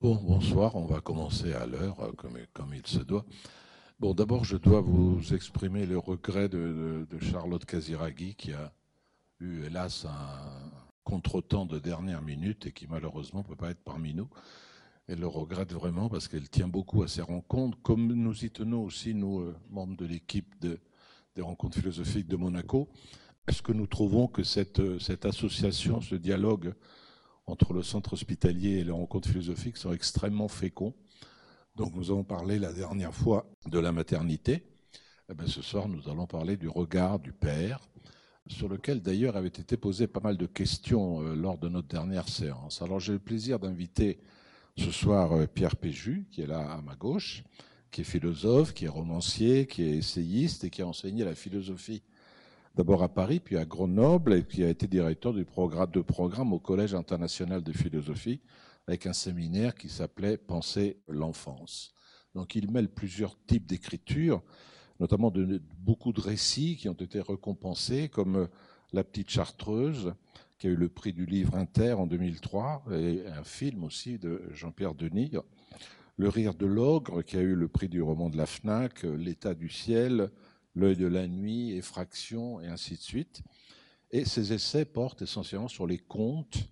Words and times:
Bon, 0.00 0.14
bonsoir, 0.14 0.76
on 0.76 0.86
va 0.86 1.02
commencer 1.02 1.52
à 1.52 1.66
l'heure, 1.66 2.00
euh, 2.00 2.12
comme, 2.54 2.72
il 2.72 2.86
se 2.86 3.00
doit. 3.00 3.26
Bon, 3.98 4.14
d'abord, 4.14 4.46
je 4.46 4.56
dois 4.56 4.80
vous 4.80 5.34
exprimer 5.34 5.84
le 5.84 5.98
regret 5.98 6.48
de, 6.48 7.06
Charlotte 7.20 7.62
Casiraghi, 7.66 8.34
qui 8.34 8.54
a 8.54 8.72
eu, 9.40 9.62
hélas, 9.64 10.06
un 10.06 10.70
contretemps 11.04 11.66
de 11.66 11.78
dernière 11.78 12.22
minute 12.22 12.64
et 12.64 12.72
qui, 12.72 12.86
malheureusement, 12.86 13.40
ne 13.40 13.44
peut 13.44 13.56
pas 13.56 13.72
être 13.72 13.84
parmi 13.84 14.14
nous. 14.14 14.30
Elle 15.06 15.20
le 15.20 15.26
regrette 15.26 15.74
vraiment 15.74 16.08
parce 16.08 16.28
qu'elle 16.28 16.48
tient 16.48 16.68
beaucoup 16.68 17.02
à 17.02 17.08
ces 17.08 17.20
rencontres, 17.20 17.76
comme 17.82 18.06
nous 18.06 18.42
y 18.42 18.50
tenons 18.50 18.82
aussi, 18.84 19.12
nous, 19.12 19.40
euh, 19.40 19.54
membres 19.68 19.98
de 19.98 20.06
l'équipe 20.06 20.58
de, 20.62 20.80
des 21.34 21.42
rencontres 21.42 21.78
philosophiques 21.78 22.26
de 22.26 22.36
Monaco. 22.36 22.88
Est-ce 23.46 23.60
que 23.60 23.72
nous 23.72 23.86
trouvons 23.86 24.28
que 24.28 24.44
cette, 24.44 24.80
euh, 24.80 24.98
cette 24.98 25.26
association, 25.26 26.00
ce 26.00 26.14
dialogue 26.14 26.72
entre 27.50 27.72
le 27.72 27.82
centre 27.82 28.12
hospitalier 28.12 28.78
et 28.78 28.84
les 28.84 28.92
rencontres 28.92 29.28
philosophiques 29.28 29.76
sont 29.76 29.92
extrêmement 29.92 30.48
féconds. 30.48 30.94
Donc 31.76 31.94
nous 31.94 32.10
avons 32.10 32.24
parlé 32.24 32.58
la 32.58 32.72
dernière 32.72 33.14
fois 33.14 33.46
de 33.66 33.78
la 33.78 33.92
maternité. 33.92 34.64
Eh 35.30 35.34
bien, 35.34 35.46
ce 35.46 35.62
soir, 35.62 35.88
nous 35.88 36.08
allons 36.08 36.26
parler 36.26 36.56
du 36.56 36.68
regard 36.68 37.18
du 37.18 37.32
père, 37.32 37.80
sur 38.48 38.68
lequel 38.68 39.00
d'ailleurs 39.00 39.36
avaient 39.36 39.48
été 39.48 39.76
posées 39.76 40.06
pas 40.06 40.20
mal 40.20 40.36
de 40.36 40.46
questions 40.46 41.22
euh, 41.22 41.34
lors 41.34 41.58
de 41.58 41.68
notre 41.68 41.88
dernière 41.88 42.28
séance. 42.28 42.82
Alors 42.82 42.98
j'ai 42.98 43.12
le 43.12 43.18
plaisir 43.18 43.58
d'inviter 43.58 44.18
ce 44.76 44.90
soir 44.90 45.32
euh, 45.32 45.46
Pierre 45.46 45.76
Péju, 45.76 46.26
qui 46.30 46.42
est 46.42 46.46
là 46.46 46.72
à 46.72 46.80
ma 46.80 46.96
gauche, 46.96 47.44
qui 47.90 48.00
est 48.00 48.04
philosophe, 48.04 48.74
qui 48.74 48.86
est 48.86 48.88
romancier, 48.88 49.66
qui 49.66 49.82
est 49.82 49.96
essayiste 49.96 50.64
et 50.64 50.70
qui 50.70 50.82
a 50.82 50.86
enseigné 50.86 51.24
la 51.24 51.34
philosophie 51.34 52.02
d'abord 52.74 53.02
à 53.02 53.08
Paris, 53.08 53.40
puis 53.40 53.56
à 53.56 53.64
Grenoble, 53.64 54.34
et 54.34 54.44
qui 54.44 54.62
a 54.64 54.68
été 54.68 54.86
directeur 54.86 55.32
du 55.32 55.44
programme 55.44 55.90
de 55.90 56.00
programme 56.00 56.52
au 56.52 56.58
Collège 56.58 56.94
international 56.94 57.62
de 57.62 57.72
philosophie, 57.72 58.40
avec 58.86 59.06
un 59.06 59.12
séminaire 59.12 59.74
qui 59.74 59.88
s'appelait 59.88 60.36
Penser 60.36 61.00
l'enfance. 61.08 61.92
Donc 62.34 62.54
il 62.54 62.70
mêle 62.70 62.88
plusieurs 62.88 63.36
types 63.46 63.66
d'écriture, 63.66 64.42
notamment 65.00 65.30
de, 65.30 65.60
beaucoup 65.78 66.12
de 66.12 66.20
récits 66.20 66.76
qui 66.76 66.88
ont 66.88 66.94
été 66.94 67.20
récompensés, 67.20 68.08
comme 68.08 68.48
La 68.92 69.04
petite 69.04 69.30
chartreuse, 69.30 70.14
qui 70.58 70.66
a 70.66 70.70
eu 70.70 70.76
le 70.76 70.88
prix 70.88 71.12
du 71.12 71.26
livre 71.26 71.54
Inter 71.56 71.92
en 71.94 72.06
2003, 72.06 72.84
et 72.92 73.24
un 73.26 73.44
film 73.44 73.84
aussi 73.84 74.18
de 74.18 74.42
Jean-Pierre 74.52 74.94
Denis. 74.94 75.32
Le 76.16 76.28
rire 76.28 76.54
de 76.54 76.66
l'ogre, 76.66 77.22
qui 77.22 77.36
a 77.36 77.40
eu 77.40 77.54
le 77.54 77.68
prix 77.68 77.88
du 77.88 78.02
roman 78.02 78.28
de 78.28 78.36
la 78.36 78.46
FNAC, 78.46 79.04
L'état 79.04 79.54
du 79.54 79.70
ciel, 79.70 80.30
L'œil 80.74 80.96
de 80.96 81.06
la 81.06 81.26
nuit, 81.26 81.72
Effraction, 81.72 82.60
et 82.60 82.68
ainsi 82.68 82.94
de 82.94 83.00
suite. 83.00 83.42
Et 84.10 84.24
ces 84.24 84.52
essais 84.52 84.84
portent 84.84 85.22
essentiellement 85.22 85.68
sur 85.68 85.86
les 85.86 85.98
contes 85.98 86.68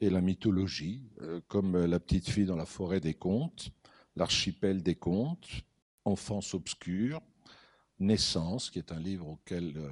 et 0.00 0.10
la 0.10 0.20
mythologie, 0.20 1.08
euh, 1.22 1.40
comme 1.48 1.76
La 1.76 1.98
petite 2.00 2.28
fille 2.28 2.46
dans 2.46 2.56
la 2.56 2.66
forêt 2.66 3.00
des 3.00 3.14
contes, 3.14 3.70
L'archipel 4.16 4.82
des 4.82 4.96
contes, 4.96 5.48
Enfance 6.04 6.54
obscure, 6.54 7.20
Naissance, 8.00 8.70
qui 8.70 8.78
est 8.78 8.92
un 8.92 8.98
livre 8.98 9.28
auquel 9.28 9.76
euh, 9.76 9.90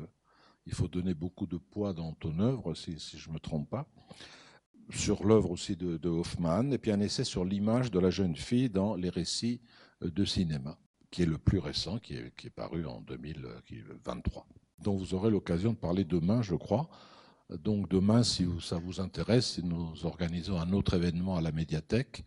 il 0.66 0.72
faut 0.72 0.88
donner 0.88 1.14
beaucoup 1.14 1.46
de 1.46 1.56
poids 1.56 1.92
dans 1.92 2.12
ton 2.14 2.38
œuvre, 2.40 2.74
si, 2.74 2.96
je 2.98 3.28
ne 3.28 3.34
me 3.34 3.38
trompe 3.38 3.68
pas, 3.68 3.88
sur 4.90 5.24
l'œuvre 5.24 5.50
aussi 5.50 5.76
de, 5.76 5.96
de, 5.96 6.08
Hoffmann, 6.08 6.72
et 6.72 6.78
puis 6.78 6.92
un 6.92 7.00
essai 7.00 7.24
sur 7.24 7.44
l'image 7.44 7.90
de 7.90 7.98
la 7.98 8.10
jeune 8.10 8.36
fille 8.36 8.70
dans 8.70 8.94
les 8.94 9.10
récits 9.10 9.60
euh, 10.02 10.10
de 10.10 10.24
cinéma 10.24 10.78
qui 11.16 11.22
est 11.22 11.26
le 11.26 11.38
plus 11.38 11.60
récent, 11.60 11.98
qui 11.98 12.12
est, 12.12 12.50
paru 12.50 12.84
en 12.84 13.00
2023, 13.00 14.46
dont 14.82 14.96
vous 14.98 15.14
aurez 15.14 15.30
l'occasion 15.30 15.72
de 15.72 15.78
parler 15.78 16.04
demain, 16.04 16.42
je 16.42 16.54
crois. 16.54 16.90
Donc 17.48 17.88
demain, 17.88 18.22
si 18.22 18.46
ça 18.60 18.76
vous 18.76 19.00
intéresse, 19.00 19.58
nous 19.64 20.04
organisons 20.04 20.60
un 20.60 20.74
autre 20.74 20.92
événement 20.92 21.36
à 21.36 21.40
la 21.40 21.52
médiathèque 21.52 22.22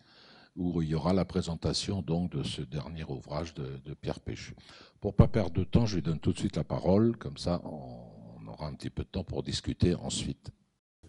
où 0.56 0.82
il 0.82 0.90
y 0.90 0.96
aura 0.96 1.14
la 1.14 1.24
présentation 1.24 2.02
donc 2.02 2.32
de 2.32 2.42
ce 2.42 2.64
dernier 2.64 3.04
ouvrage 3.04 3.54
de, 3.54 3.94
Pierre 3.94 4.20
Péchu. 4.20 4.56
Pour 5.00 5.14
pas 5.14 5.28
perdre 5.28 5.54
de 5.54 5.64
temps, 5.64 5.86
je 5.86 5.98
lui 5.98 6.02
donne 6.02 6.20
tout 6.20 6.34
de 6.34 6.40
suite 6.40 6.56
la 6.56 6.64
parole, 6.64 7.16
comme 7.16 7.38
ça 7.38 7.62
on 7.66 8.48
aura 8.48 8.66
un 8.66 8.74
petit 8.74 8.90
peu 8.90 9.04
de 9.04 9.10
temps 9.10 9.24
pour 9.24 9.44
discuter 9.44 9.94
ensuite. 9.94 10.50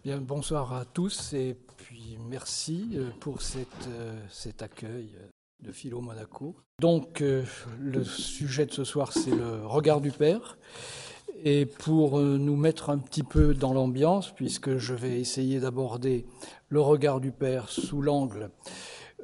Bien, 0.03 0.21
bonsoir 0.21 0.71
à 0.73 0.85
tous 0.85 1.33
et 1.33 1.57
puis 1.77 2.19
merci 2.29 2.91
euh, 2.93 3.09
pour 3.19 3.39
euh, 3.87 4.27
cet 4.29 4.61
accueil 4.61 5.17
de 5.61 5.71
Philo 5.71 6.01
Monaco. 6.01 6.55
Donc, 6.79 7.21
euh, 7.21 7.43
le 7.79 8.03
sujet 8.03 8.65
de 8.65 8.71
ce 8.71 8.83
soir, 8.83 9.13
c'est 9.13 9.35
le 9.35 9.65
regard 9.65 10.01
du 10.01 10.11
père. 10.11 10.57
Et 11.43 11.65
pour 11.65 12.19
euh, 12.19 12.37
nous 12.37 12.55
mettre 12.55 12.89
un 12.89 12.97
petit 12.97 13.23
peu 13.23 13.53
dans 13.53 13.73
l'ambiance, 13.73 14.31
puisque 14.31 14.77
je 14.77 14.93
vais 14.93 15.19
essayer 15.19 15.59
d'aborder 15.59 16.25
le 16.69 16.81
regard 16.81 17.19
du 17.19 17.31
père 17.31 17.69
sous 17.69 18.01
l'angle 18.01 18.49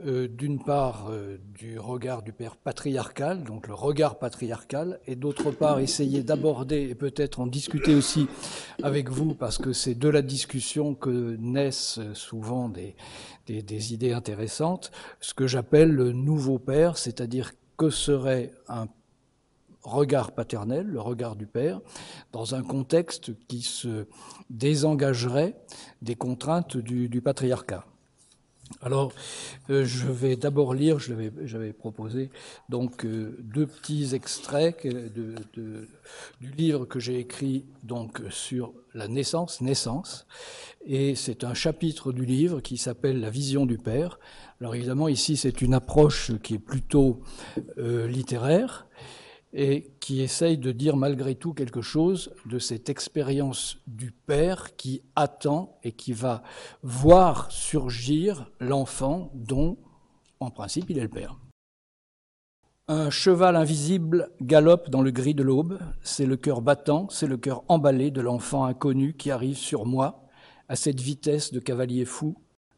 euh, 0.06 0.28
d'une 0.28 0.64
part 0.64 1.12
du 1.58 1.80
regard 1.80 2.22
du 2.22 2.32
père 2.32 2.56
patriarcal, 2.56 3.44
donc 3.44 3.68
le 3.68 3.74
regard 3.74 4.20
patriarcal, 4.20 5.00
et 5.08 5.16
d'autre 5.16 5.52
part 5.52 5.80
essayer 5.80 6.24
d'aborder 6.24 6.88
et 6.90 6.96
peut-être 6.96 7.40
en 7.40 7.48
discuter 7.48 7.96
aussi 7.96 8.28
avec 8.84 9.10
vous, 9.10 9.34
parce 9.34 9.58
que 9.58 9.74
c'est 9.74 9.96
de 9.96 10.10
la 10.10 10.22
discussion 10.22 10.94
que 10.94 11.36
naissent 11.40 12.00
souvent 12.14 12.70
des, 12.70 12.94
idées 13.94 14.14
intéressantes, 14.14 14.92
ce 15.20 15.34
que 15.34 15.48
j'appelle 15.48 15.92
le 15.92 16.12
nouveau 16.12 16.60
père, 16.60 16.98
c'est-à-dire 16.98 17.54
que 17.78 17.90
serait 17.90 18.52
un 18.68 18.88
regard 19.84 20.34
paternel, 20.34 20.86
le 20.86 21.00
regard 21.00 21.36
du 21.36 21.48
père, 21.48 21.82
dans 22.34 22.56
un 22.56 22.64
contexte 22.64 23.32
qui 23.48 23.62
se 23.62 24.06
désengagerait 24.50 25.56
des 26.02 26.16
contraintes 26.16 26.78
du 26.78 27.22
patriarcat. 27.22 27.86
Alors, 28.82 29.14
euh, 29.70 29.86
je 29.86 30.08
vais 30.08 30.36
d'abord 30.36 30.74
lire, 30.74 31.00
j'avais 31.00 31.74
proposé 31.74 32.30
donc 32.70 33.06
euh, 33.06 33.38
deux 33.40 33.66
petits 33.66 34.14
extraits 34.14 34.86
du 34.86 36.52
livre 36.52 36.86
que 36.86 37.00
j'ai 37.00 37.20
écrit 37.20 37.66
donc 37.84 38.22
sur 38.30 38.74
la 38.94 39.08
naissance, 39.08 39.62
naissance, 39.62 40.28
et 40.86 41.16
c'est 41.16 41.44
un 41.44 41.54
chapitre 41.54 42.12
du 42.12 42.26
livre 42.26 42.60
qui 42.60 42.78
s'appelle 42.78 43.22
La 43.22 43.30
vision 43.30 43.66
du 43.66 43.78
père. 43.78 44.20
Alors 44.60 44.76
évidemment 44.76 45.08
ici 45.08 45.38
c'est 45.38 45.62
une 45.62 45.74
approche 45.74 46.32
qui 46.44 46.56
est 46.56 46.60
plutôt 46.60 47.22
euh, 47.78 48.08
littéraire, 48.08 48.88
et 49.54 49.92
qui 50.00 50.22
essaye 50.22 50.58
de 50.58 50.72
dire 50.72 50.98
malgré 50.98 51.36
tout 51.36 51.54
quelque 51.54 51.82
chose 51.82 52.34
de 52.46 52.60
cette 52.60 52.90
expérience 52.90 53.80
du 53.88 54.12
Père 54.12 54.76
qui 54.76 55.02
attend 55.16 55.80
et 55.84 55.94
qui 55.94 56.14
va 56.14 56.44
voir 56.84 57.52
surgir 57.52 58.52
l'enfant 58.60 59.32
dont, 59.34 59.78
en 60.40 60.52
principe, 60.52 60.90
il 60.90 60.98
est 60.98 61.04
le 61.04 61.10
Père. 61.10 61.38
Un 62.90 63.10
cheval 63.10 63.58
invisible 63.58 64.30
galope 64.42 64.90
dans 64.90 65.02
le 65.02 65.12
gris 65.12 65.34
de 65.34 65.44
l'aube, 65.44 65.80
c'est 66.02 66.26
le 66.26 66.38
cœur 66.38 66.62
battant, 66.62 67.08
c'est 67.10 67.28
le 67.28 67.36
cœur 67.36 67.64
emballé 67.68 68.12
de 68.12 68.22
l'enfant 68.22 68.64
inconnu 68.64 69.14
qui 69.14 69.30
arrive 69.30 69.58
sur 69.58 69.86
moi 69.86 70.24
à 70.70 70.76
cette 70.76 71.02
vitesse 71.02 71.52
de 71.52 71.60
cavalier 71.60 72.06
fou. 72.06 72.36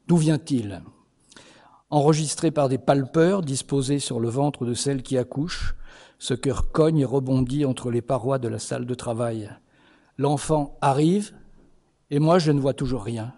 D'où 0.08 0.18
vient-il? 0.18 0.82
Enregistré 1.92 2.50
par 2.50 2.70
des 2.70 2.80
palpeurs 2.80 3.42
disposés 3.42 4.00
sur 4.00 4.20
le 4.20 4.30
ventre 4.30 4.66
de 4.66 4.74
celle 4.74 5.04
qui 5.04 5.18
accouche, 5.18 5.76
ce 6.20 6.34
cœur 6.34 6.72
cogne 6.72 7.00
et 7.00 7.06
rebondit 7.06 7.66
entre 7.66 7.90
les 7.90 8.02
parois 8.02 8.40
de 8.40 8.50
la 8.50 8.60
salle 8.60 8.86
de 8.86 8.94
travail. 8.94 9.50
L'enfant 10.18 10.78
arrive, 10.82 11.34
et 12.12 12.20
moi 12.20 12.40
je 12.40 12.52
ne 12.52 12.60
vois 12.60 12.74
toujours 12.74 13.04
rien. 13.04 13.34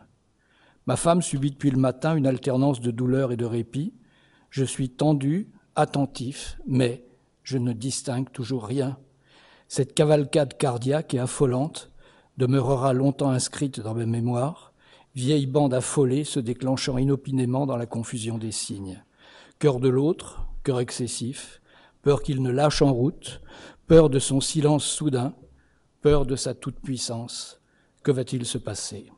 Ma 0.87 0.95
femme 0.95 1.21
subit 1.21 1.51
depuis 1.51 1.69
le 1.69 1.77
matin 1.77 2.15
une 2.15 2.25
alternance 2.25 2.81
de 2.81 2.89
douleur 2.89 3.31
et 3.31 3.37
de 3.37 3.45
répit. 3.45 3.93
Je 4.49 4.63
suis 4.63 4.89
tendu, 4.89 5.51
attentif, 5.75 6.59
mais 6.65 7.05
je 7.43 7.59
ne 7.59 7.71
distingue 7.71 8.31
toujours 8.31 8.65
rien. 8.65 8.97
Cette 9.67 9.93
cavalcade 9.93 10.57
cardiaque 10.57 11.13
et 11.13 11.19
affolante 11.19 11.91
demeurera 12.37 12.93
longtemps 12.93 13.29
inscrite 13.29 13.79
dans 13.79 13.93
mes 13.93 14.07
mémoires, 14.07 14.73
vieille 15.13 15.45
bande 15.45 15.73
affolée 15.73 16.23
se 16.23 16.39
déclenchant 16.39 16.97
inopinément 16.97 17.67
dans 17.67 17.77
la 17.77 17.85
confusion 17.85 18.39
des 18.39 18.51
signes. 18.51 19.03
Cœur 19.59 19.79
de 19.79 19.89
l'autre, 19.89 20.47
cœur 20.63 20.79
excessif, 20.79 21.60
peur 22.01 22.23
qu'il 22.23 22.41
ne 22.41 22.51
lâche 22.51 22.81
en 22.81 22.93
route, 22.93 23.41
peur 23.87 24.09
de 24.09 24.19
son 24.19 24.41
silence 24.41 24.85
soudain, 24.85 25.33
peur 26.01 26.25
de 26.25 26.35
sa 26.35 26.53
toute-puissance. 26.53 27.61
Que 28.03 28.11
va-t-il 28.11 28.45
se 28.45 28.57
passer? 28.57 29.11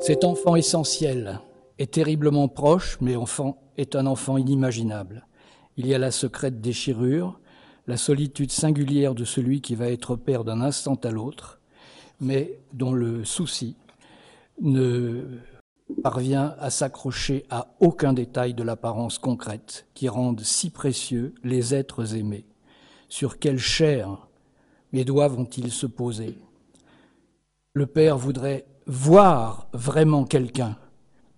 Cet 0.00 0.24
enfant 0.24 0.54
essentiel 0.54 1.40
est 1.78 1.92
terriblement 1.92 2.48
proche, 2.48 2.98
mais 3.00 3.16
enfant 3.16 3.60
est 3.76 3.96
un 3.96 4.06
enfant 4.06 4.38
inimaginable. 4.38 5.26
Il 5.76 5.86
y 5.86 5.94
a 5.94 5.98
la 5.98 6.10
secrète 6.10 6.60
déchirure, 6.60 7.40
la 7.86 7.96
solitude 7.96 8.52
singulière 8.52 9.14
de 9.14 9.24
celui 9.24 9.60
qui 9.60 9.74
va 9.74 9.88
être 9.88 10.14
père 10.14 10.44
d'un 10.44 10.60
instant 10.60 10.96
à 11.02 11.10
l'autre, 11.10 11.60
mais 12.20 12.60
dont 12.72 12.92
le 12.92 13.24
souci 13.24 13.76
ne 14.60 15.24
parvient 16.02 16.54
à 16.58 16.70
s'accrocher 16.70 17.44
à 17.50 17.74
aucun 17.80 18.12
détail 18.12 18.54
de 18.54 18.62
l'apparence 18.62 19.18
concrète 19.18 19.86
qui 19.94 20.08
rendent 20.08 20.40
si 20.40 20.70
précieux 20.70 21.34
les 21.42 21.74
êtres 21.74 22.14
aimés. 22.14 22.46
Sur 23.08 23.38
quelle 23.38 23.58
chair 23.58 24.28
mes 24.92 25.04
doigts 25.04 25.28
vont-ils 25.28 25.72
se 25.72 25.86
poser? 25.86 26.38
Le 27.72 27.86
Père 27.86 28.18
voudrait 28.18 28.66
voir 28.86 29.68
vraiment 29.72 30.24
quelqu'un, 30.24 30.76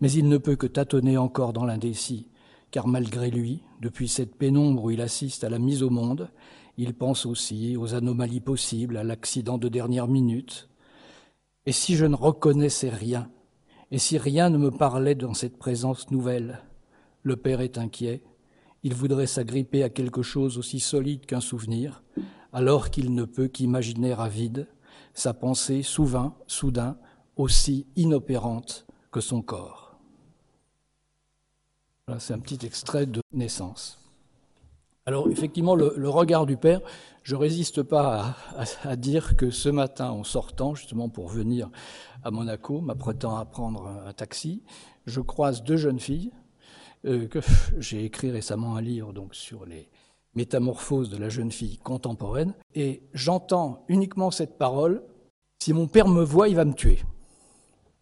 Mais 0.00 0.10
il 0.12 0.28
ne 0.28 0.38
peut 0.38 0.56
que 0.56 0.66
tâtonner 0.66 1.18
encore 1.18 1.52
dans 1.52 1.64
l'indécis, 1.64 2.28
car 2.70 2.86
malgré 2.86 3.30
lui, 3.30 3.62
depuis 3.80 4.08
cette 4.08 4.34
pénombre 4.34 4.84
où 4.84 4.90
il 4.90 5.00
assiste 5.00 5.44
à 5.44 5.50
la 5.50 5.58
mise 5.58 5.82
au 5.82 5.90
monde, 5.90 6.30
il 6.78 6.94
pense 6.94 7.26
aussi 7.26 7.76
aux 7.76 7.94
anomalies 7.94 8.40
possibles, 8.40 8.96
à 8.96 9.04
l'accident 9.04 9.58
de 9.58 9.68
dernière 9.68 10.08
minute. 10.08 10.68
Et 11.66 11.72
si 11.72 11.96
je 11.96 12.06
ne 12.06 12.16
reconnaissais 12.16 12.88
rien, 12.88 13.28
et 13.90 13.98
si 13.98 14.18
rien 14.18 14.50
ne 14.50 14.58
me 14.58 14.70
parlait 14.70 15.14
dans 15.14 15.34
cette 15.34 15.58
présence 15.58 16.10
nouvelle, 16.10 16.62
le 17.22 17.36
père 17.36 17.60
est 17.60 17.78
inquiet, 17.78 18.22
il 18.82 18.94
voudrait 18.94 19.26
s'agripper 19.26 19.82
à 19.82 19.90
quelque 19.90 20.22
chose 20.22 20.58
aussi 20.58 20.80
solide 20.80 21.26
qu'un 21.26 21.40
souvenir, 21.40 22.02
alors 22.52 22.90
qu'il 22.90 23.14
ne 23.14 23.24
peut 23.24 23.48
qu'imaginer 23.48 24.12
à 24.12 24.28
vide 24.28 24.68
sa 25.12 25.34
pensée 25.34 25.82
souvent, 25.82 26.36
soudain, 26.46 26.96
aussi 27.36 27.86
inopérante 27.96 28.86
que 29.10 29.20
son 29.20 29.42
corps. 29.42 29.98
Voilà, 32.06 32.20
c'est 32.20 32.34
un 32.34 32.38
petit 32.38 32.64
extrait 32.64 33.06
de 33.06 33.20
naissance. 33.32 33.98
Alors 35.06 35.28
effectivement, 35.28 35.74
le, 35.74 36.08
regard 36.08 36.46
du 36.46 36.56
père, 36.56 36.80
je 37.22 37.36
résiste 37.36 37.82
pas 37.82 38.36
à, 38.84 38.96
dire 38.96 39.36
que 39.36 39.50
ce 39.50 39.68
matin, 39.68 40.10
en 40.10 40.24
sortant 40.24 40.74
justement 40.74 41.08
pour 41.08 41.28
venir 41.28 41.70
à 42.22 42.30
Monaco, 42.30 42.80
m'apprêtant 42.80 43.36
à 43.36 43.44
prendre 43.44 43.86
un 43.86 44.12
taxi, 44.12 44.62
je 45.06 45.20
croise 45.20 45.62
deux 45.62 45.76
jeunes 45.76 46.00
filles 46.00 46.32
euh, 47.06 47.28
j'ai 47.78 48.04
écrit 48.04 48.30
récemment 48.30 48.76
un 48.76 48.82
livre 48.82 49.12
donc 49.12 49.34
sur 49.34 49.64
les 49.64 49.88
métamorphoses 50.34 51.10
de 51.10 51.16
la 51.16 51.28
jeune 51.28 51.50
fille 51.50 51.78
contemporaine, 51.78 52.54
et 52.74 53.02
j'entends 53.14 53.84
uniquement 53.88 54.30
cette 54.30 54.58
parole 54.58 55.02
si 55.62 55.72
mon 55.72 55.88
père 55.88 56.08
me 56.08 56.22
voit, 56.22 56.48
il 56.48 56.56
va 56.56 56.64
me 56.64 56.72
tuer. 56.72 57.00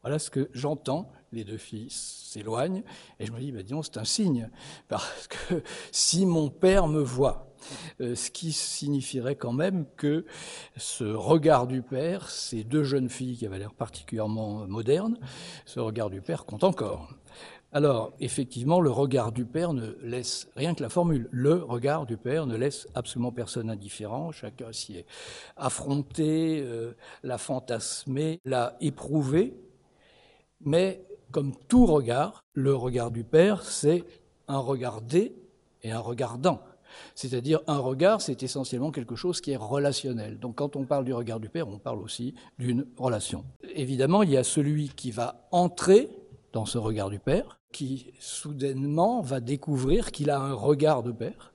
Voilà 0.02 0.18
ce 0.18 0.30
que 0.30 0.48
j'entends. 0.52 1.10
Les 1.32 1.44
deux 1.44 1.56
filles 1.56 1.90
s'éloignent 1.90 2.82
et 3.18 3.26
je 3.26 3.32
me 3.32 3.40
dis, 3.40 3.50
bah, 3.52 3.62
disons, 3.62 3.82
c'est 3.82 3.98
un 3.98 4.04
signe. 4.04 4.48
Parce 4.86 5.26
que 5.26 5.62
si 5.92 6.24
mon 6.24 6.50
père 6.50 6.86
me 6.86 7.00
voit, 7.00 7.47
ce 8.00 8.30
qui 8.30 8.52
signifierait 8.52 9.36
quand 9.36 9.52
même 9.52 9.86
que 9.96 10.24
ce 10.76 11.04
regard 11.04 11.66
du 11.66 11.82
père, 11.82 12.28
ces 12.30 12.64
deux 12.64 12.84
jeunes 12.84 13.08
filles 13.08 13.36
qui 13.36 13.46
avaient 13.46 13.58
l'air 13.58 13.74
particulièrement 13.74 14.66
modernes, 14.66 15.18
ce 15.66 15.80
regard 15.80 16.10
du 16.10 16.20
père 16.20 16.44
compte 16.44 16.64
encore. 16.64 17.08
Alors, 17.70 18.14
effectivement, 18.18 18.80
le 18.80 18.90
regard 18.90 19.30
du 19.30 19.44
Père 19.44 19.74
ne 19.74 19.94
laisse, 20.02 20.48
rien 20.56 20.74
que 20.74 20.82
la 20.82 20.88
formule, 20.88 21.28
le 21.30 21.56
regard 21.56 22.06
du 22.06 22.16
Père 22.16 22.46
ne 22.46 22.56
laisse 22.56 22.88
absolument 22.94 23.30
personne 23.30 23.68
indifférent, 23.68 24.32
chacun 24.32 24.72
s'y 24.72 24.96
est 24.96 25.06
affronté, 25.54 26.62
euh, 26.64 26.96
l'a 27.22 27.36
fantasmé, 27.36 28.40
l'a 28.46 28.74
éprouvé, 28.80 29.54
mais 30.62 31.04
comme 31.30 31.54
tout 31.68 31.84
regard, 31.84 32.42
le 32.54 32.74
regard 32.74 33.10
du 33.10 33.22
Père, 33.22 33.62
c'est 33.62 34.02
un 34.48 34.58
regardé 34.58 35.36
et 35.82 35.92
un 35.92 36.00
regardant. 36.00 36.62
C'est-à-dire 37.14 37.60
un 37.66 37.78
regard, 37.78 38.20
c'est 38.20 38.42
essentiellement 38.42 38.90
quelque 38.90 39.16
chose 39.16 39.40
qui 39.40 39.52
est 39.52 39.56
relationnel. 39.56 40.38
Donc 40.38 40.56
quand 40.56 40.76
on 40.76 40.84
parle 40.84 41.04
du 41.04 41.12
regard 41.12 41.40
du 41.40 41.48
Père, 41.48 41.68
on 41.68 41.78
parle 41.78 42.00
aussi 42.00 42.34
d'une 42.58 42.86
relation. 42.96 43.44
Évidemment, 43.74 44.22
il 44.22 44.30
y 44.30 44.36
a 44.36 44.44
celui 44.44 44.88
qui 44.90 45.10
va 45.10 45.48
entrer 45.50 46.10
dans 46.52 46.64
ce 46.64 46.78
regard 46.78 47.10
du 47.10 47.18
Père, 47.18 47.58
qui 47.72 48.12
soudainement 48.18 49.20
va 49.20 49.40
découvrir 49.40 50.10
qu'il 50.10 50.30
a 50.30 50.40
un 50.40 50.54
regard 50.54 51.02
de 51.02 51.12
père. 51.12 51.52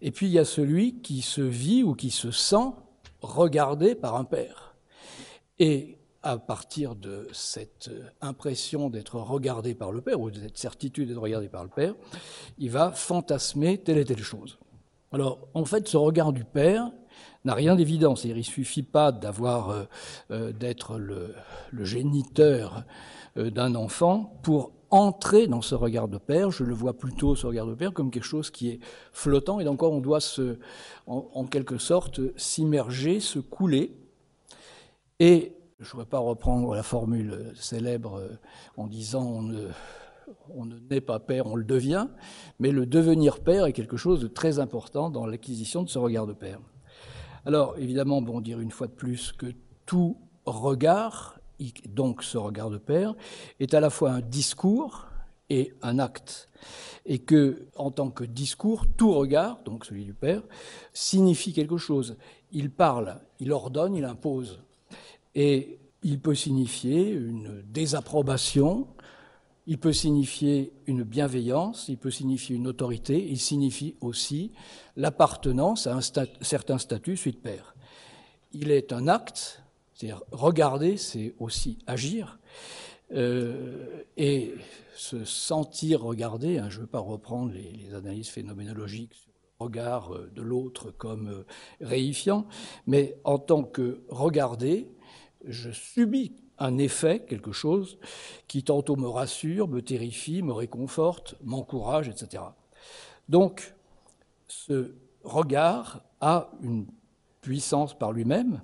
Et 0.00 0.10
puis 0.10 0.26
il 0.26 0.32
y 0.32 0.38
a 0.38 0.44
celui 0.44 1.00
qui 1.00 1.22
se 1.22 1.40
vit 1.40 1.82
ou 1.82 1.94
qui 1.94 2.10
se 2.10 2.30
sent 2.30 2.70
regardé 3.20 3.94
par 3.94 4.16
un 4.16 4.24
père. 4.24 4.74
Et 5.58 5.98
à 6.22 6.38
partir 6.38 6.94
de 6.94 7.26
cette 7.32 7.90
impression 8.20 8.90
d'être 8.90 9.16
regardé 9.16 9.74
par 9.74 9.92
le 9.92 10.00
père, 10.00 10.20
ou 10.20 10.30
de 10.30 10.40
cette 10.40 10.58
certitude 10.58 11.08
d'être 11.08 11.20
regardé 11.20 11.48
par 11.48 11.64
le 11.64 11.70
père, 11.70 11.94
il 12.58 12.70
va 12.70 12.92
fantasmer 12.92 13.78
telle 13.78 13.98
et 13.98 14.04
telle 14.04 14.22
chose. 14.22 14.58
Alors, 15.12 15.48
en 15.54 15.64
fait, 15.64 15.88
ce 15.88 15.96
regard 15.96 16.32
du 16.32 16.44
père 16.44 16.90
n'a 17.44 17.54
rien 17.54 17.76
d'évident. 17.76 18.14
Il 18.24 18.36
ne 18.36 18.42
suffit 18.42 18.82
pas 18.82 19.12
d'avoir, 19.12 19.70
euh, 19.70 19.84
euh, 20.30 20.52
d'être 20.52 20.98
le, 20.98 21.34
géniteur 21.80 22.84
euh, 23.36 23.50
d'un 23.50 23.74
enfant 23.74 24.38
pour 24.42 24.72
entrer 24.90 25.46
dans 25.46 25.62
ce 25.62 25.74
regard 25.74 26.08
de 26.08 26.18
père. 26.18 26.50
Je 26.50 26.64
le 26.64 26.74
vois 26.74 26.94
plutôt, 26.94 27.34
ce 27.34 27.46
regard 27.46 27.66
de 27.66 27.74
père, 27.74 27.92
comme 27.92 28.10
quelque 28.10 28.24
chose 28.24 28.50
qui 28.50 28.68
est 28.68 28.80
flottant 29.12 29.60
et 29.60 29.64
d'encore 29.64 29.92
on 29.92 30.00
doit 30.00 30.20
se, 30.20 30.58
en, 31.06 31.44
quelque 31.46 31.78
sorte 31.78 32.20
s'immerger, 32.36 33.20
se 33.20 33.38
couler. 33.38 33.96
Et 35.18 35.52
je 35.82 35.88
ne 35.88 35.90
voudrais 35.90 36.06
pas 36.06 36.18
reprendre 36.18 36.74
la 36.74 36.82
formule 36.82 37.52
célèbre 37.54 38.18
euh, 38.18 38.28
en 38.76 38.86
disant 38.86 39.24
on 39.24 39.42
ne, 39.42 39.68
on 40.54 40.64
ne 40.64 40.78
naît 40.90 41.00
pas 41.00 41.18
père, 41.18 41.46
on 41.46 41.56
le 41.56 41.64
devient, 41.64 42.08
mais 42.58 42.70
le 42.70 42.86
devenir 42.86 43.40
père 43.40 43.66
est 43.66 43.72
quelque 43.72 43.96
chose 43.96 44.20
de 44.20 44.28
très 44.28 44.58
important 44.58 45.10
dans 45.10 45.26
l'acquisition 45.26 45.82
de 45.82 45.88
ce 45.88 45.98
regard 45.98 46.26
de 46.26 46.32
père. 46.32 46.60
Alors 47.44 47.76
évidemment, 47.78 48.22
bon 48.22 48.40
dire 48.40 48.60
une 48.60 48.70
fois 48.70 48.86
de 48.86 48.92
plus 48.92 49.32
que 49.32 49.52
tout 49.84 50.16
regard 50.46 51.38
donc 51.88 52.22
ce 52.22 52.38
regard 52.38 52.70
de 52.70 52.78
père, 52.78 53.14
est 53.60 53.74
à 53.74 53.80
la 53.80 53.90
fois 53.90 54.10
un 54.10 54.20
discours 54.20 55.06
et 55.50 55.72
un 55.82 55.98
acte. 55.98 56.48
Et 57.04 57.18
que, 57.18 57.66
en 57.76 57.90
tant 57.90 58.10
que 58.10 58.24
discours, 58.24 58.86
tout 58.96 59.12
regard, 59.12 59.60
donc 59.64 59.84
celui 59.84 60.04
du 60.04 60.14
père, 60.14 60.42
signifie 60.92 61.52
quelque 61.52 61.76
chose. 61.76 62.16
Il 62.52 62.70
parle, 62.70 63.20
il 63.40 63.52
ordonne, 63.52 63.94
il 63.94 64.04
impose. 64.04 64.60
Et 65.34 65.78
il 66.02 66.20
peut 66.20 66.34
signifier 66.34 67.10
une 67.10 67.62
désapprobation, 67.62 68.88
il 69.66 69.78
peut 69.78 69.92
signifier 69.92 70.72
une 70.86 71.04
bienveillance, 71.04 71.88
il 71.88 71.96
peut 71.96 72.10
signifier 72.10 72.56
une 72.56 72.66
autorité, 72.66 73.24
il 73.30 73.38
signifie 73.38 73.94
aussi 74.00 74.52
l'appartenance 74.96 75.86
à 75.86 75.94
un 75.94 76.00
certain 76.00 76.78
statut 76.78 77.16
suite 77.16 77.40
père. 77.40 77.74
Il 78.52 78.70
est 78.70 78.92
un 78.92 79.08
acte 79.08 79.62
c'est-à-dire 80.02 80.22
regarder, 80.32 80.96
c'est 80.96 81.34
aussi 81.38 81.78
agir. 81.86 82.40
Euh, 83.12 84.02
et 84.16 84.54
se 84.96 85.24
sentir 85.24 86.02
regarder, 86.02 86.58
hein, 86.58 86.70
je 86.70 86.78
ne 86.78 86.80
veux 86.82 86.88
pas 86.88 86.98
reprendre 86.98 87.52
les, 87.52 87.94
analyses 87.94 88.28
phénoménologiques 88.28 89.14
sur 89.14 89.30
le 89.60 89.64
regard 89.64 90.14
euh, 90.14 90.30
de 90.34 90.42
l'autre 90.42 90.90
comme 90.90 91.28
euh, 91.28 91.46
réifiant, 91.80 92.46
mais 92.86 93.16
en 93.22 93.38
tant 93.38 93.62
que 93.62 94.02
regarder, 94.08 94.88
je 95.46 95.70
subis 95.70 96.32
un 96.58 96.78
effet, 96.78 97.24
quelque 97.26 97.52
chose 97.52 97.98
qui 98.46 98.62
tantôt 98.62 98.96
me 98.96 99.08
rassure, 99.08 99.68
me 99.68 99.82
terrifie, 99.82 100.42
me 100.42 100.52
réconforte, 100.52 101.34
m'encourage, 101.42 102.08
etc. 102.08 102.42
Donc, 103.28 103.74
ce 104.46 104.94
regard 105.24 106.02
a 106.20 106.50
une 106.62 106.86
puissance 107.40 107.98
par 107.98 108.12
lui-même, 108.12 108.62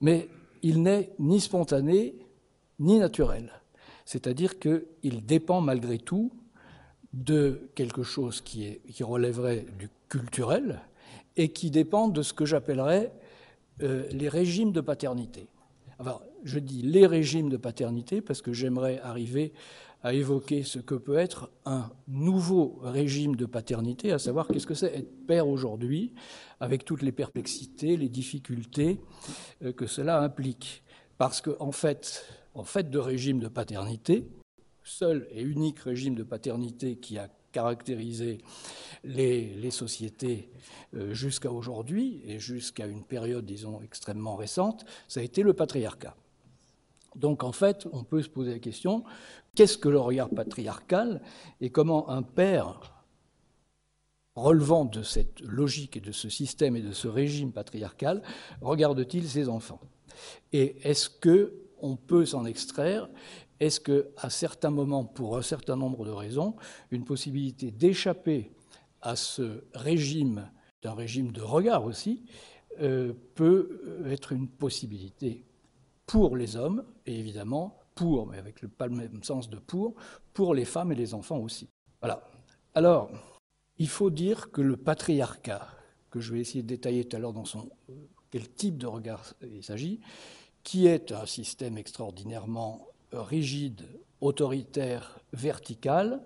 mais 0.00 0.28
il 0.62 0.82
n'est 0.82 1.12
ni 1.18 1.40
spontané 1.40 2.14
ni 2.78 2.98
naturel. 2.98 3.52
C'est-à-dire 4.04 4.58
qu'il 4.58 5.26
dépend 5.26 5.60
malgré 5.60 5.98
tout 5.98 6.32
de 7.12 7.70
quelque 7.74 8.02
chose 8.02 8.40
qui, 8.40 8.80
relèverait 9.00 9.66
du 9.78 9.90
culturel 10.08 10.80
et 11.36 11.50
qui 11.50 11.70
dépend 11.70 12.08
de 12.08 12.22
ce 12.22 12.32
que 12.32 12.44
j'appellerais 12.44 13.12
euh, 13.82 14.08
les 14.10 14.28
régimes 14.28 14.72
de 14.72 14.80
paternité. 14.80 15.48
Alors, 15.98 16.22
je 16.44 16.58
dis 16.58 16.82
les 16.82 17.06
régimes 17.06 17.48
de 17.48 17.56
paternité 17.56 18.20
parce 18.20 18.40
que 18.40 18.52
j'aimerais 18.52 19.00
arriver 19.00 19.52
à 20.02 20.14
évoquer 20.14 20.62
ce 20.62 20.78
que 20.78 20.94
peut 20.94 21.16
être 21.16 21.50
un 21.64 21.90
nouveau 22.06 22.78
régime 22.82 23.34
de 23.34 23.46
paternité, 23.46 24.12
à 24.12 24.18
savoir 24.20 24.46
qu'est-ce 24.46 24.66
que 24.66 24.74
c'est 24.74 24.94
être 24.94 25.26
père 25.26 25.48
aujourd'hui, 25.48 26.14
avec 26.60 26.84
toutes 26.84 27.02
les 27.02 27.10
perplexités, 27.10 27.96
les 27.96 28.08
difficultés 28.08 29.00
euh, 29.64 29.72
que 29.72 29.86
cela 29.86 30.20
implique. 30.20 30.84
Parce 31.18 31.40
qu'en 31.40 31.56
en 31.58 31.72
fait, 31.72 32.24
en 32.54 32.62
fait 32.62 32.90
de 32.90 32.98
régime 32.98 33.40
de 33.40 33.48
paternité, 33.48 34.24
seul 34.84 35.26
et 35.32 35.42
unique 35.42 35.80
régime 35.80 36.14
de 36.14 36.22
paternité 36.22 36.96
qui 36.96 37.18
a 37.18 37.28
caractérisé 37.52 38.38
les, 39.04 39.54
les 39.54 39.70
sociétés 39.70 40.50
euh, 40.94 41.14
jusqu'à 41.14 41.50
aujourd'hui 41.50 42.22
et 42.24 42.38
jusqu'à 42.38 42.86
une 42.86 43.04
période, 43.04 43.44
disons, 43.44 43.80
extrêmement 43.82 44.36
récente, 44.36 44.84
ça 45.06 45.20
a 45.20 45.22
été 45.22 45.42
le 45.42 45.52
patriarcat. 45.52 46.16
Donc 47.16 47.42
en 47.42 47.52
fait, 47.52 47.86
on 47.92 48.04
peut 48.04 48.22
se 48.22 48.28
poser 48.28 48.52
la 48.52 48.58
question, 48.58 49.04
qu'est-ce 49.54 49.78
que 49.78 49.88
le 49.88 49.98
regard 49.98 50.30
patriarcal 50.30 51.22
et 51.60 51.70
comment 51.70 52.08
un 52.10 52.22
père 52.22 53.04
relevant 54.36 54.84
de 54.84 55.02
cette 55.02 55.40
logique 55.40 55.96
et 55.96 56.00
de 56.00 56.12
ce 56.12 56.28
système 56.28 56.76
et 56.76 56.82
de 56.82 56.92
ce 56.92 57.08
régime 57.08 57.52
patriarcal 57.52 58.22
regarde-t-il 58.60 59.28
ses 59.28 59.48
enfants? 59.48 59.80
Et 60.52 60.76
est-ce 60.88 61.08
que 61.08 61.54
on 61.80 61.96
peut 61.96 62.24
s'en 62.24 62.44
extraire 62.44 63.08
Est-ce 63.60 63.80
que, 63.80 64.10
à 64.16 64.30
certains 64.30 64.70
moments, 64.70 65.04
pour 65.04 65.36
un 65.36 65.42
certain 65.42 65.76
nombre 65.76 66.04
de 66.04 66.10
raisons, 66.10 66.54
une 66.90 67.04
possibilité 67.04 67.70
d'échapper 67.70 68.52
à 69.02 69.16
ce 69.16 69.64
régime, 69.74 70.50
d'un 70.82 70.94
régime 70.94 71.32
de 71.32 71.40
regard 71.40 71.84
aussi, 71.84 72.24
euh, 72.80 73.12
peut 73.34 74.02
être 74.06 74.32
une 74.32 74.48
possibilité 74.48 75.44
pour 76.06 76.36
les 76.36 76.56
hommes 76.56 76.84
et 77.06 77.18
évidemment 77.18 77.78
pour, 77.94 78.26
mais 78.26 78.38
avec 78.38 78.62
le, 78.62 78.68
pas 78.68 78.86
le 78.86 78.94
même 78.94 79.22
sens 79.24 79.50
de 79.50 79.56
pour, 79.56 79.94
pour 80.32 80.54
les 80.54 80.64
femmes 80.64 80.92
et 80.92 80.94
les 80.94 81.14
enfants 81.14 81.38
aussi. 81.38 81.68
Voilà. 82.00 82.22
Alors, 82.74 83.10
il 83.78 83.88
faut 83.88 84.10
dire 84.10 84.50
que 84.52 84.60
le 84.60 84.76
patriarcat, 84.76 85.66
que 86.10 86.20
je 86.20 86.32
vais 86.32 86.40
essayer 86.40 86.62
de 86.62 86.68
détailler 86.68 87.04
tout 87.04 87.16
à 87.16 87.18
l'heure 87.18 87.32
dans 87.32 87.44
son 87.44 87.68
quel 88.30 88.48
type 88.50 88.78
de 88.78 88.86
regard 88.86 89.34
il 89.42 89.62
s'agit, 89.62 90.00
qui 90.62 90.86
est 90.86 91.12
un 91.12 91.26
système 91.26 91.78
extraordinairement 91.78 92.87
rigide, 93.12 93.82
autoritaire, 94.20 95.20
vertical, 95.32 96.22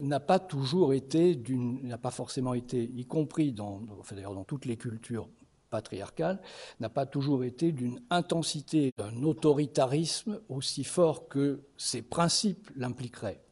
n'a 0.00 0.20
pas 0.20 0.38
toujours 0.38 0.92
été, 0.92 1.40
n'a 1.48 1.98
pas 1.98 2.10
forcément 2.10 2.54
été, 2.54 2.82
y 2.82 3.06
compris 3.06 3.52
dans, 3.52 3.80
toutes 4.46 4.66
les 4.66 4.76
cultures 4.76 5.28
patriarcales, 5.70 6.40
n'a 6.80 6.88
pas 6.88 7.06
toujours 7.06 7.44
été 7.44 7.72
d'une 7.72 8.00
intensité, 8.10 8.92
d'un 8.98 9.22
autoritarisme 9.22 10.40
aussi 10.48 10.84
fort 10.84 11.28
que 11.28 11.60
ses 11.76 12.02
principes 12.02 12.70
l'impliqueraient. 12.76 13.42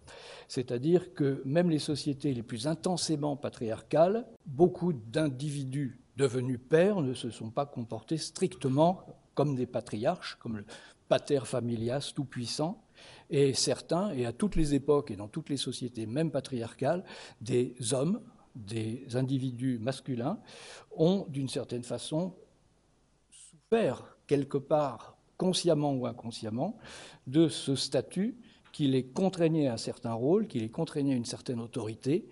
C'est-à-dire 0.49 1.15
que 1.15 1.43
même 1.45 1.71
les 1.71 1.79
sociétés 1.79 2.35
les 2.35 2.43
plus 2.43 2.67
intensément 2.67 3.37
patriarcales, 3.37 4.27
beaucoup 4.47 4.93
d'individus 4.93 6.01
devenus 6.17 6.61
pères 6.69 7.01
ne 7.01 7.15
se 7.15 7.31
sont 7.31 7.51
pas 7.51 7.67
comportés 7.67 8.19
strictement 8.19 9.01
comme 9.35 9.57
des 9.57 9.67
patriarches, 9.67 10.37
comme 10.41 10.63
pater 11.09 11.47
familias 11.47 12.13
tout-puissant, 12.15 12.85
et 13.31 13.55
certains, 13.55 14.11
et 14.13 14.27
à 14.27 14.33
toutes 14.33 14.57
les 14.57 14.75
époques 14.75 15.11
et 15.11 15.17
dans 15.17 15.29
toutes 15.29 15.49
les 15.49 15.57
sociétés, 15.57 16.07
même 16.07 16.31
patriarcales, 16.31 17.05
des 17.41 17.75
hommes, 17.93 18.21
des 18.55 19.07
individus 19.15 19.79
masculins, 19.79 20.39
ont 20.97 21.27
d'une 21.29 21.49
certaine 21.49 21.83
façon 21.83 22.35
souffert 23.31 24.17
quelque 24.27 24.59
part, 24.59 25.17
consciemment 25.37 25.93
ou 25.95 26.07
inconsciemment, 26.07 26.79
de 27.27 27.49
ce 27.49 27.75
statut 27.75 28.39
qui 28.73 28.89
les 28.89 29.05
contraignait 29.05 29.69
à 29.69 29.75
un 29.75 29.79
certain 29.79 30.13
rôle, 30.13 30.47
qui 30.47 30.59
les 30.59 30.69
contraignait 30.69 31.15
à 31.15 31.17
une 31.17 31.25
certaine 31.25 31.61
autorité. 31.61 32.29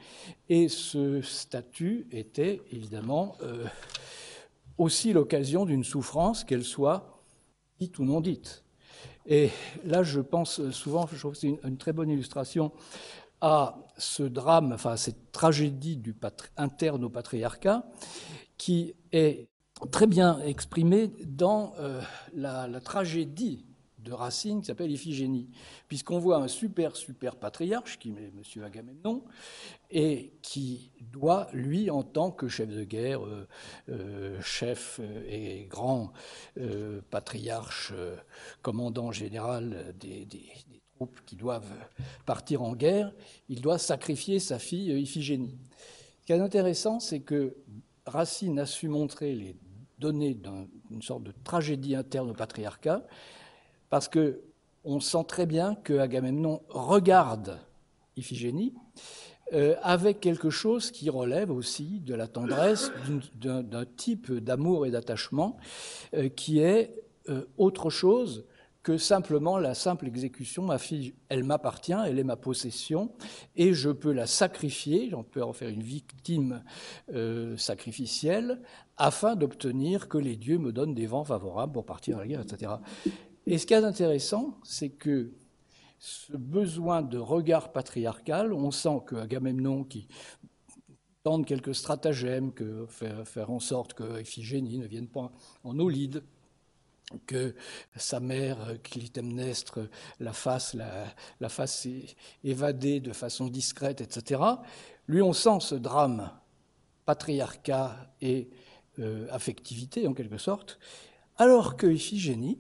Et 0.48 0.68
ce 0.68 1.22
statut 1.22 2.06
était 2.10 2.60
évidemment 2.72 3.36
euh, 3.42 3.66
aussi 4.76 5.12
l'occasion 5.12 5.64
d'une 5.66 5.84
souffrance, 5.84 6.42
qu'elle 6.42 6.64
soit 6.64 7.21
dite 7.82 7.98
ou 7.98 8.04
non 8.04 8.20
dite. 8.20 8.64
Et 9.26 9.50
là, 9.84 10.02
je 10.02 10.20
pense 10.20 10.70
souvent, 10.70 11.06
je 11.12 11.18
trouve 11.18 11.32
que 11.32 11.38
c'est 11.38 11.58
une, 11.62 11.76
très 11.78 11.92
bonne 11.92 12.10
illustration 12.10 12.72
à 13.40 13.76
ce 13.98 14.22
drame, 14.22 14.72
enfin 14.72 14.92
à 14.92 14.96
cette 14.96 15.32
tragédie 15.32 15.96
du 15.96 16.14
interne 16.56 17.04
au 17.04 17.10
patriarcat, 17.10 17.84
qui 18.56 18.94
est 19.12 19.48
très 19.90 20.06
bien 20.06 20.38
exprimée 20.40 21.12
dans 21.26 21.74
euh, 21.78 22.00
la, 22.34 22.80
tragédie 22.80 23.66
de 24.02 24.12
Racine 24.12 24.60
qui 24.60 24.66
s'appelle 24.66 24.90
Iphigénie, 24.90 25.48
puisqu'on 25.88 26.18
voit 26.18 26.38
un 26.38 26.48
super, 26.48 26.96
super 26.96 27.36
patriarche, 27.36 27.98
qui 27.98 28.10
est 28.10 28.12
M. 28.12 28.64
Agamemnon, 28.64 29.24
et 29.90 30.32
qui 30.42 30.90
doit, 31.00 31.48
lui, 31.52 31.90
en 31.90 32.02
tant 32.02 32.30
que 32.30 32.48
chef 32.48 32.68
de 32.68 32.84
guerre, 32.84 33.24
euh, 33.24 33.46
euh, 33.88 34.40
chef 34.40 35.00
et 35.28 35.66
grand 35.68 36.12
euh, 36.58 37.00
patriarche, 37.10 37.92
commandant 38.62 39.12
général 39.12 39.94
des, 39.98 40.24
des, 40.24 40.42
troupes 40.96 41.20
qui 41.26 41.36
doivent 41.36 41.72
partir 42.26 42.62
en 42.62 42.74
guerre, 42.74 43.12
il 43.48 43.60
doit 43.60 43.78
sacrifier 43.78 44.38
sa 44.38 44.58
fille 44.58 44.92
Iphigénie. 45.00 45.58
Ce 46.20 46.26
qui 46.26 46.32
est 46.32 46.40
intéressant, 46.40 47.00
c'est 47.00 47.20
que 47.20 47.56
Racine 48.06 48.58
a 48.58 48.66
su 48.66 48.88
montrer 48.88 49.34
les 49.34 49.56
données 49.98 50.34
d'une 50.34 51.02
sorte 51.02 51.22
de 51.22 51.32
tragédie 51.44 51.94
interne 51.94 52.30
au 52.30 52.34
patriarcat, 52.34 53.06
parce 53.92 54.08
que 54.08 54.40
on 54.84 55.00
sent 55.00 55.24
très 55.28 55.44
bien 55.44 55.74
que 55.74 55.98
Agamemnon 55.98 56.62
regarde 56.70 57.60
Iphigénie 58.16 58.72
euh, 59.52 59.74
avec 59.82 60.18
quelque 60.18 60.48
chose 60.48 60.90
qui 60.90 61.10
relève 61.10 61.50
aussi 61.50 62.00
de 62.00 62.14
la 62.14 62.26
tendresse, 62.26 62.90
d'un 63.34 63.84
type 63.84 64.32
d'amour 64.32 64.86
et 64.86 64.90
d'attachement 64.90 65.58
euh, 66.14 66.30
qui 66.30 66.60
est 66.60 67.02
euh, 67.28 67.44
autre 67.58 67.90
chose 67.90 68.46
que 68.82 68.96
simplement 68.96 69.58
la 69.58 69.74
simple 69.74 70.06
exécution. 70.06 70.62
Ma 70.62 70.78
fille, 70.78 71.12
elle 71.28 71.44
m'appartient, 71.44 71.92
elle 71.92 72.18
est 72.18 72.24
ma 72.24 72.36
possession, 72.36 73.12
et 73.56 73.74
je 73.74 73.90
peux 73.90 74.12
la 74.12 74.26
sacrifier, 74.26 75.10
j'en 75.10 75.22
peux 75.22 75.42
en 75.42 75.52
faire 75.52 75.68
une 75.68 75.84
victime 75.84 76.64
sacrificielle, 77.56 78.60
afin 78.96 79.36
d'obtenir 79.36 80.08
que 80.08 80.18
les 80.18 80.34
dieux 80.34 80.58
me 80.58 80.72
donnent 80.72 80.94
des 80.94 81.06
vents 81.06 81.22
favorables 81.22 81.74
pour 81.74 81.86
partir 81.86 82.16
à 82.16 82.22
la 82.22 82.26
guerre, 82.26 82.40
etc. 82.40 82.72
Et 83.46 83.58
ce 83.58 83.66
qui 83.66 83.74
est 83.74 83.84
intéressant, 83.84 84.58
c'est 84.62 84.90
que 84.90 85.32
ce 85.98 86.36
besoin 86.36 87.02
de 87.02 87.18
regard 87.18 87.72
patriarcal, 87.72 88.52
on 88.52 88.70
sent 88.70 89.02
que 89.06 89.16
Agamemnon, 89.16 89.84
qui 89.84 90.08
tente 91.22 91.46
quelques 91.46 91.74
stratagèmes, 91.74 92.52
que 92.52 92.86
faire, 92.88 93.50
en 93.50 93.60
sorte 93.60 93.94
que 93.94 94.20
Iphigénie 94.20 94.78
ne 94.78 94.86
vienne 94.86 95.08
pas 95.08 95.32
en 95.64 95.78
Olide, 95.78 96.24
que 97.26 97.54
sa 97.96 98.20
mère, 98.20 98.76
Clytemnestre, 98.82 99.80
la 100.18 100.32
fasse, 100.32 100.74
la, 100.74 101.48
fasse 101.48 101.86
évader 102.42 103.00
de 103.00 103.12
façon 103.12 103.48
discrète, 103.48 104.00
etc. 104.00 104.40
Lui, 105.06 105.20
on 105.22 105.32
sent 105.32 105.60
ce 105.60 105.74
drame 105.74 106.30
patriarcat 107.04 108.14
et 108.20 108.50
euh, 108.98 109.26
affectivité, 109.30 110.06
en 110.06 110.14
quelque 110.14 110.38
sorte, 110.38 110.78
alors 111.36 111.76
que 111.76 111.86
Iphigénie, 111.86 112.58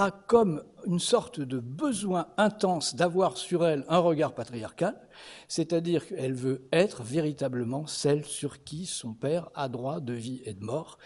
a 0.00 0.10
comme 0.10 0.62
une 0.86 0.98
sorte 0.98 1.40
de 1.40 1.58
besoin 1.58 2.28
intense 2.38 2.94
d'avoir 2.94 3.36
sur 3.36 3.66
elle 3.66 3.84
un 3.90 3.98
regard 3.98 4.34
patriarcal, 4.34 4.98
c'est-à-dire 5.46 6.06
qu'elle 6.06 6.32
veut 6.32 6.66
être 6.72 7.02
véritablement 7.02 7.86
celle 7.86 8.24
sur 8.24 8.64
qui 8.64 8.86
son 8.86 9.12
père 9.12 9.50
a 9.54 9.68
droit 9.68 10.00
de 10.00 10.14
vie 10.14 10.40
et 10.46 10.54
de 10.54 10.64
mort, 10.64 10.96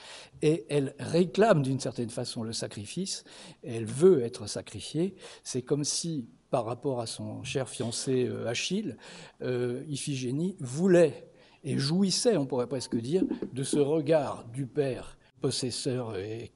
et 0.43 0.65
elle 0.69 0.95
réclame 1.01 1.63
d'une 1.63 1.81
certaine 1.81 2.11
façon 2.11 2.45
le 2.45 2.53
sacrifice, 2.53 3.25
elle 3.65 3.85
veut 3.85 4.23
être 4.23 4.47
sacrifiée, 4.47 5.17
c'est 5.43 5.63
comme 5.63 5.83
si 5.83 6.29
par 6.51 6.65
rapport 6.65 7.01
à 7.01 7.07
son 7.07 7.43
cher 7.43 7.69
fiancé 7.69 8.29
euh, 8.29 8.47
Achille, 8.47 8.97
euh, 9.43 9.83
Iphigénie 9.89 10.57
voulait 10.61 11.33
et 11.65 11.79
jouissait, 11.79 12.37
on 12.37 12.47
pourrait 12.47 12.69
presque 12.69 12.95
dire, 12.95 13.25
de 13.53 13.65
ce 13.65 13.79
regard 13.79 14.45
du 14.53 14.67
père 14.67 15.17
possesseur 15.45 16.17
et, 16.17 16.53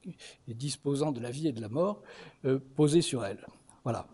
disposant 0.49 1.13
de 1.13 1.21
la 1.21 1.31
vie 1.31 1.47
et 1.47 1.53
de 1.53 1.61
la 1.61 1.69
mort, 1.69 2.01
euh, 2.47 2.59
posé 2.75 3.03
sur 3.03 3.23
elle. 3.23 3.47
Voilà. 3.85 4.09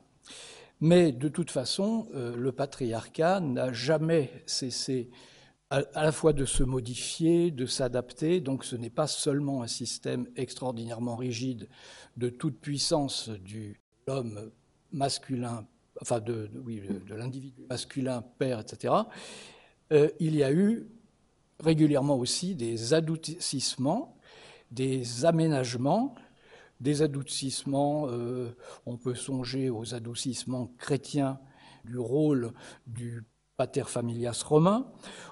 Mais 0.81 1.13
de 1.13 1.29
toute 1.29 1.53
façon, 1.53 2.09
euh, 2.13 2.35
le 2.35 2.51
patriarcat 2.51 3.39
n'a 3.39 3.73
jamais 3.73 4.33
cessé 4.47 5.11
à, 5.71 5.85
la 5.95 6.11
fois 6.11 6.33
de 6.33 6.45
se 6.45 6.65
modifier, 6.65 7.53
de 7.53 7.67
s'adapter. 7.67 8.41
Donc 8.41 8.65
ce 8.65 8.75
n'est 8.75 8.91
pas 8.91 9.07
seulement 9.07 9.63
un 9.63 9.69
système 9.69 10.27
extraordinairement 10.35 11.15
rigide 11.15 11.69
de 12.17 12.29
toute 12.29 12.59
puissance 12.59 13.29
de 13.29 13.75
l'homme 14.09 14.51
masculin, 14.91 15.69
enfin 16.03 16.19
de, 16.19 16.51
oui, 16.65 16.81
de 16.81 17.15
l'individu 17.15 17.63
masculin, 17.71 18.25
père, 18.39 18.59
etc. 18.59 18.93
Euh, 19.93 20.11
il 20.19 20.35
y 20.35 20.43
a 20.43 20.51
eu 20.51 20.89
régulièrement 21.61 22.17
aussi 22.17 22.57
des 22.57 22.93
adoucissements 22.93 24.14
des 24.71 25.25
aménagements, 25.25 26.15
des 26.81 27.03
adoucissements. 27.03 28.09
Euh, 28.09 28.57
on 28.87 28.97
peut 28.97 29.15
songer 29.15 29.71
aux 29.71 29.95
adoucissements 29.95 30.71
chrétiens 30.79 31.39
du 31.85 31.99
rôle 31.99 32.53
du 32.87 33.25
pater 33.57 33.85
familias 33.85 34.43
romain. 34.45 34.87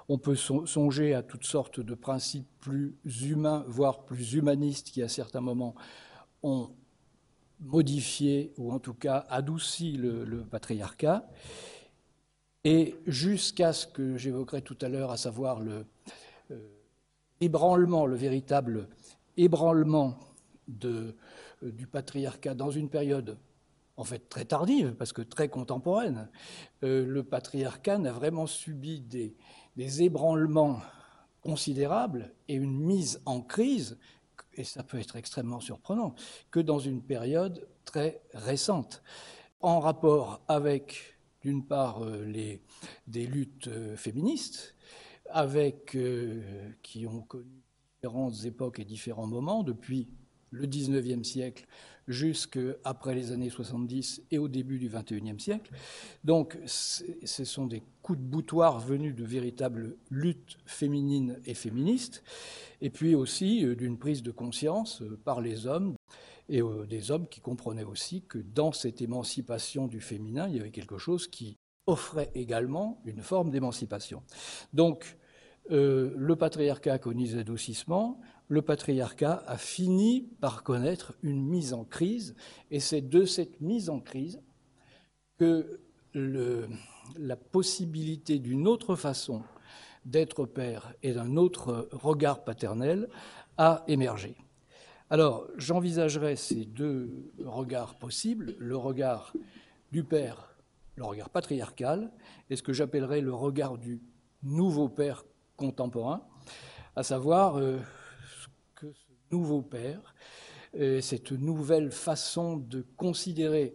On 0.08 0.18
peut 0.18 0.36
songer 0.36 1.14
à 1.14 1.22
toutes 1.22 1.44
sortes 1.44 1.80
de 1.80 1.94
principes 1.94 2.48
plus 2.60 2.96
humains, 3.22 3.64
voire 3.66 4.04
plus 4.04 4.34
humanistes, 4.34 4.90
qui 4.90 5.02
à 5.02 5.08
certains 5.08 5.40
moments 5.40 5.74
ont 6.42 6.70
modifié 7.60 8.52
ou 8.58 8.72
en 8.72 8.78
tout 8.78 8.94
cas 8.94 9.26
adouci 9.28 9.92
le, 9.92 10.44
patriarcat. 10.44 11.28
Et 12.64 12.94
jusqu'à 13.06 13.72
ce 13.72 13.86
que 13.88 14.16
j'évoquerai 14.16 14.62
tout 14.62 14.78
à 14.80 14.88
l'heure, 14.88 15.10
à 15.10 15.16
savoir 15.16 15.58
le 15.60 15.84
euh, 16.52 16.68
le 17.40 18.14
véritable 18.14 18.88
ébranlement 19.36 20.18
euh, 20.84 21.12
du 21.62 21.86
patriarcat 21.86 22.54
dans 22.54 22.70
une 22.70 22.88
période 22.88 23.38
en 23.96 24.04
fait 24.04 24.28
très 24.28 24.44
tardive, 24.44 24.94
parce 24.94 25.12
que 25.12 25.22
très 25.22 25.48
contemporaine, 25.48 26.28
euh, 26.82 27.06
le 27.06 27.22
patriarcat 27.22 27.98
n'a 27.98 28.10
vraiment 28.10 28.46
subi 28.46 29.00
des, 29.00 29.36
des, 29.76 30.02
ébranlements 30.02 30.80
considérables 31.40 32.32
et 32.48 32.54
une 32.54 32.80
mise 32.80 33.20
en 33.26 33.42
crise, 33.42 33.98
et 34.54 34.64
ça 34.64 34.82
peut 34.82 34.98
être 34.98 35.16
extrêmement 35.16 35.60
surprenant, 35.60 36.14
que 36.50 36.58
dans 36.58 36.78
une 36.78 37.02
période 37.02 37.68
très 37.84 38.22
récente, 38.34 39.02
en 39.60 39.78
rapport 39.78 40.42
avec, 40.48 41.16
d'une 41.42 41.64
part, 41.64 42.02
euh, 42.02 42.24
les, 42.24 42.60
des 43.06 43.26
luttes 43.26 43.70
féministes, 43.96 44.74
avec, 45.30 45.96
qui 46.82 47.06
ont 47.06 47.22
connu 47.22 47.61
différentes 48.02 48.44
époques 48.46 48.80
et 48.80 48.84
différents 48.84 49.28
moments, 49.28 49.62
depuis 49.62 50.08
le 50.50 50.66
19e 50.66 51.22
siècle 51.22 51.66
jusqu'après 52.08 53.14
les 53.14 53.30
années 53.30 53.48
70 53.48 54.22
et 54.32 54.38
au 54.38 54.48
début 54.48 54.80
du 54.80 54.90
21e 54.90 55.38
siècle. 55.38 55.72
Donc 56.24 56.58
ce 56.66 57.44
sont 57.44 57.66
des 57.66 57.80
coups 58.02 58.18
de 58.18 58.24
boutoir 58.24 58.80
venus 58.80 59.14
de 59.14 59.24
véritables 59.24 59.96
luttes 60.10 60.58
féminines 60.66 61.38
et 61.46 61.54
féministes, 61.54 62.24
et 62.80 62.90
puis 62.90 63.14
aussi 63.14 63.64
euh, 63.64 63.76
d'une 63.76 63.96
prise 63.96 64.24
de 64.24 64.32
conscience 64.32 65.00
euh, 65.02 65.16
par 65.24 65.40
les 65.40 65.68
hommes 65.68 65.94
et 66.48 66.60
euh, 66.60 66.84
des 66.86 67.12
hommes 67.12 67.28
qui 67.28 67.40
comprenaient 67.40 67.84
aussi 67.84 68.22
que 68.22 68.38
dans 68.38 68.72
cette 68.72 69.00
émancipation 69.00 69.86
du 69.86 70.00
féminin, 70.00 70.48
il 70.48 70.56
y 70.56 70.60
avait 70.60 70.72
quelque 70.72 70.98
chose 70.98 71.28
qui 71.28 71.56
offrait 71.86 72.32
également 72.34 73.00
une 73.04 73.22
forme 73.22 73.50
d'émancipation. 73.50 74.24
Donc, 74.72 75.16
le 75.70 76.34
patriarcat 76.34 76.94
a 76.94 76.98
connu 76.98 77.26
des 77.26 77.44
le 78.48 78.62
patriarcat 78.62 79.42
a 79.46 79.56
fini 79.56 80.28
par 80.40 80.62
connaître 80.62 81.14
une 81.22 81.42
mise 81.42 81.72
en 81.72 81.84
crise, 81.84 82.34
et 82.70 82.80
c'est 82.80 83.00
de 83.00 83.24
cette 83.24 83.60
mise 83.60 83.88
en 83.88 84.00
crise 84.00 84.40
que 85.38 85.80
la 86.14 87.36
possibilité 87.36 88.38
d'une 88.38 88.68
autre 88.68 88.96
façon 88.96 89.42
d'être 90.04 90.44
père 90.46 90.94
et 91.02 91.12
d'un 91.12 91.36
autre 91.36 91.88
regard 91.92 92.44
paternel 92.44 93.08
a 93.56 93.84
émergé. 93.86 94.36
Alors, 95.10 95.46
j'envisagerai 95.56 96.36
ces 96.36 96.64
deux 96.64 97.32
regards 97.44 97.94
possibles, 97.96 98.54
le 98.58 98.76
regard 98.76 99.32
du 99.92 100.04
père, 100.04 100.56
le 100.96 101.04
regard 101.04 101.30
patriarcal, 101.30 102.10
et 102.50 102.56
ce 102.56 102.62
que 102.62 102.72
j'appellerais 102.72 103.20
le 103.20 103.34
regard 103.34 103.78
du 103.78 104.00
nouveau 104.42 104.88
père 104.88 105.24
contemporain, 105.62 106.22
à 106.96 107.02
savoir 107.02 107.58
euh, 107.58 107.78
nouveau 109.30 109.62
père, 109.62 110.14
euh, 110.74 111.00
cette 111.00 111.32
nouvelle 111.32 111.90
façon 111.92 112.56
de 112.56 112.84
considérer 112.96 113.74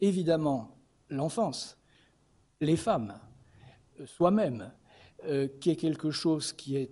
évidemment 0.00 0.76
l'enfance, 1.08 1.78
les 2.60 2.76
femmes, 2.76 3.18
euh, 4.00 4.06
soi-même, 4.06 4.70
qui 5.58 5.70
est 5.70 5.76
quelque 5.76 6.10
chose 6.10 6.52
qui 6.52 6.76
est 6.76 6.90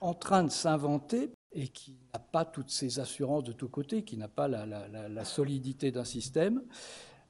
en 0.00 0.14
train 0.14 0.44
de 0.44 0.50
s'inventer 0.50 1.30
et 1.52 1.68
qui 1.68 1.98
n'a 2.12 2.18
pas 2.18 2.46
toutes 2.46 2.70
ces 2.70 3.00
assurances 3.00 3.44
de 3.44 3.52
tous 3.52 3.68
côtés, 3.68 4.02
qui 4.02 4.16
n'a 4.16 4.28
pas 4.28 4.48
la, 4.48 5.24
solidité 5.24 5.92
d'un 5.92 6.04
système, 6.04 6.62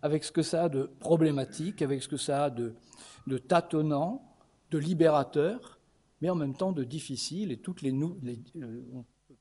avec 0.02 0.22
ce 0.22 0.30
que 0.30 0.42
ça 0.42 0.64
a 0.64 0.68
de 0.68 0.84
problématique, 1.00 1.82
avec 1.82 2.00
ce 2.00 2.08
que 2.08 2.16
ça 2.16 2.44
a 2.44 2.50
de, 2.50 2.74
tâtonnant, 3.48 4.36
de 4.70 4.78
libérateur, 4.78 5.73
mais 6.20 6.30
en 6.30 6.34
même 6.34 6.54
temps 6.54 6.72
de 6.72 6.84
difficile, 6.84 7.52
et 7.52 7.56
toutes 7.56 7.82
les, 7.82 7.92
les 8.22 8.38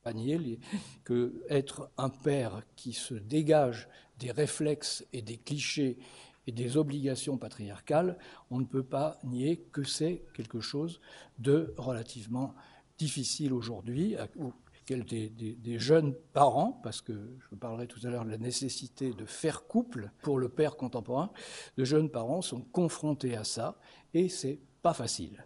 pas 0.04 0.14
nier 0.14 0.60
que 1.04 1.44
être 1.50 1.90
un 1.98 2.10
père 2.10 2.62
qui 2.76 2.94
se 2.94 3.14
dégage 3.14 3.88
des 4.20 4.32
réflexes 4.32 5.06
et 5.14 5.22
des 5.22 5.38
clichés 5.38 5.98
et 6.46 6.52
des 6.52 6.78
obligations 6.78 7.38
patriarcales, 7.38 8.18
on 8.52 8.60
ne 8.60 8.66
peut 8.66 8.84
pas 8.84 9.18
nier 9.24 9.66
que 9.72 9.84
c'est 9.84 10.24
quelque 10.34 10.60
chose 10.60 11.00
de 11.40 11.74
relativement 11.78 12.54
difficile 12.98 13.54
aujourd'hui, 13.54 14.16
auquel 14.36 15.06
des, 15.06 15.30
des, 15.30 15.80
jeunes 15.80 16.14
parents, 16.34 16.80
parce 16.84 17.02
que 17.02 17.38
je 17.50 17.56
parlerai 17.56 17.88
tout 17.88 18.02
à 18.04 18.10
l'heure 18.10 18.26
de 18.26 18.30
la 18.30 18.38
nécessité 18.38 19.14
de 19.14 19.26
faire 19.26 19.66
couple 19.68 20.12
pour 20.22 20.38
le 20.38 20.50
père 20.50 20.76
contemporain, 20.76 21.32
de 21.78 21.86
jeunes 21.86 22.10
parents 22.10 22.42
sont 22.42 22.62
confrontés 22.62 23.36
à 23.38 23.46
ça, 23.46 23.80
et 24.14 24.28
c'est 24.28 24.60
pas 24.82 24.94
facile. 24.94 25.46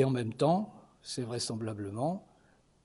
Et 0.00 0.04
en 0.04 0.08
même 0.08 0.32
temps, 0.32 0.72
c'est 1.02 1.20
vraisemblablement 1.20 2.26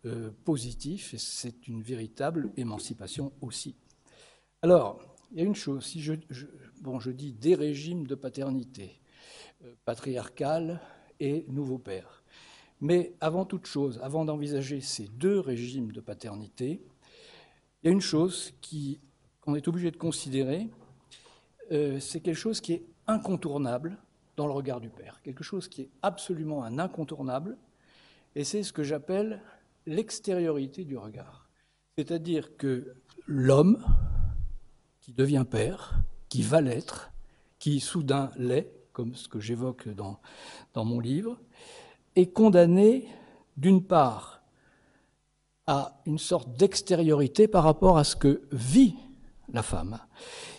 euh, 0.05 0.31
positif 0.43 1.13
et 1.13 1.17
c'est 1.17 1.69
une 1.69 1.81
véritable 1.81 2.51
émancipation 2.57 3.31
aussi. 3.39 3.77
Alors, 4.62 5.00
il 5.31 5.38
y 5.38 5.41
a 5.41 5.45
une 5.45 5.55
chose, 5.55 5.86
si 5.86 6.01
je, 6.01 6.13
bon, 6.82 6.99
je 6.99 7.12
dis 7.12 7.32
des 7.32 7.56
régimes 7.56 8.06
de 8.06 8.15
paternité, 8.15 8.99
euh, 9.63 9.73
patriarcal 9.86 10.82
et 11.21 11.45
nouveau 11.47 11.78
père. 11.78 12.21
Mais 12.82 13.13
avant 13.21 13.45
toute 13.45 13.65
chose, 13.65 13.97
avant 14.04 14.25
d'envisager 14.25 14.82
ces 14.82 15.08
deux 15.08 15.39
régimes 15.39 15.93
de 15.93 16.01
paternité, 16.01 16.86
il 17.82 17.86
y 17.86 17.88
a 17.88 17.91
une 17.93 18.01
chose 18.01 18.51
qu'on 19.41 19.56
est 19.56 19.69
obligé 19.69 19.89
de 19.89 19.95
considérer, 19.95 20.67
euh, 21.71 21.97
c'est 22.01 22.19
quelque 22.19 22.36
chose 22.36 22.60
qui 22.60 22.73
est 22.73 22.86
incontournable 23.08 23.97
dans 24.36 24.48
le 24.48 24.54
regard 24.54 24.82
du 24.82 24.89
père, 24.89 25.21
quelque 25.24 25.43
chose 25.43 25.67
qui 25.67 25.84
est 25.84 25.89
absolument 26.02 26.63
un 26.63 26.80
incontournable, 26.80 27.58
et 28.36 28.43
c'est 28.43 28.63
ce 28.63 28.74
que 28.74 28.84
j'appelle 28.84 29.41
l'extériorité 29.86 30.84
du 30.84 30.98
regard. 30.98 31.50
C'est-à-dire 31.98 32.58
que 32.58 32.95
l'homme 33.28 33.84
qui 35.02 35.13
devient 35.13 35.45
père, 35.50 36.02
qui 36.28 36.41
va 36.41 36.60
l'être, 36.60 37.12
qui 37.60 37.80
soudain 37.80 38.32
l'est, 38.38 38.71
comme 38.91 39.15
ce 39.15 39.28
que 39.28 39.39
j'évoque 39.39 39.88
dans, 39.89 40.19
dans 40.74 40.86
mon 40.86 41.00
livre, 41.00 41.38
est 42.15 42.32
condamné 42.32 43.08
d'une 43.58 43.84
part 43.84 44.41
à 45.67 46.02
une 46.06 46.17
sorte 46.17 46.52
d'extériorité 46.58 47.48
par 47.48 47.63
rapport 47.63 47.98
à 47.98 48.04
ce 48.04 48.15
que 48.15 48.41
vit 48.52 48.95
la 49.52 49.63
femme. 49.63 50.00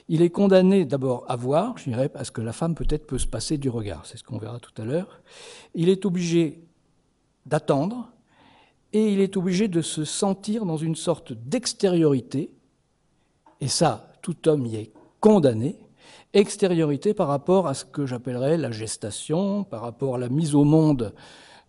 Il 0.09 0.23
est 0.23 0.31
condamné 0.31 0.85
d'abord 0.85 1.25
à 1.29 1.35
voir, 1.35 1.77
je 1.79 1.90
dirais, 1.90 2.09
parce 2.09 2.31
que 2.31 2.40
la 2.40 2.53
femme 2.53 2.75
peut-être 2.75 3.07
peut 3.07 3.19
se 3.19 3.27
passer 3.27 3.59
du 3.59 3.69
regard, 3.69 4.07
c'est 4.07 4.16
ce 4.16 4.23
qu'on 4.23 4.38
verra 4.38 4.61
tout 4.61 4.81
à 4.81 4.85
l'heure. 4.85 5.21
Il 5.75 5.88
est 5.88 6.05
obligé 6.07 6.62
d'attendre, 7.45 8.11
et 8.92 9.12
il 9.12 9.21
est 9.21 9.37
obligé 9.37 9.69
de 9.69 9.83
se 9.83 10.05
sentir 10.05 10.64
dans 10.64 10.77
une 10.77 10.95
sorte 10.95 11.33
d'extériorité, 11.33 12.51
et 13.61 13.69
ça, 13.69 14.12
tout 14.23 14.49
homme 14.49 14.64
y 14.66 14.77
est 14.77 14.92
condamné, 15.21 15.77
extériorité 16.35 17.12
par 17.14 17.29
rapport 17.29 17.66
à 17.66 17.75
ce 17.75 17.85
que 17.85 18.07
j'appellerais 18.07 18.59
la 18.59 18.71
gestation, 18.71 19.64
par 19.64 19.81
rapport 19.81 20.14
à 20.14 20.19
la 20.19 20.29
mise 20.29 20.55
au 20.55 20.64
monde 20.64 21.14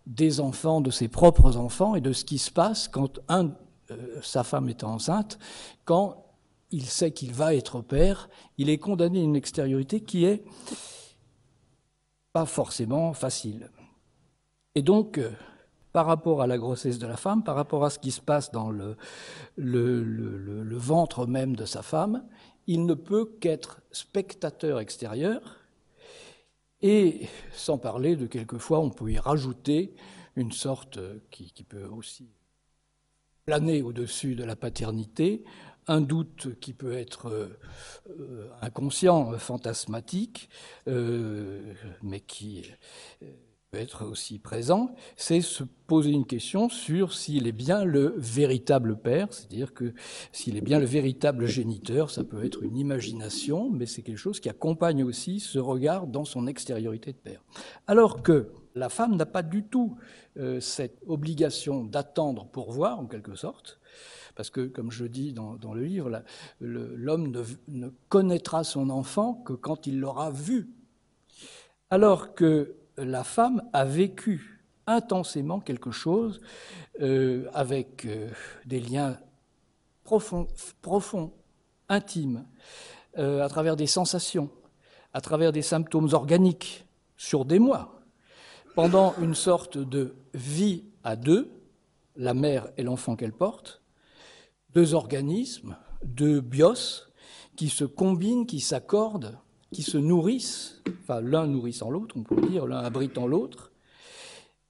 des 0.06 0.40
enfants, 0.40 0.80
de 0.80 0.90
ses 0.90 1.08
propres 1.08 1.56
enfants, 1.56 1.96
et 1.96 2.00
de 2.00 2.12
ce 2.12 2.24
qui 2.24 2.38
se 2.38 2.50
passe 2.50 2.86
quand 2.86 3.18
euh, 3.30 3.48
sa 4.22 4.44
femme 4.44 4.68
est 4.68 4.84
enceinte, 4.84 5.38
quand 5.84 6.27
il 6.70 6.86
sait 6.86 7.12
qu'il 7.12 7.32
va 7.32 7.54
être 7.54 7.80
père, 7.80 8.28
il 8.58 8.68
est 8.68 8.78
condamné 8.78 9.20
à 9.20 9.24
une 9.24 9.36
extériorité 9.36 10.00
qui 10.00 10.24
est 10.24 10.44
pas 12.32 12.46
forcément 12.46 13.12
facile. 13.12 13.70
Et 14.74 14.82
donc, 14.82 15.18
euh, 15.18 15.32
par 15.92 16.06
rapport 16.06 16.42
à 16.42 16.46
la 16.46 16.58
grossesse 16.58 16.98
de 16.98 17.06
la 17.06 17.16
femme, 17.16 17.42
par 17.42 17.56
rapport 17.56 17.84
à 17.84 17.90
ce 17.90 17.98
qui 17.98 18.10
se 18.10 18.20
passe 18.20 18.52
dans 18.52 18.70
le, 18.70 18.96
ventre 19.56 21.26
même 21.26 21.56
de 21.56 21.64
sa 21.64 21.82
femme, 21.82 22.24
il 22.66 22.84
ne 22.84 22.94
peut 22.94 23.24
qu'être 23.40 23.80
spectateur 23.90 24.78
extérieur, 24.78 25.56
et 26.80 27.26
sans 27.52 27.78
parler 27.78 28.14
de 28.14 28.26
quelquefois, 28.26 28.78
on 28.78 28.90
peut 28.90 29.10
y 29.10 29.18
rajouter 29.18 29.96
une 30.36 30.52
sorte 30.52 31.00
qui, 31.30 31.50
qui 31.50 31.64
peut 31.64 31.86
aussi 31.86 32.28
planer 33.46 33.82
au-dessus 33.82 34.34
de 34.36 34.44
la 34.44 34.54
paternité, 34.54 35.42
un 35.88 36.00
doute 36.00 36.58
qui 36.60 36.72
peut 36.72 36.92
être 36.92 37.48
euh, 38.10 38.48
inconscient, 38.60 39.32
fantasmatique, 39.38 40.48
euh, 40.86 41.74
mais 42.02 42.20
qui 42.20 42.70
peut 43.70 43.78
être 43.78 44.06
aussi 44.06 44.38
présent, 44.38 44.94
c'est 45.16 45.40
se 45.40 45.64
poser 45.86 46.10
une 46.10 46.24
question 46.24 46.68
sur 46.68 47.12
s'il 47.12 47.46
est 47.46 47.52
bien 47.52 47.84
le 47.84 48.14
véritable 48.16 48.98
père, 48.98 49.28
c'est-à-dire 49.30 49.74
que 49.74 49.92
s'il 50.32 50.56
est 50.56 50.62
bien 50.62 50.78
le 50.78 50.86
véritable 50.86 51.46
géniteur, 51.46 52.10
ça 52.10 52.24
peut 52.24 52.44
être 52.44 52.62
une 52.62 52.76
imagination, 52.76 53.70
mais 53.70 53.86
c'est 53.86 54.02
quelque 54.02 54.16
chose 54.18 54.40
qui 54.40 54.48
accompagne 54.48 55.04
aussi 55.04 55.40
ce 55.40 55.58
regard 55.58 56.06
dans 56.06 56.24
son 56.24 56.46
extériorité 56.46 57.12
de 57.12 57.18
père. 57.18 57.44
Alors 57.86 58.22
que 58.22 58.52
la 58.74 58.88
femme 58.88 59.16
n'a 59.16 59.26
pas 59.26 59.42
du 59.42 59.64
tout 59.64 59.96
euh, 60.38 60.60
cette 60.60 61.02
obligation 61.06 61.84
d'attendre 61.84 62.46
pour 62.46 62.72
voir, 62.72 63.00
en 63.00 63.06
quelque 63.06 63.34
sorte, 63.34 63.80
parce 64.38 64.50
que, 64.50 64.68
comme 64.68 64.92
je 64.92 65.04
dis 65.04 65.32
dans, 65.32 65.74
le 65.74 65.82
livre, 65.82 66.22
l'homme 66.60 67.44
ne, 67.66 67.88
connaîtra 68.08 68.62
son 68.62 68.88
enfant 68.88 69.34
que 69.34 69.52
quand 69.52 69.88
il 69.88 69.98
l'aura 69.98 70.30
vu. 70.30 70.70
Alors 71.90 72.36
que 72.36 72.76
la 72.96 73.24
femme 73.24 73.64
a 73.72 73.84
vécu 73.84 74.62
intensément 74.86 75.58
quelque 75.58 75.90
chose 75.90 76.40
euh, 77.00 77.48
avec 77.52 78.04
euh, 78.04 78.30
des 78.64 78.78
liens 78.78 79.18
profonds, 80.04 80.46
profonds 80.82 81.32
intimes, 81.88 82.46
euh, 83.18 83.42
à 83.42 83.48
travers 83.48 83.74
des 83.74 83.88
sensations, 83.88 84.50
à 85.14 85.20
travers 85.20 85.50
des 85.50 85.62
symptômes 85.62 86.10
organiques, 86.12 86.86
sur 87.16 87.44
des 87.44 87.58
mois, 87.58 88.02
pendant 88.76 89.16
une 89.20 89.34
sorte 89.34 89.78
de 89.78 90.14
vie 90.32 90.84
à 91.02 91.16
deux, 91.16 91.50
la 92.14 92.34
mère 92.34 92.68
et 92.76 92.84
l'enfant 92.84 93.16
qu'elle 93.16 93.32
porte, 93.32 93.82
deux 94.74 94.94
organismes, 94.94 95.76
deux 96.04 96.40
bios, 96.40 97.08
qui 97.56 97.68
se 97.68 97.84
combinent, 97.84 98.46
qui 98.46 98.60
s'accordent 98.60 99.38
qui 99.72 99.82
se 99.82 99.98
nourrissent, 99.98 100.82
enfin 101.02 101.20
l'un 101.20 101.46
nourrissant 101.46 101.90
l'autre, 101.90 102.16
on 102.16 102.22
pourrait 102.22 102.48
dire, 102.48 102.66
l'un 102.66 102.78
abritant 102.78 103.26
l'autre, 103.26 103.72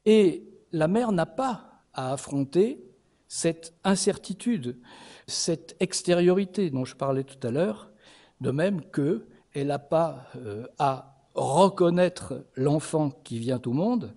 et 0.04 0.44
la 0.72 0.88
mère 0.88 1.12
n'a 1.12 1.26
pas 1.26 1.82
à 1.94 2.12
affronter 2.12 2.84
cette 3.28 3.74
incertitude, 3.84 4.78
cette 5.26 5.76
extériorité 5.80 6.70
dont 6.70 6.84
je 6.84 6.96
parlais 6.96 7.24
tout 7.24 7.46
à 7.46 7.50
l'heure, 7.50 7.90
de 8.40 8.50
même 8.50 8.80
qu'elle 8.90 9.66
n'a 9.66 9.78
pas 9.78 10.26
euh, 10.36 10.66
à 10.78 11.14
reconnaître 11.34 12.44
l'enfant 12.56 13.10
qui 13.10 13.38
vient 13.38 13.60
au 13.66 13.72
monde, 13.72 14.14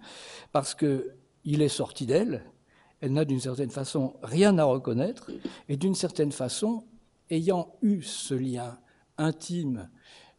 parce 0.51 0.73
qu'il 0.73 1.61
est 1.61 1.67
sorti 1.67 2.05
d'elle, 2.05 2.43
elle 3.01 3.13
n'a 3.13 3.25
d'une 3.25 3.39
certaine 3.39 3.71
façon 3.71 4.15
rien 4.23 4.57
à 4.57 4.63
reconnaître, 4.63 5.31
et 5.67 5.77
d'une 5.77 5.95
certaine 5.95 6.31
façon, 6.31 6.85
ayant 7.29 7.73
eu 7.81 8.01
ce 8.01 8.33
lien 8.33 8.77
intime, 9.17 9.89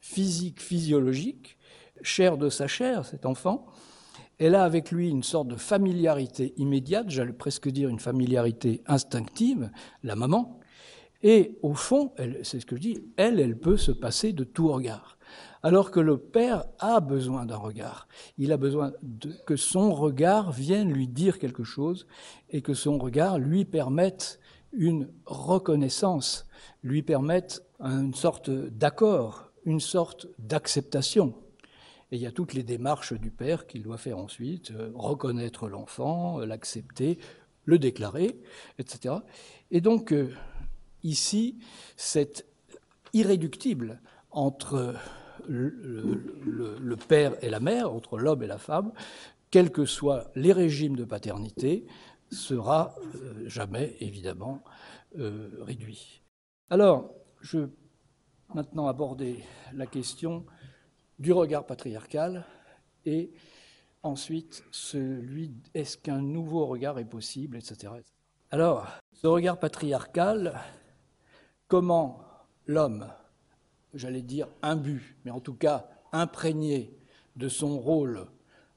physique, 0.01 0.61
physiologique, 0.61 1.59
chair 2.03 2.37
de 2.39 2.49
sa 2.49 2.67
chair, 2.67 3.05
cet 3.05 3.27
enfant, 3.27 3.67
elle 4.39 4.55
a 4.55 4.65
avec 4.65 4.91
lui 4.91 5.09
une 5.09 5.23
sorte 5.23 5.49
de 5.49 5.57
familiarité 5.57 6.55
immédiate, 6.57 7.11
j'allais 7.11 7.33
presque 7.33 7.69
dire 7.69 7.89
une 7.89 8.01
familiarité 8.01 8.83
instinctive, 8.87 9.71
la 10.03 10.17
maman, 10.17 10.59
et 11.23 11.59
au 11.63 11.75
fond, 11.75 12.13
c'est 12.43 12.61
ce 12.61 12.67
que 12.67 12.77
je 12.77 12.81
dis, 12.81 12.99
elle, 13.17 13.39
elle 13.39 13.57
peut 13.57 13.77
se 13.77 13.93
passer 13.93 14.33
de 14.33 14.43
tout 14.43 14.69
regard. 14.69 15.19
Alors 15.63 15.91
que 15.91 16.01
le 16.01 16.19
père 16.19 16.65
a 16.81 17.01
besoin 17.01 17.47
d'un 17.47 17.57
regard. 17.57 18.09
Il 18.37 18.51
a 18.51 18.57
besoin 18.57 18.93
que 19.47 19.57
son 19.57 19.95
regard 19.95 20.51
vienne 20.51 20.93
lui 20.93 21.07
dire 21.07 21.39
quelque 21.39 21.63
chose 21.63 22.07
et 22.51 22.63
que 22.63 22.75
son 22.75 22.99
regard 22.99 23.39
lui 23.39 23.65
permette 23.65 24.41
une 24.73 25.09
reconnaissance, 25.27 26.47
lui 26.83 27.03
permette 27.03 27.63
une 27.81 28.15
sorte 28.15 28.51
d'accord, 28.51 29.53
une 29.65 29.81
sorte 29.81 30.27
d'acceptation. 30.39 31.35
Et 32.11 32.17
il 32.17 32.23
y 32.23 32.27
a 32.27 32.33
toutes 32.33 32.55
les 32.55 32.63
démarches 32.63 33.13
du 33.13 33.31
père 33.31 33.67
qu'il 33.67 33.83
doit 33.83 33.99
faire 33.99 34.19
ensuite, 34.19 34.71
euh, 34.73 34.91
reconnaître 34.95 35.69
l'enfant, 35.69 36.41
l'accepter, 36.41 37.19
le 37.65 37.79
déclarer, 37.79 38.39
etc. 38.79 39.15
Et 39.71 39.81
donc, 39.81 40.13
euh, 40.13 40.31
ici, 41.03 41.59
c'est 41.97 42.47
irréductible 43.15 44.01
entre 44.31 44.95
le, 45.49 46.97
père 47.09 47.35
et 47.43 47.51
la 47.51 47.61
mère, 47.61 47.93
entre 47.93 48.19
l'homme 48.19 48.43
et 48.43 48.47
la 48.47 48.59
femme, 48.59 48.93
quels 49.51 49.71
que 49.71 49.85
soient 49.85 50.31
les 50.35 50.53
régimes 50.53 50.97
de 50.97 51.05
paternité, 51.05 51.87
sera 52.31 52.95
euh, 53.15 53.47
jamais, 53.47 53.97
évidemment, 54.01 54.63
euh, 55.19 55.51
réduit. 55.61 56.23
Alors, 56.71 57.13
je 57.41 57.59
vais 57.59 57.69
maintenant 58.55 58.87
aborder 58.87 59.45
la 59.75 59.87
question 59.87 60.47
du 61.19 61.33
regard 61.33 61.67
patriarcal 61.67 62.47
et 63.05 63.31
ensuite 64.03 64.65
celui 64.71 65.53
est-ce 65.75 65.99
qu'un 65.99 66.23
nouveau 66.23 66.67
regard 66.67 66.99
est 66.99 67.05
possible, 67.05 67.57
etc. 67.57 67.93
Alors, 68.51 68.87
ce 69.13 69.27
regard 69.27 69.59
patriarcal, 69.59 70.61
comment 71.69 72.23
l'homme 72.67 73.07
j'allais 73.95 74.23
dire, 74.23 74.49
imbu, 74.63 75.17
mais 75.25 75.31
en 75.31 75.41
tout 75.41 75.55
cas 75.55 75.89
imprégné 76.13 76.97
de 77.37 77.49
son 77.49 77.79
rôle 77.79 78.27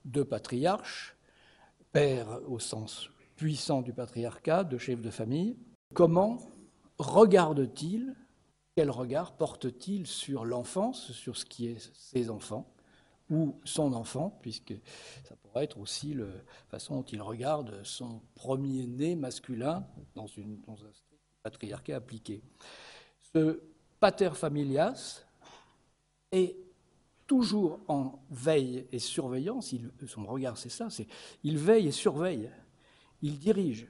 de 0.05 0.23
patriarche, 0.23 1.15
père 1.91 2.39
au 2.47 2.59
sens 2.59 3.09
puissant 3.35 3.81
du 3.81 3.93
patriarcat, 3.93 4.63
de 4.63 4.77
chef 4.77 5.01
de 5.01 5.09
famille, 5.09 5.57
comment 5.93 6.39
regarde-t-il, 6.97 8.15
quel 8.75 8.89
regard 8.89 9.35
porte-t-il 9.35 10.07
sur 10.07 10.45
l'enfance, 10.45 11.11
sur 11.11 11.37
ce 11.37 11.45
qui 11.45 11.67
est 11.67 11.91
ses 11.93 12.29
enfants, 12.29 12.71
ou 13.29 13.59
son 13.63 13.93
enfant, 13.93 14.37
puisque 14.41 14.73
ça 15.23 15.35
pourrait 15.35 15.63
être 15.63 15.79
aussi 15.79 16.13
la 16.13 16.27
façon 16.69 16.97
dont 16.97 17.05
il 17.05 17.21
regarde 17.21 17.83
son 17.83 18.21
premier-né 18.35 19.15
masculin 19.15 19.85
dans, 20.15 20.25
un 20.25 20.75
patriarcat 21.43 21.95
appliqué. 21.95 22.43
Ce 23.33 23.61
pater 24.05 24.35
familias 24.35 25.23
est 26.31 26.55
toujours 27.25 27.79
en 27.87 28.19
veille 28.29 28.85
et 28.91 28.99
surveillance. 28.99 29.73
son 30.05 30.27
regard, 30.27 30.59
c'est 30.59 30.69
ça, 30.69 30.91
c'est 30.91 31.07
il 31.43 31.57
veille 31.57 31.87
et 31.87 31.91
surveille. 31.91 32.51
Il 33.23 33.39
dirige. 33.39 33.87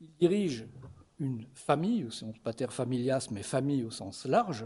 Il 0.00 0.14
dirige 0.20 0.68
une 1.18 1.44
famille, 1.54 2.04
ou 2.04 2.12
son 2.12 2.34
pater 2.34 2.68
familias, 2.70 3.26
mais 3.32 3.42
famille 3.42 3.82
au 3.82 3.90
sens 3.90 4.26
large, 4.26 4.64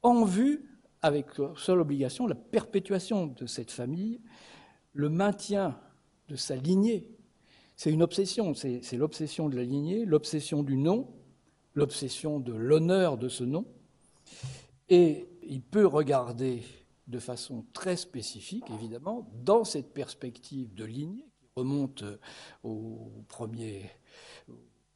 en 0.00 0.24
vue, 0.24 0.64
avec 1.02 1.26
seule 1.54 1.80
obligation, 1.80 2.26
la 2.26 2.36
perpétuation 2.36 3.26
de 3.26 3.44
cette 3.44 3.70
famille, 3.70 4.22
le 4.94 5.10
maintien 5.10 5.78
de 6.28 6.36
sa 6.36 6.56
lignée. 6.56 7.10
C'est 7.76 7.92
une 7.92 8.02
obsession, 8.02 8.54
c'est 8.54 8.96
l'obsession 8.96 9.50
de 9.50 9.56
la 9.56 9.64
lignée, 9.64 10.06
l'obsession 10.06 10.62
du 10.62 10.78
nom, 10.78 11.17
l'obsession 11.74 12.40
de 12.40 12.52
l'honneur 12.52 13.18
de 13.18 13.28
ce 13.28 13.44
nom, 13.44 13.66
et 14.88 15.28
il 15.42 15.62
peut 15.62 15.86
regarder 15.86 16.62
de 17.06 17.18
façon 17.18 17.64
très 17.72 17.96
spécifique, 17.96 18.64
évidemment, 18.70 19.28
dans 19.44 19.64
cette 19.64 19.92
perspective 19.92 20.74
de 20.74 20.84
lignée 20.84 21.26
qui 21.40 21.48
remonte 21.56 22.04
au 22.62 23.10
premier, 23.28 23.90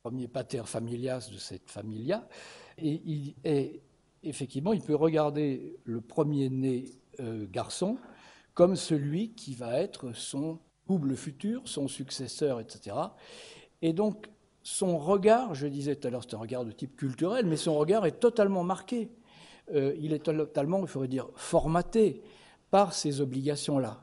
premier 0.02 0.28
pater 0.28 0.62
familias 0.64 1.30
de 1.32 1.38
cette 1.38 1.70
familia, 1.70 2.28
et, 2.78 3.82
effectivement, 4.22 4.72
il 4.72 4.82
peut 4.82 4.94
regarder 4.94 5.76
le 5.84 6.00
premier-né 6.00 6.90
euh, 7.20 7.46
garçon 7.50 7.98
comme 8.54 8.76
celui 8.76 9.30
qui 9.32 9.54
va 9.54 9.80
être 9.80 10.12
son 10.12 10.58
double 10.86 11.16
futur, 11.16 11.62
son 11.64 11.88
successeur, 11.88 12.60
etc. 12.60 12.96
Et 13.80 13.92
donc, 13.92 14.28
son 14.62 14.98
regard, 14.98 15.54
je 15.54 15.66
disais 15.66 15.96
tout 15.96 16.08
à 16.08 16.10
l'heure, 16.10 16.22
c'est 16.22 16.34
un 16.34 16.38
regard 16.38 16.64
de 16.64 16.72
type 16.72 16.96
culturel, 16.96 17.46
mais 17.46 17.56
son 17.56 17.74
regard 17.74 18.06
est 18.06 18.20
totalement 18.20 18.64
marqué. 18.64 19.10
Euh, 19.74 19.94
il 20.00 20.12
est 20.12 20.20
totalement, 20.20 20.80
il 20.80 20.86
faudrait 20.86 21.08
dire, 21.08 21.28
formaté 21.34 22.22
par 22.70 22.92
ces 22.92 23.20
obligations-là, 23.20 24.00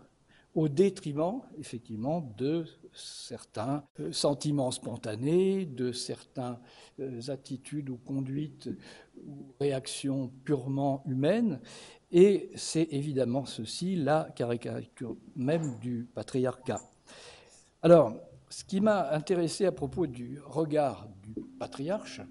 au 0.56 0.68
détriment, 0.68 1.42
effectivement, 1.58 2.34
de 2.38 2.66
certains 2.94 3.84
euh, 4.00 4.12
sentiments 4.12 4.72
spontanés, 4.72 5.66
de 5.66 5.92
certaines 5.92 6.58
euh, 7.00 7.20
attitudes 7.30 7.90
ou 7.90 7.98
conduites 7.98 8.70
ou 9.26 9.54
réactions 9.60 10.32
purement 10.44 11.04
humaines. 11.08 11.60
Et 12.12 12.52
c'est 12.56 12.88
évidemment 12.92 13.46
ceci 13.46 13.96
la 13.96 14.30
caricature 14.36 15.16
même 15.36 15.78
du 15.80 16.08
patriarcat. 16.14 16.82
Alors, 17.82 18.14
ce 18.50 18.64
qui 18.64 18.82
m'a 18.82 19.12
intéressé 19.12 19.66
à 19.66 19.72
propos 19.72 20.08
du 20.08 20.40
regard 20.44 21.08
du 21.24 21.34
patriarche, 21.60 22.22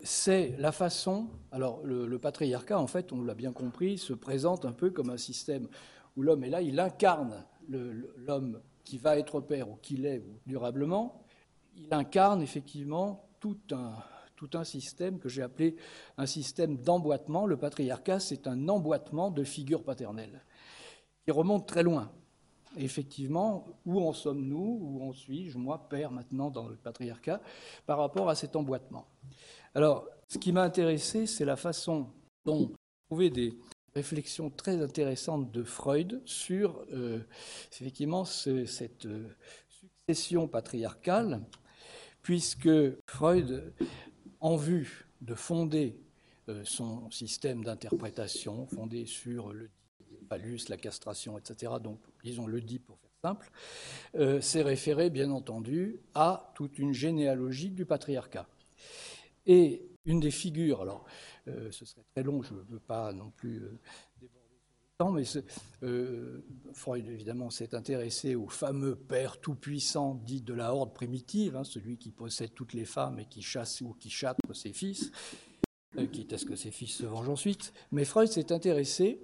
c'est 0.00 0.54
la 0.58 0.72
façon. 0.72 1.28
Alors, 1.52 1.80
le, 1.84 2.18
patriarcat, 2.18 2.78
en 2.78 2.86
fait, 2.86 3.12
on 3.12 3.22
l'a 3.22 3.34
bien 3.34 3.52
compris, 3.52 3.98
se 3.98 4.12
présente 4.12 4.64
un 4.64 4.72
peu 4.72 4.90
comme 4.90 5.10
un 5.10 5.16
système 5.16 5.68
où 6.16 6.22
l'homme 6.22 6.42
est 6.44 6.50
là, 6.50 6.62
il 6.62 6.80
incarne 6.80 7.44
l'homme 7.68 8.60
qui 8.82 8.98
va 8.98 9.18
être 9.18 9.40
père 9.40 9.70
ou 9.70 9.76
qui 9.76 9.96
l'est 9.96 10.24
durablement. 10.46 11.22
Il 11.76 11.88
incarne 11.92 12.42
effectivement 12.42 13.28
tout 13.38 13.58
un, 13.70 13.94
tout 14.34 14.50
un 14.54 14.64
système 14.64 15.18
que 15.20 15.28
j'ai 15.28 15.42
appelé 15.42 15.76
un 16.16 16.26
système 16.26 16.76
d'emboîtement. 16.76 17.46
Le 17.46 17.56
patriarcat, 17.56 18.18
c'est 18.18 18.48
un 18.48 18.68
emboîtement 18.68 19.30
de 19.30 19.44
figures 19.44 19.84
paternelles 19.84 20.42
qui 21.24 21.30
remonte 21.30 21.68
très 21.68 21.82
loin 21.82 22.10
effectivement, 22.76 23.66
où 23.86 24.00
en 24.00 24.12
sommes-nous, 24.12 24.78
où 24.80 25.08
en 25.08 25.12
suis-je, 25.12 25.58
moi, 25.58 25.88
père, 25.88 26.10
maintenant, 26.10 26.50
dans 26.50 26.68
le 26.68 26.76
patriarcat, 26.76 27.40
par 27.86 27.98
rapport 27.98 28.28
à 28.28 28.34
cet 28.34 28.56
emboîtement? 28.56 29.06
Alors, 29.74 30.06
ce 30.28 30.38
qui 30.38 30.52
m'a 30.52 30.62
intéressé, 30.62 31.26
c'est 31.26 31.44
la 31.44 31.56
façon 31.56 32.10
dont 32.44 32.70
trouver 33.08 33.30
des 33.30 33.58
réflexions 33.94 34.50
très 34.50 34.82
intéressantes 34.82 35.50
de 35.50 35.62
Freud 35.64 36.20
sur, 36.24 36.84
euh, 36.92 37.20
effectivement, 37.72 38.24
cette 38.24 39.06
euh, 39.06 39.28
succession 39.68 40.46
patriarcale, 40.46 41.40
puisque 42.22 42.70
Freud, 43.08 43.72
en 44.40 44.56
vue 44.56 45.08
de 45.20 45.34
fonder 45.34 45.98
euh, 46.48 46.62
son 46.64 47.10
système 47.10 47.64
d'interprétation, 47.64 48.66
fondé 48.66 49.06
sur 49.06 49.52
le 49.52 49.70
la 50.68 50.76
castration, 50.76 51.38
etc., 51.38 51.72
donc 51.82 52.00
disons 52.22 52.46
le 52.46 52.60
dit 52.60 52.78
pour 52.78 52.98
faire 52.98 53.08
simple, 53.22 53.50
euh, 54.16 54.40
c'est 54.40 54.62
référé 54.62 55.10
bien 55.10 55.30
entendu 55.30 56.00
à 56.14 56.52
toute 56.54 56.78
une 56.78 56.92
généalogie 56.92 57.70
du 57.70 57.84
patriarcat. 57.84 58.48
Et 59.46 59.88
une 60.04 60.20
des 60.20 60.30
figures, 60.30 60.82
alors 60.82 61.04
euh, 61.48 61.70
ce 61.70 61.84
serait 61.84 62.04
très 62.14 62.22
long, 62.22 62.42
je 62.42 62.54
ne 62.54 62.60
veux 62.60 62.80
pas 62.80 63.12
non 63.12 63.30
plus 63.30 63.58
euh, 63.58 63.78
déborder 64.20 64.58
le 64.82 65.04
temps, 65.04 65.10
mais 65.10 65.24
Freud 66.72 67.08
évidemment 67.08 67.50
s'est 67.50 67.74
intéressé 67.74 68.34
au 68.34 68.48
fameux 68.48 68.94
père 68.94 69.40
tout-puissant 69.40 70.14
dit 70.14 70.42
de 70.42 70.54
la 70.54 70.74
horde 70.74 70.94
primitive, 70.94 71.56
hein, 71.56 71.64
celui 71.64 71.96
qui 71.96 72.10
possède 72.10 72.54
toutes 72.54 72.74
les 72.74 72.84
femmes 72.84 73.18
et 73.18 73.26
qui 73.26 73.42
chasse 73.42 73.80
ou 73.80 73.94
qui 73.94 74.10
châtre 74.10 74.54
ses 74.54 74.72
fils, 74.72 75.10
quitte 76.06 76.32
à 76.32 76.38
ce 76.38 76.44
que 76.44 76.56
ses 76.56 76.70
fils 76.70 76.92
se 76.92 77.06
vengent 77.06 77.30
ensuite. 77.30 77.72
Mais 77.90 78.04
Freud 78.04 78.28
s'est 78.28 78.52
intéressé 78.52 79.20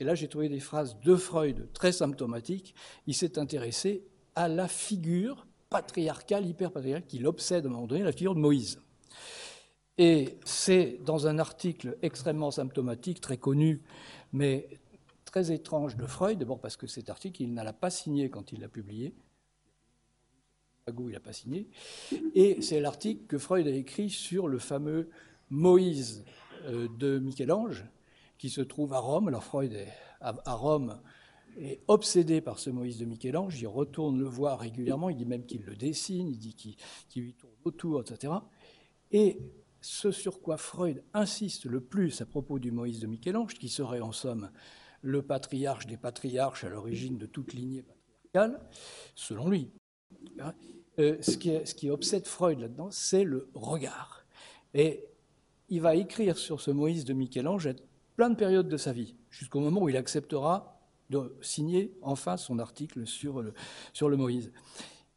et 0.00 0.04
là 0.04 0.14
j'ai 0.14 0.28
trouvé 0.28 0.48
des 0.48 0.60
phrases 0.60 0.98
de 1.00 1.14
Freud 1.14 1.68
très 1.72 1.92
symptomatiques, 1.92 2.74
il 3.06 3.14
s'est 3.14 3.38
intéressé 3.38 4.04
à 4.34 4.48
la 4.48 4.66
figure 4.66 5.46
patriarcal, 5.68 6.46
hyper 6.46 6.72
patriarcal, 6.72 7.06
qui 7.06 7.18
l'obsède 7.18 7.64
à 7.66 7.68
un 7.68 7.72
moment 7.72 7.86
donné, 7.86 8.02
la 8.02 8.12
figure 8.12 8.34
de 8.34 8.40
Moïse. 8.40 8.80
Et 9.98 10.38
c'est 10.44 10.98
dans 11.04 11.26
un 11.26 11.38
article 11.38 11.96
extrêmement 12.02 12.50
symptomatique, 12.50 13.20
très 13.20 13.36
connu, 13.36 13.82
mais 14.32 14.68
très 15.24 15.52
étrange 15.52 15.96
de 15.96 16.06
Freud, 16.06 16.38
d'abord 16.38 16.58
parce 16.58 16.76
que 16.76 16.86
cet 16.86 17.10
article, 17.10 17.42
il 17.42 17.54
ne 17.54 17.62
l'a 17.62 17.72
pas 17.72 17.90
signé 17.90 18.30
quand 18.30 18.52
il 18.52 18.60
l'a 18.60 18.68
publié. 18.68 19.14
Il 20.88 21.12
n'a 21.12 21.20
pas 21.20 21.32
signé. 21.32 21.68
Et 22.34 22.62
c'est 22.62 22.80
l'article 22.80 23.26
que 23.26 23.38
Freud 23.38 23.66
a 23.66 23.70
écrit 23.70 24.10
sur 24.10 24.48
le 24.48 24.58
fameux 24.58 25.10
Moïse 25.50 26.24
euh, 26.64 26.88
de 26.98 27.18
Michel-Ange, 27.18 27.84
qui 28.40 28.48
se 28.48 28.62
trouve 28.62 28.94
à 28.94 28.98
Rome. 28.98 29.28
Alors 29.28 29.44
Freud 29.44 29.72
est 29.74 29.92
à 30.22 30.54
Rome 30.54 30.98
est 31.58 31.82
obsédé 31.88 32.40
par 32.40 32.58
ce 32.58 32.70
Moïse 32.70 32.98
de 32.98 33.04
Michel-Ange. 33.04 33.60
Il 33.60 33.66
retourne 33.66 34.18
le 34.18 34.24
voir 34.24 34.60
régulièrement. 34.60 35.10
Il 35.10 35.16
dit 35.16 35.26
même 35.26 35.44
qu'il 35.44 35.62
le 35.62 35.76
dessine. 35.76 36.28
Il 36.28 36.38
dit 36.38 36.54
qu'il 36.54 37.22
lui 37.22 37.34
tourne 37.34 37.52
autour, 37.64 38.00
etc. 38.00 38.32
Et 39.12 39.38
ce 39.82 40.10
sur 40.10 40.40
quoi 40.40 40.56
Freud 40.56 41.04
insiste 41.12 41.66
le 41.66 41.82
plus 41.82 42.22
à 42.22 42.26
propos 42.26 42.58
du 42.58 42.70
Moïse 42.70 43.00
de 43.00 43.06
Michel-Ange, 43.06 43.54
qui 43.54 43.68
serait 43.68 44.00
en 44.00 44.12
somme 44.12 44.50
le 45.02 45.20
patriarche 45.22 45.86
des 45.86 45.98
patriarches 45.98 46.64
à 46.64 46.70
l'origine 46.70 47.18
de 47.18 47.26
toute 47.26 47.52
lignée 47.52 47.82
patriarcale, 47.82 48.60
selon 49.14 49.50
lui. 49.50 49.70
Euh, 50.98 51.20
ce, 51.20 51.36
qui, 51.36 51.90
obsède 51.90 52.26
Freud 52.26 52.58
là-dedans, 52.58 52.90
c'est 52.90 53.24
le 53.24 53.50
regard. 53.54 54.24
Et 54.72 55.04
il 55.68 55.80
va 55.80 55.94
écrire 55.94 56.38
sur 56.38 56.60
ce 56.60 56.70
Moïse 56.70 57.04
de 57.04 57.12
Michel-Ange 57.12 57.68
plein 58.20 58.28
de 58.28 58.36
périodes 58.36 58.68
de 58.68 58.76
sa 58.76 58.92
vie, 58.92 59.14
jusqu'au 59.30 59.60
moment 59.60 59.80
où 59.80 59.88
il 59.88 59.96
acceptera 59.96 60.78
de 61.08 61.34
signer 61.40 61.96
enfin 62.02 62.36
son 62.36 62.58
article 62.58 63.06
sur 63.06 63.40
le, 63.40 63.54
sur 63.94 64.10
le 64.10 64.18
Moïse. 64.18 64.52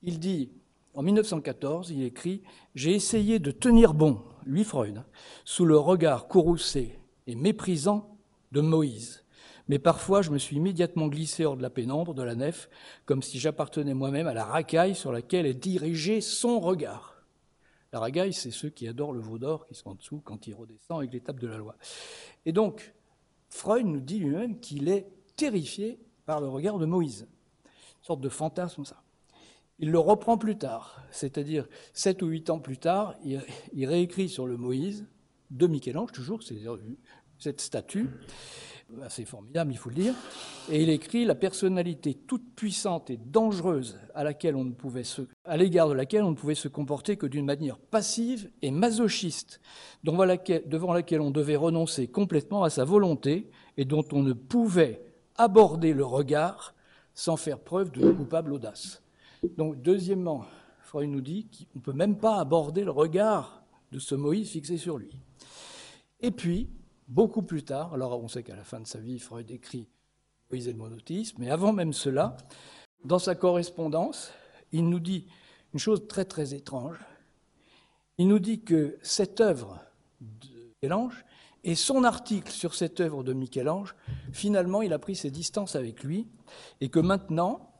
Il 0.03 0.19
dit 0.19 0.53
en 0.93 1.01
1914, 1.01 1.91
il 1.91 2.03
écrit 2.03 2.43
J'ai 2.75 2.93
essayé 2.93 3.39
de 3.39 3.51
tenir 3.51 3.93
bon, 3.93 4.21
lui 4.45 4.63
Freud, 4.63 5.03
sous 5.43 5.65
le 5.65 5.77
regard 5.77 6.29
courroucé 6.29 6.97
et 7.27 7.35
méprisant 7.35 8.17
de 8.53 8.61
Moïse. 8.61 9.25
Mais 9.67 9.79
parfois, 9.79 10.21
je 10.21 10.31
me 10.31 10.37
suis 10.37 10.55
immédiatement 10.55 11.09
glissé 11.09 11.43
hors 11.43 11.57
de 11.57 11.61
la 11.61 11.69
pénombre 11.69 12.13
de 12.13 12.23
la 12.23 12.35
nef, 12.35 12.69
comme 13.05 13.21
si 13.21 13.37
j'appartenais 13.37 13.93
moi-même 13.93 14.27
à 14.27 14.33
la 14.33 14.45
racaille 14.45 14.95
sur 14.95 15.11
laquelle 15.11 15.45
est 15.45 15.53
dirigé 15.53 16.21
son 16.21 16.61
regard. 16.61 17.12
La 17.93 17.99
racaille, 17.99 18.33
c'est 18.33 18.49
ceux 18.49 18.69
qui 18.69 18.87
adorent 18.87 19.13
le 19.13 19.19
veau 19.19 19.37
d'or, 19.37 19.67
qui 19.67 19.75
sont 19.75 19.91
en 19.91 19.95
dessous 19.95 20.19
quand 20.25 20.47
il 20.47 20.55
redescend 20.55 20.97
avec 20.97 21.13
l'étape 21.13 21.39
de 21.39 21.47
la 21.47 21.57
loi. 21.57 21.75
Et 22.43 22.51
donc, 22.51 22.95
Freud 23.49 23.85
nous 23.85 23.99
dit 23.99 24.17
lui-même 24.17 24.59
qu'il 24.59 24.89
est 24.89 25.07
terrifié 25.35 25.99
par 26.25 26.41
le 26.41 26.47
regard 26.47 26.79
de 26.79 26.87
Moïse. 26.87 27.27
Une 27.65 28.05
sorte 28.05 28.21
de 28.21 28.29
fantasme, 28.29 28.83
ça. 28.83 29.03
Il 29.77 29.91
le 29.91 29.99
reprend 29.99 30.39
plus 30.39 30.57
tard, 30.57 31.03
c'est-à-dire 31.11 31.67
sept 31.93 32.23
ou 32.23 32.27
huit 32.27 32.49
ans 32.49 32.59
plus 32.59 32.77
tard, 32.77 33.15
il, 33.23 33.85
réécrit 33.85 34.27
sur 34.27 34.47
le 34.47 34.57
Moïse 34.57 35.05
de 35.51 35.67
Michel-Ange, 35.67 36.11
toujours, 36.11 36.41
cette 37.37 37.61
statue, 37.61 38.09
assez 39.03 39.25
formidable, 39.25 39.71
il 39.71 39.77
faut 39.77 39.89
le 39.89 39.95
dire, 39.95 40.13
et 40.69 40.81
il 40.81 40.89
écrit 40.89 41.25
la 41.25 41.35
personnalité 41.35 42.13
toute 42.13 42.55
puissante 42.55 43.09
et 43.09 43.17
dangereuse 43.17 43.99
à, 44.13 44.23
laquelle 44.23 44.55
on 44.55 44.63
ne 44.63 44.71
pouvait 44.71 45.03
se, 45.03 45.23
à 45.45 45.57
l'égard 45.57 45.89
de 45.89 45.93
laquelle 45.93 46.23
on 46.23 46.31
ne 46.31 46.35
pouvait 46.35 46.55
se 46.55 46.67
comporter 46.67 47.17
que 47.17 47.25
d'une 47.25 47.45
manière 47.45 47.77
passive 47.77 48.49
et 48.61 48.71
masochiste, 48.71 49.61
devant 50.03 50.25
laquelle, 50.25 50.67
devant 50.67 50.93
laquelle 50.93 51.21
on 51.21 51.31
devait 51.31 51.55
renoncer 51.55 52.07
complètement 52.07 52.63
à 52.63 52.69
sa 52.69 52.83
volonté 52.83 53.49
et 53.77 53.85
dont 53.85 54.05
on 54.11 54.21
ne 54.21 54.33
pouvait 54.33 55.01
aborder 55.37 55.93
le 55.93 56.05
regard 56.05 56.75
sans 57.13 57.37
faire 57.37 57.59
preuve 57.59 57.91
de 57.91 58.11
coupable 58.11 58.53
audace. 58.53 59.01
Donc, 59.57 59.81
deuxièmement, 59.81 60.45
Freud 60.81 61.09
nous 61.09 61.21
dit 61.21 61.47
qu'on 61.73 61.79
ne 61.79 61.83
peut 61.83 61.93
même 61.93 62.17
pas 62.17 62.39
aborder 62.39 62.83
le 62.83 62.91
regard 62.91 63.63
de 63.91 63.99
ce 63.99 64.15
Moïse 64.15 64.49
fixé 64.49 64.77
sur 64.77 64.97
lui. 64.97 65.11
Et 66.21 66.31
puis, 66.31 66.69
beaucoup 67.07 67.41
plus 67.41 67.63
tard, 67.63 67.93
alors 67.93 68.21
on 68.23 68.27
sait 68.27 68.43
qu'à 68.43 68.55
la 68.55 68.63
fin 68.63 68.79
de 68.79 68.87
sa 68.87 68.99
vie, 68.99 69.19
Freud 69.19 69.49
écrit 69.51 69.87
et 70.53 70.71
le 70.71 70.77
monothéisme, 70.77 71.37
mais 71.39 71.49
avant 71.49 71.73
même 71.73 71.93
cela, 71.93 72.37
dans 73.03 73.19
sa 73.19 73.35
correspondance, 73.35 74.31
il 74.71 74.87
nous 74.87 74.99
dit 74.99 75.27
une 75.73 75.79
chose 75.79 76.07
très 76.07 76.25
très 76.25 76.53
étrange. 76.53 76.97
Il 78.17 78.27
nous 78.27 78.39
dit 78.39 78.61
que 78.61 78.97
cette 79.01 79.41
œuvre 79.41 79.79
de 80.21 80.49
Michel-Ange 80.81 81.25
et 81.63 81.75
son 81.75 82.03
article 82.03 82.51
sur 82.51 82.75
cette 82.75 82.99
œuvre 82.99 83.23
de 83.23 83.33
Michel-Ange, 83.33 83.95
finalement, 84.31 84.81
il 84.81 84.93
a 84.93 84.99
pris 84.99 85.15
ses 85.15 85.31
distances 85.31 85.75
avec 85.75 86.03
lui 86.03 86.27
et 86.81 86.89
que 86.89 86.99
maintenant, 86.99 87.71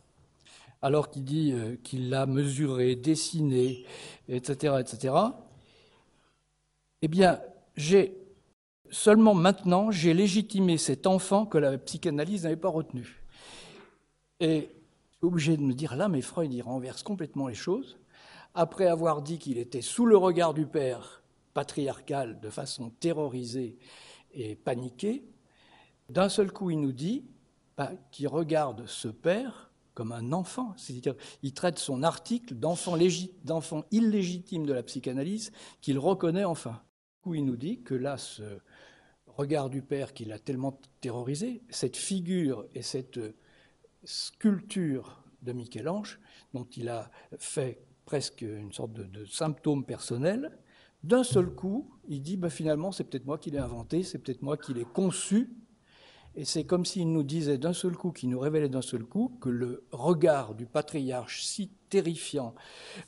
alors 0.82 1.12
qu'il 1.12 1.24
dit 1.24 1.52
euh, 1.54 1.76
qu'il 1.84 2.10
l'a 2.10 2.26
mesuré, 2.26 2.96
dessiné, 2.96 3.86
etc., 4.28 4.78
etc., 4.80 5.16
eh 7.02 7.08
bien, 7.08 7.40
j'ai 7.76 8.23
seulement 8.94 9.34
maintenant, 9.34 9.92
j'ai 9.92 10.14
légitimé 10.14 10.78
cet 10.78 11.08
enfant 11.08 11.46
que 11.46 11.58
la 11.58 11.78
psychanalyse 11.78 12.44
n'avait 12.44 12.56
pas 12.56 12.70
retenu. 12.70 13.24
Et 14.40 14.70
je 15.12 15.18
suis 15.18 15.28
obligé 15.28 15.58
de 15.58 15.64
me 15.64 15.74
dire, 15.74 15.96
là, 15.96 16.08
mais 16.08 16.22
Freud, 16.22 16.54
il 16.54 16.62
renverse 16.62 17.04
complètement 17.04 17.48
les 17.48 17.56
choses. 17.56 17.98
Après 18.54 18.86
avoir 18.86 19.22
dit 19.22 19.40
qu'il 19.40 19.58
était 19.58 19.82
sous 19.82 20.06
le 20.06 20.16
regard 20.16 20.54
du 20.54 20.68
père 20.68 21.24
patriarcal 21.54 22.40
de 22.40 22.50
façon 22.50 22.92
terrorisée 23.00 23.78
et 24.34 24.56
paniquée, 24.56 25.24
d'un 26.10 26.30
seul 26.30 26.52
coup, 26.52 26.70
il 26.70 26.80
nous 26.80 26.92
dit 26.92 27.26
bah, 27.78 27.92
qu'il 28.12 28.28
regarde 28.28 28.86
ce 28.86 29.08
père 29.08 29.72
comme 29.96 30.12
un 30.12 30.34
enfant. 30.34 30.74
C'est-à-dire, 30.78 31.16
il 31.42 31.54
traite 31.54 31.80
son 31.80 32.04
article 32.04 32.54
d'enfant, 32.56 32.96
illégitime 33.92 34.66
de 34.66 34.74
la 34.74 34.84
psychanalyse 34.84 35.52
qu'il 35.82 35.98
reconnaît 35.98 36.46
enfin. 36.46 36.82
Coup, 37.22 37.36
il 37.36 37.46
nous 37.46 37.56
dit 37.56 37.82
que 37.82 37.96
là, 37.96 38.18
ce 38.18 38.44
regard 39.38 39.70
du 39.70 39.82
père 39.82 40.14
qui 40.14 40.26
l'a 40.26 40.40
tellement 40.40 40.80
terrorisé, 41.02 41.64
cette 41.70 41.98
figure 41.98 42.66
et 42.74 42.82
cette 42.82 43.20
sculpture 44.04 45.24
de 45.42 45.54
Michel-Ange, 45.54 46.20
dont 46.54 46.68
il 46.78 46.90
a 46.90 47.12
fait 47.38 47.82
presque 48.06 48.42
une 48.42 48.72
sorte 48.72 48.94
de, 48.94 49.04
de 49.04 49.26
symptôme 49.26 49.86
personnel, 49.86 50.58
d'un 51.04 51.24
seul 51.24 51.50
coup, 51.50 51.90
il 52.08 52.22
dit 52.22 52.38
bah, 52.38 52.50
finalement, 52.50 52.92
c'est 52.92 53.04
peut-être 53.04 53.26
moi 53.26 53.38
qui 53.38 53.52
l'ai 53.52 53.60
inventé, 53.60 54.04
c'est 54.04 54.20
peut-être 54.20 54.42
moi 54.42 54.58
qui 54.58 54.74
l'ai 54.74 54.86
conçu, 54.86 55.54
et 56.36 56.46
c'est 56.46 56.64
comme 56.64 56.86
s'il 56.86 57.12
nous 57.12 57.24
disait 57.24 57.58
d'un 57.58 57.74
seul 57.74 57.96
coup, 57.96 58.12
qu'il 58.12 58.30
nous 58.30 58.40
révélait 58.40 58.70
d'un 58.70 58.82
seul 58.82 59.04
coup, 59.04 59.38
que 59.40 59.50
le 59.50 59.86
regard 59.92 60.56
du 60.56 60.66
patriarche 60.66 61.44
si 61.44 61.70
terrifiant, 61.90 62.56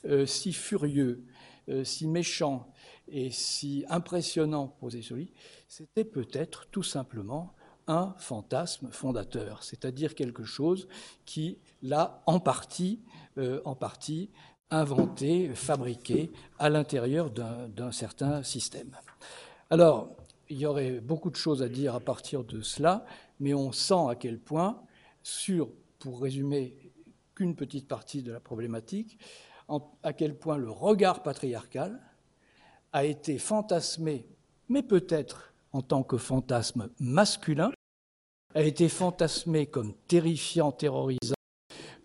euh, 0.04 0.26
si 0.26 0.52
furieux, 0.52 1.24
euh, 1.68 1.82
si 1.82 2.06
méchant 2.06 2.72
et 3.08 3.30
si 3.30 3.84
impressionnant 3.88 4.68
posé 4.68 5.02
sur 5.02 5.16
lui, 5.16 5.32
c'était 5.68 6.04
peut-être 6.04 6.66
tout 6.70 6.82
simplement 6.82 7.52
un 7.86 8.14
fantasme 8.18 8.88
fondateur, 8.90 9.62
c'est-à-dire 9.62 10.14
quelque 10.14 10.44
chose 10.44 10.88
qui 11.24 11.58
l'a 11.82 12.22
en 12.26 12.40
partie, 12.40 13.00
euh, 13.38 13.60
en 13.64 13.76
partie 13.76 14.30
inventé, 14.70 15.54
fabriqué 15.54 16.32
à 16.58 16.68
l'intérieur 16.68 17.30
d'un 17.30 17.92
certain 17.92 18.42
système. 18.42 18.96
Alors, 19.70 20.16
il 20.48 20.58
y 20.58 20.66
aurait 20.66 21.00
beaucoup 21.00 21.30
de 21.30 21.36
choses 21.36 21.62
à 21.62 21.68
dire 21.68 21.94
à 21.94 22.00
partir 22.00 22.42
de 22.42 22.60
cela, 22.60 23.04
mais 23.38 23.54
on 23.54 23.70
sent 23.70 24.08
à 24.08 24.16
quel 24.16 24.40
point, 24.40 24.82
sur, 25.22 25.68
pour 26.00 26.20
résumer 26.20 26.76
qu'une 27.34 27.54
petite 27.54 27.86
partie 27.86 28.22
de 28.22 28.32
la 28.32 28.40
problématique, 28.40 29.18
à 30.02 30.12
quel 30.12 30.36
point 30.36 30.56
le 30.56 30.70
regard 30.70 31.22
patriarcal 31.22 32.00
a 32.92 33.04
été 33.04 33.38
fantasmé, 33.38 34.26
mais 34.68 34.82
peut-être 34.82 35.52
en 35.72 35.82
tant 35.82 36.02
que 36.02 36.16
fantasme 36.16 36.88
masculin, 36.98 37.70
a 38.54 38.62
été 38.62 38.88
fantasmé 38.88 39.66
comme 39.66 39.94
terrifiant, 40.08 40.72
terrorisant, 40.72 41.34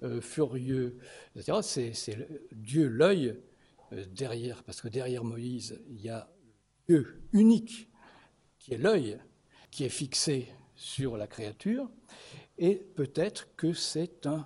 euh, 0.03 0.19
furieux, 0.19 0.97
etc. 1.35 1.59
C'est 1.93 2.27
Dieu 2.51 2.87
l'œil 2.87 3.39
euh, 3.93 4.05
derrière, 4.11 4.63
parce 4.63 4.81
que 4.81 4.89
derrière 4.89 5.23
Moïse, 5.23 5.81
il 5.89 6.01
y 6.01 6.09
a 6.09 6.29
Dieu 6.89 7.23
unique 7.31 7.89
qui 8.59 8.73
est 8.73 8.77
l'œil, 8.77 9.17
qui 9.71 9.85
est 9.85 9.89
fixé 9.89 10.49
sur 10.75 11.15
la 11.15 11.27
créature, 11.27 11.89
et 12.57 12.75
peut-être 12.75 13.55
que 13.55 13.71
c'est 13.71 14.25
un 14.25 14.45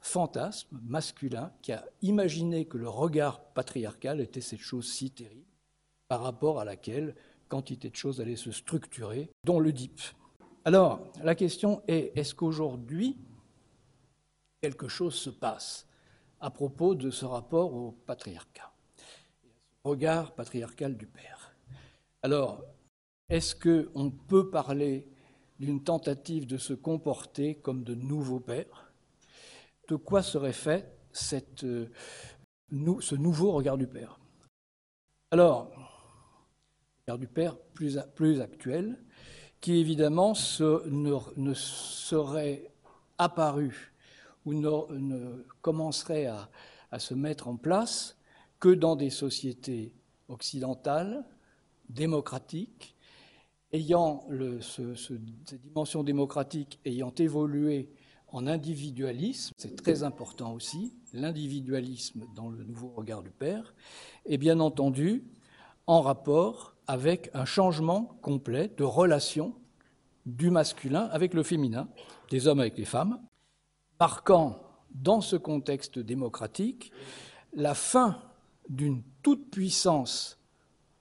fantasme 0.00 0.80
masculin 0.82 1.52
qui 1.62 1.72
a 1.72 1.84
imaginé 2.02 2.66
que 2.66 2.76
le 2.76 2.88
regard 2.88 3.44
patriarcal 3.52 4.20
était 4.20 4.40
cette 4.40 4.60
chose 4.60 4.90
si 4.90 5.12
terrible 5.12 5.53
par 6.14 6.22
rapport 6.22 6.60
à 6.60 6.64
laquelle 6.64 7.16
quantité 7.48 7.90
de 7.90 7.96
choses 7.96 8.20
allaient 8.20 8.36
se 8.36 8.52
structurer, 8.52 9.32
dont 9.42 9.58
le 9.58 9.72
DIP. 9.72 10.00
Alors, 10.64 11.00
la 11.24 11.34
question 11.34 11.82
est, 11.88 12.12
est-ce 12.14 12.36
qu'aujourd'hui, 12.36 13.18
quelque 14.60 14.86
chose 14.86 15.16
se 15.16 15.28
passe 15.28 15.88
à 16.40 16.50
propos 16.50 16.94
de 16.94 17.10
ce 17.10 17.24
rapport 17.24 17.74
au 17.74 17.90
patriarcat, 18.06 18.72
regard 19.82 20.36
patriarcal 20.36 20.96
du 20.96 21.08
père? 21.08 21.52
Alors, 22.22 22.62
est-ce 23.28 23.56
qu'on 23.56 24.12
peut 24.12 24.50
parler 24.50 25.08
d'une 25.58 25.82
tentative 25.82 26.46
de 26.46 26.58
se 26.58 26.74
comporter 26.74 27.56
comme 27.56 27.82
de 27.82 27.96
nouveaux 27.96 28.38
pères? 28.38 28.92
De 29.88 29.96
quoi 29.96 30.22
serait 30.22 30.52
fait 30.52 30.96
cette, 31.10 31.62
ce 31.62 33.14
nouveau 33.16 33.50
regard 33.50 33.76
du 33.76 33.88
père? 33.88 34.20
Alors, 35.32 35.72
regard 37.06 37.18
du 37.18 37.26
père 37.26 37.56
plus, 37.74 38.40
actuel, 38.40 38.98
qui 39.60 39.76
évidemment 39.76 40.32
ne, 40.86 41.54
serait 41.54 42.70
apparu 43.18 43.92
ou 44.46 44.54
ne, 44.54 45.44
commencerait 45.60 46.26
à, 46.26 46.48
se 46.98 47.12
mettre 47.12 47.48
en 47.48 47.56
place 47.56 48.16
que 48.58 48.68
dans 48.70 48.96
des 48.96 49.10
sociétés 49.10 49.92
occidentales, 50.28 51.24
démocratiques, 51.90 52.96
ayant 53.72 54.26
cette 54.62 55.60
dimension 55.60 56.04
démocratique 56.04 56.78
ayant 56.86 57.12
évolué 57.18 57.90
en 58.28 58.46
individualisme, 58.46 59.52
c'est 59.58 59.76
très 59.76 60.04
important 60.04 60.54
aussi, 60.54 60.94
l'individualisme 61.12 62.24
dans 62.34 62.48
le 62.48 62.64
nouveau 62.64 62.88
regard 62.88 63.22
du 63.22 63.30
Père, 63.30 63.74
et 64.24 64.38
bien 64.38 64.60
entendu 64.60 65.24
en 65.86 66.00
rapport 66.00 66.73
avec 66.86 67.30
un 67.34 67.44
changement 67.44 68.18
complet 68.22 68.70
de 68.76 68.84
relation 68.84 69.54
du 70.26 70.50
masculin 70.50 71.08
avec 71.12 71.34
le 71.34 71.42
féminin, 71.42 71.88
des 72.30 72.46
hommes 72.46 72.60
avec 72.60 72.78
les 72.78 72.84
femmes, 72.84 73.20
marquant 74.00 74.60
dans 74.90 75.20
ce 75.20 75.36
contexte 75.36 75.98
démocratique 75.98 76.92
la 77.52 77.74
fin 77.74 78.18
d'une 78.68 79.02
toute-puissance 79.22 80.38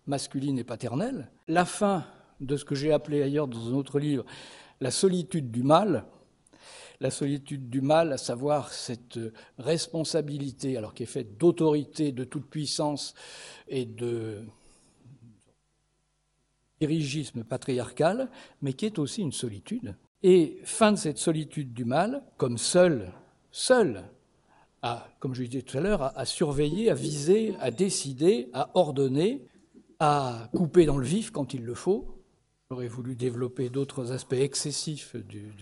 masculine 0.05 0.59
et 0.59 0.63
paternelle, 0.63 1.31
la 1.47 1.65
fin 1.65 2.05
de 2.41 2.57
ce 2.57 2.65
que 2.65 2.75
j'ai 2.75 2.91
appelé 2.91 3.23
ailleurs 3.23 3.47
dans 3.47 3.69
un 3.69 3.73
autre 3.73 3.99
livre 3.99 4.25
la 4.81 4.91
solitude 4.91 5.49
du 5.49 5.63
mal, 5.63 6.05
la 6.99 7.09
solitude 7.09 7.69
du 7.69 7.81
mal, 7.81 8.11
à 8.11 8.17
savoir 8.17 8.73
cette 8.73 9.17
responsabilité, 9.57 10.77
alors 10.77 10.93
qui 10.93 11.03
est 11.03 11.07
faite 11.07 11.37
d'autorité, 11.37 12.11
de 12.11 12.25
toute 12.25 12.49
puissance 12.49 13.13
et 13.69 13.85
de 13.85 14.43
dirigisme 16.87 17.43
patriarcal, 17.43 18.29
mais 18.61 18.73
qui 18.73 18.85
est 18.85 18.99
aussi 18.99 19.21
une 19.21 19.31
solitude. 19.31 19.95
Et 20.21 20.59
fin 20.63 20.91
de 20.91 20.97
cette 20.97 21.17
solitude 21.17 21.73
du 21.73 21.85
mal, 21.85 22.23
comme 22.37 22.57
seul, 22.57 23.11
seul, 23.51 24.03
comme 25.19 25.33
je 25.33 25.43
disais 25.43 25.61
tout 25.61 25.77
à 25.77 25.81
l'heure, 25.81 26.17
à, 26.17 26.25
surveiller, 26.25 26.89
à 26.89 26.93
viser, 26.93 27.55
à 27.59 27.71
décider, 27.71 28.49
à 28.53 28.69
ordonner, 28.73 29.45
à 29.99 30.49
couper 30.53 30.85
dans 30.85 30.97
le 30.97 31.05
vif 31.05 31.31
quand 31.31 31.53
il 31.53 31.63
le 31.63 31.73
faut. 31.73 32.21
J'aurais 32.69 32.87
voulu 32.87 33.15
développer 33.15 33.69
d'autres 33.69 34.11
aspects 34.11 34.33
excessifs 34.33 35.15
du, 35.15 35.53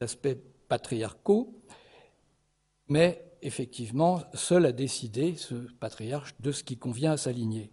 d'aspects 0.00 0.36
patriarcaux, 0.68 1.62
mais 2.88 3.22
effectivement, 3.42 4.22
seul 4.34 4.66
à 4.66 4.72
décider, 4.72 5.36
ce 5.36 5.54
patriarche, 5.54 6.34
de 6.40 6.50
ce 6.50 6.64
qui 6.64 6.76
convient 6.76 7.12
à 7.12 7.16
sa 7.16 7.30
lignée. 7.30 7.70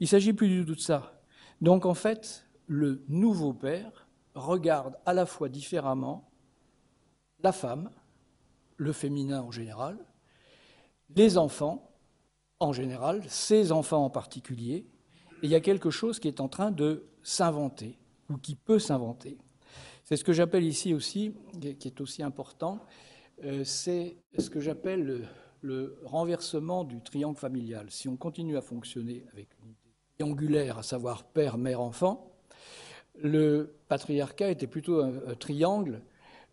Il 0.00 0.04
ne 0.04 0.08
s'agit 0.08 0.32
plus 0.32 0.48
du 0.48 0.64
tout 0.66 0.74
de 0.74 0.80
ça. 0.80 1.13
Donc 1.60 1.86
en 1.86 1.94
fait, 1.94 2.46
le 2.66 3.04
nouveau 3.08 3.52
père 3.52 4.08
regarde 4.34 4.96
à 5.06 5.12
la 5.12 5.26
fois 5.26 5.48
différemment 5.48 6.30
la 7.40 7.52
femme, 7.52 7.90
le 8.76 8.92
féminin 8.92 9.42
en 9.42 9.50
général, 9.50 9.98
les 11.14 11.38
enfants 11.38 11.90
en 12.60 12.72
général, 12.72 13.22
ses 13.28 13.72
enfants 13.72 14.04
en 14.04 14.10
particulier, 14.10 14.86
et 15.42 15.46
il 15.46 15.50
y 15.50 15.54
a 15.54 15.60
quelque 15.60 15.90
chose 15.90 16.18
qui 16.18 16.28
est 16.28 16.40
en 16.40 16.48
train 16.48 16.70
de 16.70 17.06
s'inventer, 17.22 17.98
ou 18.30 18.36
qui 18.38 18.54
peut 18.54 18.78
s'inventer. 18.78 19.38
C'est 20.04 20.16
ce 20.16 20.24
que 20.24 20.32
j'appelle 20.32 20.64
ici 20.64 20.94
aussi, 20.94 21.34
qui 21.60 21.88
est 21.88 22.00
aussi 22.00 22.22
important, 22.22 22.80
euh, 23.42 23.64
c'est 23.64 24.16
ce 24.38 24.48
que 24.48 24.60
j'appelle 24.60 25.26
le, 25.60 25.98
renversement 26.04 26.84
du 26.84 27.00
triangle 27.02 27.38
familial. 27.38 27.90
Si 27.90 28.06
on 28.08 28.16
continue 28.16 28.56
à 28.56 28.60
fonctionner 28.60 29.24
avec 29.32 29.48
une 29.62 29.74
triangulaire, 30.18 30.78
à 30.78 30.82
savoir 30.82 31.24
père, 31.24 31.58
mère, 31.58 31.80
enfant, 31.80 32.30
le 33.22 33.74
patriarcat 33.88 34.50
était 34.50 34.66
plutôt 34.66 35.00
un, 35.00 35.34
triangle, 35.38 36.02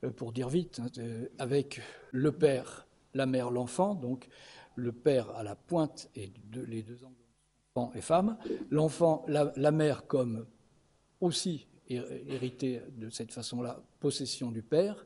euh, 0.04 0.12
pour 0.12 0.32
dire 0.32 0.50
vite, 0.50 0.80
hein, 0.80 1.02
avec 1.40 1.82
le 2.12 2.32
père, 2.32 2.88
la 3.14 3.26
mère, 3.26 3.50
l'enfant, 3.50 3.96
donc 3.96 4.28
le 4.76 4.92
père 4.92 5.30
à 5.32 5.44
la 5.44 5.56
pointe 5.56 6.10
et 6.16 6.32
les 6.68 6.84
deux 6.84 7.04
angles, 7.04 7.16
enfant 7.76 7.92
et 7.96 8.02
femme, 8.02 8.38
l'enfant, 8.70 9.26
la 9.28 9.72
mère 9.72 10.08
comme 10.08 10.46
aussi 11.20 11.68
hérité 11.90 12.82
de 12.98 13.10
cette 13.10 13.32
façon-là 13.32 13.82
possession 14.00 14.52
du 14.52 14.62
père, 14.62 15.06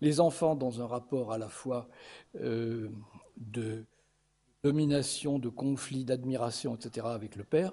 les 0.00 0.20
enfants 0.20 0.54
dans 0.54 0.80
un 0.80 0.86
rapport 0.86 1.32
à 1.32 1.38
la 1.38 1.48
fois 1.48 1.88
euh, 2.40 2.88
de 3.36 3.84
domination, 4.62 5.38
de 5.38 5.48
conflit, 5.48 6.04
d'admiration, 6.04 6.74
etc. 6.74 7.06
avec 7.10 7.36
le 7.36 7.44
père. 7.44 7.72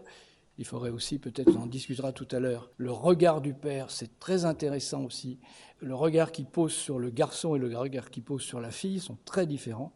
Il 0.58 0.65
faudrait 0.65 0.91
aussi, 0.91 1.17
peut-être 1.17 1.56
on 1.58 1.63
en 1.63 1.65
discutera 1.65 2.12
tout 2.12 2.28
à 2.32 2.39
l'heure, 2.39 2.69
le 2.78 2.91
regard 2.91 3.41
du 3.41 3.54
père, 3.54 3.89
c'est 3.89 4.19
très 4.19 4.46
intéressant 4.46 5.04
aussi. 5.04 5.39
Le 5.80 5.96
regard 5.96 6.32
qu'il 6.32 6.46
pose 6.46 6.74
sur 6.74 7.00
le 7.00 7.10
garçon 7.10 7.56
et 7.56 7.60
le 7.60 7.76
regard 7.76 8.12
qu'il 8.12 8.24
pose 8.24 8.43
sur 8.43 8.60
la 8.60 8.69
fille 8.69 9.00
sont 9.00 9.17
très 9.26 9.48
différents. 9.48 9.93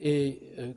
Et 0.00 0.52
euh, 0.58 0.72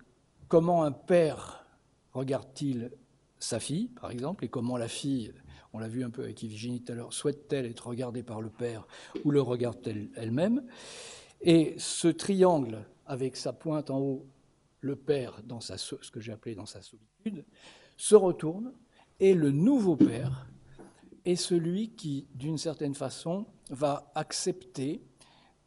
comment 0.47 0.83
un 0.83 0.91
père 0.91 1.65
regarde-t-il 2.13 2.91
sa 3.39 3.59
fille, 3.59 3.87
par 3.87 4.11
exemple, 4.11 4.45
et 4.45 4.49
comment 4.49 4.77
la 4.77 4.87
fille 4.87 5.33
on 5.73 5.79
l'a 5.79 5.89
vu 5.89 6.05
un 6.05 6.09
peu 6.09 6.23
avec 6.23 6.41
Yves 6.41 6.83
tout 6.85 6.91
à 6.93 6.95
l'heure, 6.95 7.11
souhaite-t-elle 7.11 7.65
être 7.65 7.87
regardée 7.87 8.23
par 8.23 8.41
le 8.41 8.49
père 8.49 8.87
ou 9.25 9.31
le 9.31 9.41
regarde-t-elle 9.41 10.07
elle-même? 10.15 10.63
Et 11.41 11.75
ce 11.77 12.07
triangle, 12.07 12.85
avec 13.05 13.35
sa 13.35 13.51
pointe 13.51 13.89
en 13.89 13.99
haut, 13.99 14.25
le 14.85 14.95
père, 14.95 15.41
dans 15.43 15.59
sa, 15.59 15.77
ce 15.77 15.95
que 16.11 16.19
j'ai 16.19 16.31
appelé 16.31 16.53
dans 16.53 16.67
sa 16.67 16.81
solitude, 16.81 17.43
se 17.97 18.15
retourne, 18.15 18.71
et 19.19 19.33
le 19.33 19.51
nouveau 19.51 19.95
père 19.95 20.47
est 21.25 21.35
celui 21.35 21.89
qui, 21.95 22.27
d'une 22.35 22.57
certaine 22.57 22.93
façon, 22.93 23.47
va 23.69 24.11
accepter 24.13 25.01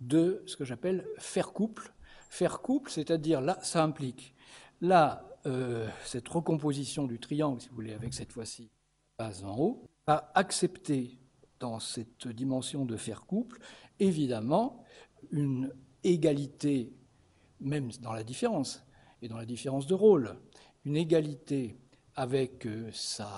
de 0.01 0.43
ce 0.47 0.57
que 0.57 0.65
j'appelle 0.65 1.05
faire 1.19 1.53
couple. 1.53 1.93
Faire 2.31 2.61
couple, 2.61 2.91
c'est-à-dire 2.91 3.41
là, 3.41 3.59
ça 3.63 3.83
implique 3.83 4.35
là, 4.81 5.25
euh, 5.47 5.89
cette 6.05 6.29
recomposition 6.29 7.07
du 7.07 7.19
triangle, 7.19 7.61
si 7.61 7.69
vous 7.69 7.75
voulez, 7.75 7.95
avec 7.95 8.15
cette 8.15 8.33
fois-ci 8.33 8.71
base 9.19 9.45
en 9.45 9.57
haut, 9.59 9.89
à 10.07 10.31
accepter 10.35 11.19
dans 11.59 11.81
cette 11.81 12.29
dimension 12.29 12.85
de 12.85 12.97
faire 12.97 13.27
couple, 13.27 13.59
évidemment, 13.99 14.85
une 15.33 15.73
égalité, 16.05 16.93
même 17.61 17.91
dans 18.01 18.13
la 18.13 18.23
différence, 18.23 18.85
et 19.23 19.29
dans 19.29 19.39
la 19.39 19.47
différence 19.47 19.87
de 19.87 19.95
rôle, 19.95 20.37
une 20.85 20.97
égalité 20.97 21.77
avec 22.15 22.67
euh, 22.67 22.89
sa, 22.93 23.29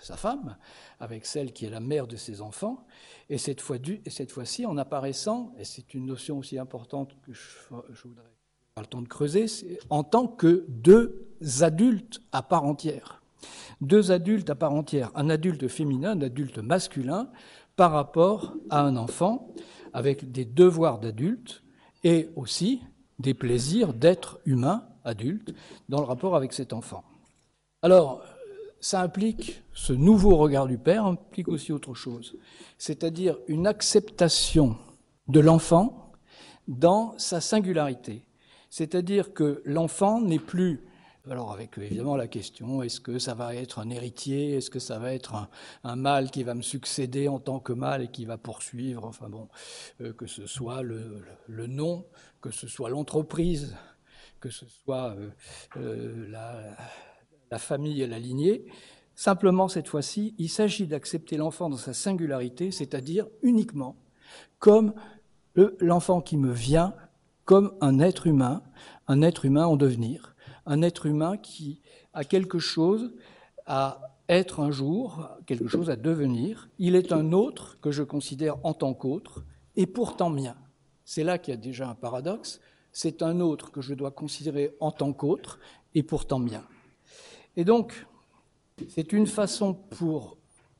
sa 0.00 0.16
femme, 0.16 0.56
avec 0.98 1.26
celle 1.26 1.52
qui 1.52 1.64
est 1.66 1.70
la 1.70 1.80
mère 1.80 2.06
de 2.06 2.16
ses 2.16 2.40
enfants, 2.40 2.86
et 3.28 3.38
cette 3.38 3.60
fois-ci 3.60 4.66
en 4.66 4.76
apparaissant, 4.76 5.52
et 5.58 5.64
c'est 5.64 5.94
une 5.94 6.06
notion 6.06 6.38
aussi 6.38 6.58
importante 6.58 7.16
que 7.22 7.32
je, 7.32 7.40
je 7.92 8.02
voudrais 8.08 8.24
pas 8.74 8.82
le 8.82 8.86
temps 8.86 9.02
de 9.02 9.08
creuser, 9.08 9.46
en 9.88 10.04
tant 10.04 10.26
que 10.26 10.64
deux 10.68 11.28
adultes 11.60 12.20
à 12.32 12.42
part 12.42 12.64
entière. 12.64 13.22
Deux 13.80 14.10
adultes 14.12 14.50
à 14.50 14.54
part 14.54 14.72
entière, 14.72 15.10
un 15.14 15.30
adulte 15.30 15.66
féminin, 15.68 16.12
un 16.12 16.22
adulte 16.22 16.58
masculin, 16.58 17.30
par 17.76 17.92
rapport 17.92 18.54
à 18.68 18.82
un 18.82 18.96
enfant, 18.96 19.54
avec 19.92 20.30
des 20.30 20.44
devoirs 20.44 20.98
d'adulte 20.98 21.62
et 22.04 22.28
aussi 22.36 22.82
des 23.18 23.34
plaisirs 23.34 23.94
d'être 23.94 24.40
humain, 24.44 24.86
adulte, 25.04 25.54
dans 25.88 26.00
le 26.00 26.06
rapport 26.06 26.36
avec 26.36 26.52
cet 26.52 26.72
enfant. 26.72 27.04
Alors, 27.82 28.22
ça 28.80 29.02
implique, 29.02 29.62
ce 29.72 29.92
nouveau 29.92 30.36
regard 30.36 30.66
du 30.66 30.78
père 30.78 31.04
implique 31.04 31.48
aussi 31.48 31.72
autre 31.72 31.94
chose, 31.94 32.36
c'est-à-dire 32.78 33.36
une 33.46 33.66
acceptation 33.66 34.76
de 35.28 35.40
l'enfant 35.40 36.12
dans 36.66 37.14
sa 37.18 37.40
singularité. 37.40 38.24
C'est-à-dire 38.70 39.34
que 39.34 39.60
l'enfant 39.64 40.20
n'est 40.20 40.38
plus 40.38 40.86
alors 41.28 41.52
avec 41.52 41.76
évidemment 41.76 42.16
la 42.16 42.28
question, 42.28 42.82
est-ce 42.82 42.98
que 42.98 43.18
ça 43.18 43.34
va 43.34 43.54
être 43.54 43.78
un 43.78 43.90
héritier 43.90 44.56
Est-ce 44.56 44.70
que 44.70 44.78
ça 44.78 44.98
va 44.98 45.12
être 45.12 45.48
un, 45.84 45.96
mâle 45.96 46.30
qui 46.30 46.42
va 46.42 46.54
me 46.54 46.62
succéder 46.62 47.28
en 47.28 47.38
tant 47.38 47.60
que 47.60 47.72
mâle 47.72 48.02
et 48.02 48.08
qui 48.08 48.24
va 48.24 48.38
poursuivre 48.38 49.04
Enfin 49.04 49.28
bon, 49.28 49.48
euh, 50.00 50.12
que 50.14 50.26
ce 50.26 50.46
soit 50.46 50.82
le, 50.82 51.22
nom, 51.48 52.06
que 52.40 52.50
ce 52.50 52.66
soit 52.66 52.88
l'entreprise, 52.88 53.76
que 54.40 54.50
ce 54.50 54.66
soit 54.66 55.14
euh, 55.16 55.30
euh, 55.76 56.28
la, 57.50 57.58
famille 57.58 58.02
et 58.02 58.06
la 58.06 58.18
lignée. 58.18 58.64
Simplement, 59.14 59.68
cette 59.68 59.88
fois-ci, 59.88 60.34
il 60.38 60.48
s'agit 60.48 60.86
d'accepter 60.86 61.36
l'enfant 61.36 61.68
dans 61.68 61.76
sa 61.76 61.92
singularité, 61.92 62.70
c'est-à-dire 62.70 63.26
uniquement 63.42 63.96
comme 64.58 64.94
l'enfant 65.80 66.20
qui 66.20 66.36
me 66.36 66.52
vient 66.52 66.94
comme 67.44 67.74
un 67.80 67.98
être 67.98 68.26
humain, 68.26 68.62
un 69.08 69.22
être 69.22 69.44
humain 69.44 69.66
en 69.66 69.76
devenir, 69.76 70.36
un 70.66 70.82
être 70.82 71.06
humain 71.06 71.36
qui 71.36 71.82
a 72.12 72.24
quelque 72.24 72.58
chose 72.58 73.12
à 73.66 74.00
être 74.28 74.60
un 74.60 74.70
jour, 74.70 75.28
quelque 75.46 75.66
chose 75.66 75.90
à 75.90 75.96
devenir. 75.96 76.70
Il 76.78 76.94
est 76.94 77.12
un 77.12 77.32
autre 77.32 77.78
que 77.80 77.90
je 77.90 78.04
considère 78.04 78.64
en 78.64 78.72
tant 78.72 78.94
qu'autre, 78.94 79.44
et 79.76 79.86
pourtant 79.86 80.30
mien. 80.30 80.56
C'est 81.04 81.24
là 81.24 81.38
qu'il 81.38 81.52
y 81.52 81.56
a 81.56 81.60
déjà 81.60 81.88
un 81.88 81.94
paradoxe, 81.94 82.60
c'est 82.92 83.22
un 83.22 83.40
autre 83.40 83.70
que 83.70 83.80
je 83.80 83.94
dois 83.94 84.10
considérer 84.10 84.74
en 84.80 84.90
tant 84.90 85.12
qu'autre 85.12 85.58
et 85.94 86.02
pourtant 86.02 86.38
mien. 86.38 86.64
Et 87.56 87.64
donc, 87.64 88.06
c'est 88.88 89.12
une 89.12 89.26
façon 89.26 89.74
pour 89.74 90.36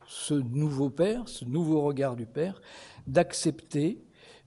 ce 0.07 0.35
nouveau 0.35 0.91
père, 0.91 1.29
ce 1.29 1.45
nouveau 1.45 1.83
regard 1.83 2.17
du 2.17 2.27
père, 2.27 2.61
d'accepter 3.07 4.03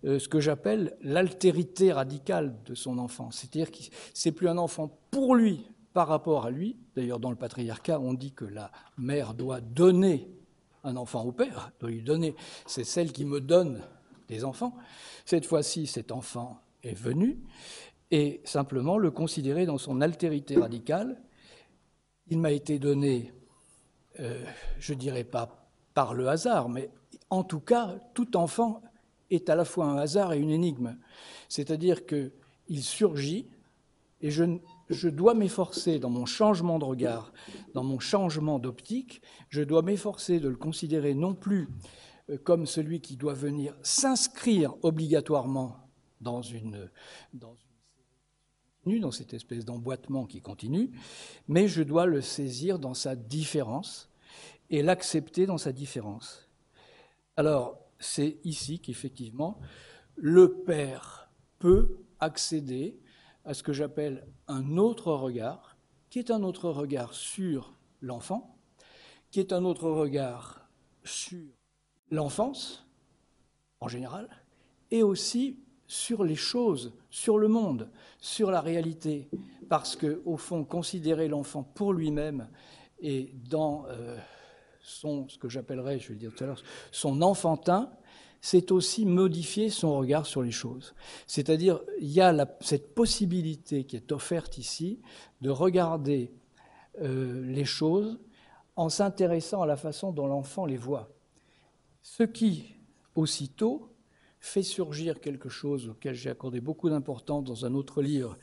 euh, 0.06 0.20
ce 0.20 0.28
que 0.28 0.40
j'appelle 0.40 0.98
l'altérité 1.02 1.94
radicale 1.94 2.56
de 2.66 2.76
son 2.76 2.98
enfant. 2.98 3.32
C'est-à-dire 3.32 3.72
que 3.72 3.78
c'est 4.14 4.32
plus 4.32 4.50
un 4.50 4.58
enfant 4.58 5.00
pour 5.12 5.36
lui 5.36 5.66
par 5.94 6.08
rapport 6.08 6.46
à 6.46 6.52
lui. 6.52 6.78
D'ailleurs, 6.96 7.20
dans 7.20 7.30
le 7.30 7.38
patriarcat, 7.38 8.00
on 8.00 8.14
dit 8.14 8.34
que 8.34 8.46
la 8.46 8.72
mère 8.98 9.34
doit 9.34 9.62
donner 9.62 10.30
un 10.84 10.98
enfant 10.98 11.24
au 11.24 11.32
père, 11.32 11.72
doit 11.80 11.90
lui 11.90 12.02
donner. 12.02 12.36
C'est 12.66 12.84
celle 12.84 13.14
qui 13.14 13.24
me 13.24 13.40
donne 13.40 13.82
des 14.28 14.44
enfants. 14.44 14.76
Cette 15.26 15.46
fois-ci, 15.46 15.88
cet 15.88 16.12
enfant 16.12 16.62
est 16.84 16.98
venu 16.98 17.40
et 18.12 18.42
simplement 18.44 18.98
le 19.00 19.10
considérer 19.10 19.66
dans 19.66 19.78
son 19.78 20.00
altérité 20.02 20.56
radicale. 20.56 21.20
Il 22.28 22.38
m'a 22.38 22.52
été 22.52 22.78
donné, 22.78 23.34
euh, 24.20 24.44
je 24.80 24.94
dirais 24.94 25.24
pas 25.24 25.68
par 25.94 26.14
le 26.14 26.28
hasard, 26.28 26.70
mais 26.70 26.92
en 27.30 27.44
tout 27.44 27.60
cas, 27.60 27.96
tout 28.14 28.38
enfant 28.38 28.84
est 29.32 29.50
à 29.50 29.56
la 29.56 29.66
fois 29.66 29.86
un 29.86 29.98
hasard 29.98 30.34
et 30.34 30.38
une 30.38 30.52
énigme. 30.52 30.96
C'est-à-dire 31.50 32.06
qu'il 32.06 32.84
surgit 32.84 33.48
et 34.22 34.30
je, 34.30 34.44
je 34.90 35.10
dois 35.10 35.34
m'efforcer 35.34 36.00
dans 36.00 36.10
mon 36.10 36.26
changement 36.26 36.80
de 36.80 36.86
regard, 36.86 37.34
dans 37.74 37.84
mon 37.84 38.00
changement 38.00 38.60
d'optique, 38.60 39.22
je 39.50 39.64
dois 39.64 39.82
m'efforcer 39.82 40.40
de 40.40 40.50
le 40.50 40.56
considérer 40.56 41.14
non 41.16 41.34
plus 41.34 41.68
euh, 42.30 42.38
comme 42.38 42.66
celui 42.66 43.02
qui 43.02 43.18
doit 43.18 43.34
venir 43.34 43.76
s'inscrire 43.82 44.76
obligatoirement 44.84 45.83
dans 46.24 46.42
une, 46.42 46.90
dans 47.34 47.56
dans 48.86 49.12
cette 49.12 49.34
espèce 49.34 49.66
d'emboîtement 49.66 50.26
qui 50.26 50.42
continue, 50.42 50.92
mais 51.48 51.68
je 51.68 51.84
dois 51.84 52.06
le 52.06 52.22
saisir 52.22 52.80
dans 52.80 52.94
sa 52.94 53.16
différence 53.16 54.10
et 54.70 54.82
l'accepter 54.82 55.46
dans 55.46 55.58
sa 55.58 55.72
différence. 55.72 56.50
Alors, 57.38 57.80
c'est 58.00 58.38
ici 58.44 58.80
qu'effectivement, 58.80 59.60
le 60.16 60.52
Père 60.52 61.30
peut 61.60 61.98
accéder 62.20 63.00
à 63.46 63.54
ce 63.54 63.64
que 63.64 63.74
j'appelle 63.74 64.28
un 64.48 64.78
autre 64.78 65.14
regard, 65.14 65.78
qui 66.10 66.20
est 66.20 66.32
un 66.32 66.44
autre 66.44 66.70
regard 66.70 67.14
sur 67.14 67.74
l'enfant, 68.02 68.58
qui 69.32 69.40
est 69.40 69.54
un 69.54 69.66
autre 69.66 69.90
regard 69.90 70.68
sur 71.04 71.48
l'enfance 72.12 72.86
en 73.80 73.88
général, 73.88 74.30
et 74.92 75.04
aussi 75.04 75.63
sur 75.94 76.24
les 76.24 76.36
choses, 76.36 76.92
sur 77.12 77.38
le 77.38 77.48
monde, 77.48 77.88
sur 78.20 78.50
la 78.50 78.62
réalité, 78.62 79.30
parce 79.70 79.96
que 79.96 80.24
au 80.26 80.38
fond, 80.38 80.64
considérer 80.64 81.28
l'enfant 81.28 81.62
pour 81.62 81.94
lui-même 81.94 82.48
et 83.00 83.32
dans 83.48 83.86
euh, 83.90 84.18
son, 84.82 85.30
ce 85.30 85.38
que 85.38 85.50
j'appellerais, 85.50 86.00
je 86.00 86.08
vais 86.08 86.14
le 86.16 86.20
dire 86.20 86.34
tout 86.36 86.44
à 86.44 86.48
l'heure, 86.48 86.64
son 86.92 87.22
enfantin, 87.22 87.92
c'est 88.42 88.72
aussi 88.72 89.06
modifier 89.06 89.70
son 89.70 89.96
regard 90.00 90.26
sur 90.26 90.42
les 90.42 90.52
choses. 90.52 90.96
C'est-à-dire, 91.28 91.80
il 92.02 92.12
y 92.12 92.22
a 92.22 92.34
cette 92.60 92.96
possibilité 92.96 93.84
qui 93.84 93.96
est 93.96 94.12
offerte 94.12 94.58
ici 94.58 95.00
de 95.42 95.52
regarder 95.52 96.34
euh, 97.02 97.46
les 97.46 97.66
choses 97.66 98.20
en 98.76 98.90
s'intéressant 98.90 99.62
à 99.62 99.68
la 99.68 99.78
façon 99.78 100.12
dont 100.12 100.26
l'enfant 100.26 100.66
les 100.66 100.76
voit. 100.76 101.12
Ce 102.02 102.24
qui, 102.24 102.74
aussitôt, 103.14 103.93
fait 104.44 104.62
surgir 104.62 105.22
quelque 105.22 105.48
chose 105.48 105.88
auquel 105.88 106.16
j'ai 106.16 106.30
accordé 106.30 106.60
beaucoup 106.60 106.90
d'importance 106.90 107.46
dans 107.46 107.66
un 107.66 107.74
autre 107.74 108.02
livre 108.02 108.38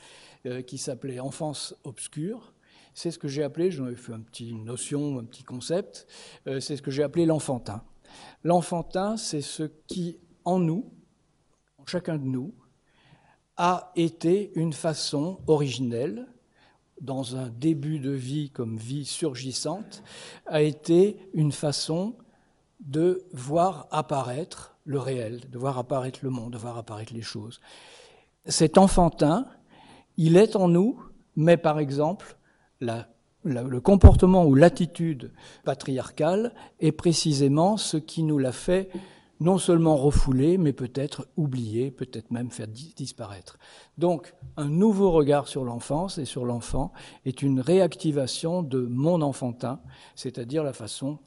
euh, 0.46 0.62
qui 0.62 0.78
s'appelait 0.78 1.20
Enfance 1.20 1.74
obscure. 1.84 2.54
C'est 2.94 3.10
ce 3.10 3.18
que 3.18 3.28
j'ai 3.28 3.42
appelé, 3.42 3.70
j'en 3.70 3.86
ai 3.86 3.94
fait 3.94 4.12
une 4.12 4.24
petite 4.24 4.54
notion, 4.54 5.18
un 5.18 5.24
petit 5.24 5.44
concept, 5.44 6.06
euh, 6.46 6.58
c'est 6.58 6.76
ce 6.76 6.82
que 6.82 6.90
j'ai 6.90 7.02
appelé 7.02 7.26
l'enfantin. 7.26 7.84
L'enfantin, 8.44 9.18
c'est 9.18 9.42
ce 9.42 9.64
qui, 9.88 10.16
en 10.46 10.58
nous, 10.58 10.90
en 11.76 11.84
chacun 11.84 12.16
de 12.16 12.24
nous, 12.24 12.54
a 13.58 13.92
été 13.94 14.52
une 14.54 14.72
façon 14.72 15.40
originelle, 15.48 16.26
dans 17.02 17.36
un 17.36 17.50
début 17.50 17.98
de 17.98 18.10
vie 18.10 18.48
comme 18.48 18.78
vie 18.78 19.04
surgissante, 19.04 20.02
a 20.46 20.62
été 20.62 21.18
une 21.34 21.52
façon 21.52 22.16
de 22.80 23.22
voir 23.32 23.86
apparaître 23.90 24.69
le 24.84 24.98
réel, 24.98 25.40
de 25.50 25.58
voir 25.58 25.78
apparaître 25.78 26.20
le 26.22 26.30
monde, 26.30 26.52
de 26.52 26.58
voir 26.58 26.78
apparaître 26.78 27.12
les 27.14 27.22
choses. 27.22 27.60
Cet 28.46 28.78
enfantin, 28.78 29.46
il 30.16 30.36
est 30.36 30.56
en 30.56 30.68
nous, 30.68 31.00
mais 31.36 31.56
par 31.56 31.78
exemple, 31.78 32.36
le 32.80 33.78
comportement 33.78 34.44
ou 34.44 34.54
l'attitude 34.54 35.32
patriarcale 35.64 36.54
est 36.80 36.92
précisément 36.92 37.76
ce 37.76 37.96
qui 37.96 38.22
nous 38.22 38.38
l'a 38.38 38.52
fait 38.52 38.90
non 39.42 39.56
seulement 39.56 39.96
refouler, 39.96 40.58
mais 40.58 40.74
peut-être 40.74 41.26
oublier, 41.38 41.90
peut-être 41.90 42.30
même 42.30 42.50
faire 42.50 42.68
disparaître. 42.68 43.58
Donc, 43.96 44.34
un 44.58 44.68
nouveau 44.68 45.12
regard 45.12 45.48
sur 45.48 45.64
l'enfance 45.64 46.18
et 46.18 46.26
sur 46.26 46.44
l'enfant 46.44 46.92
est 47.24 47.40
une 47.40 47.60
réactivation 47.60 48.62
de 48.62 48.80
mon 48.80 49.22
enfantin, 49.22 49.80
c'est-à-dire 50.14 50.62
la 50.62 50.74
façon 50.74 51.18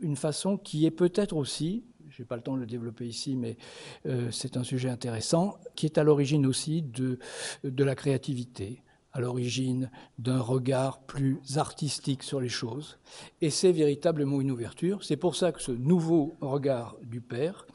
une 0.00 0.16
façon 0.16 0.56
qui 0.56 0.86
est 0.86 0.90
peut-être 0.90 1.36
aussi, 1.36 1.84
je 2.20 2.24
n'ai 2.24 2.28
pas 2.28 2.36
le 2.36 2.42
temps 2.42 2.54
de 2.54 2.60
le 2.60 2.66
développer 2.66 3.06
ici, 3.06 3.34
mais 3.34 3.56
euh, 4.04 4.30
c'est 4.30 4.58
un 4.58 4.62
sujet 4.62 4.90
intéressant, 4.90 5.56
qui 5.74 5.86
est 5.86 5.96
à 5.96 6.04
l'origine 6.04 6.44
aussi 6.44 6.82
de, 6.82 7.18
de 7.64 7.82
la 7.82 7.94
créativité, 7.94 8.82
à 9.14 9.20
l'origine 9.20 9.90
d'un 10.18 10.38
regard 10.38 11.00
plus 11.00 11.40
artistique 11.56 12.22
sur 12.22 12.38
les 12.38 12.50
choses. 12.50 12.98
Et 13.40 13.48
c'est 13.48 13.72
véritablement 13.72 14.42
une 14.42 14.50
ouverture. 14.50 15.02
C'est 15.02 15.16
pour 15.16 15.34
ça 15.34 15.50
que 15.50 15.62
ce 15.62 15.72
nouveau 15.72 16.36
regard 16.42 16.98
du 17.02 17.22
Père, 17.22 17.66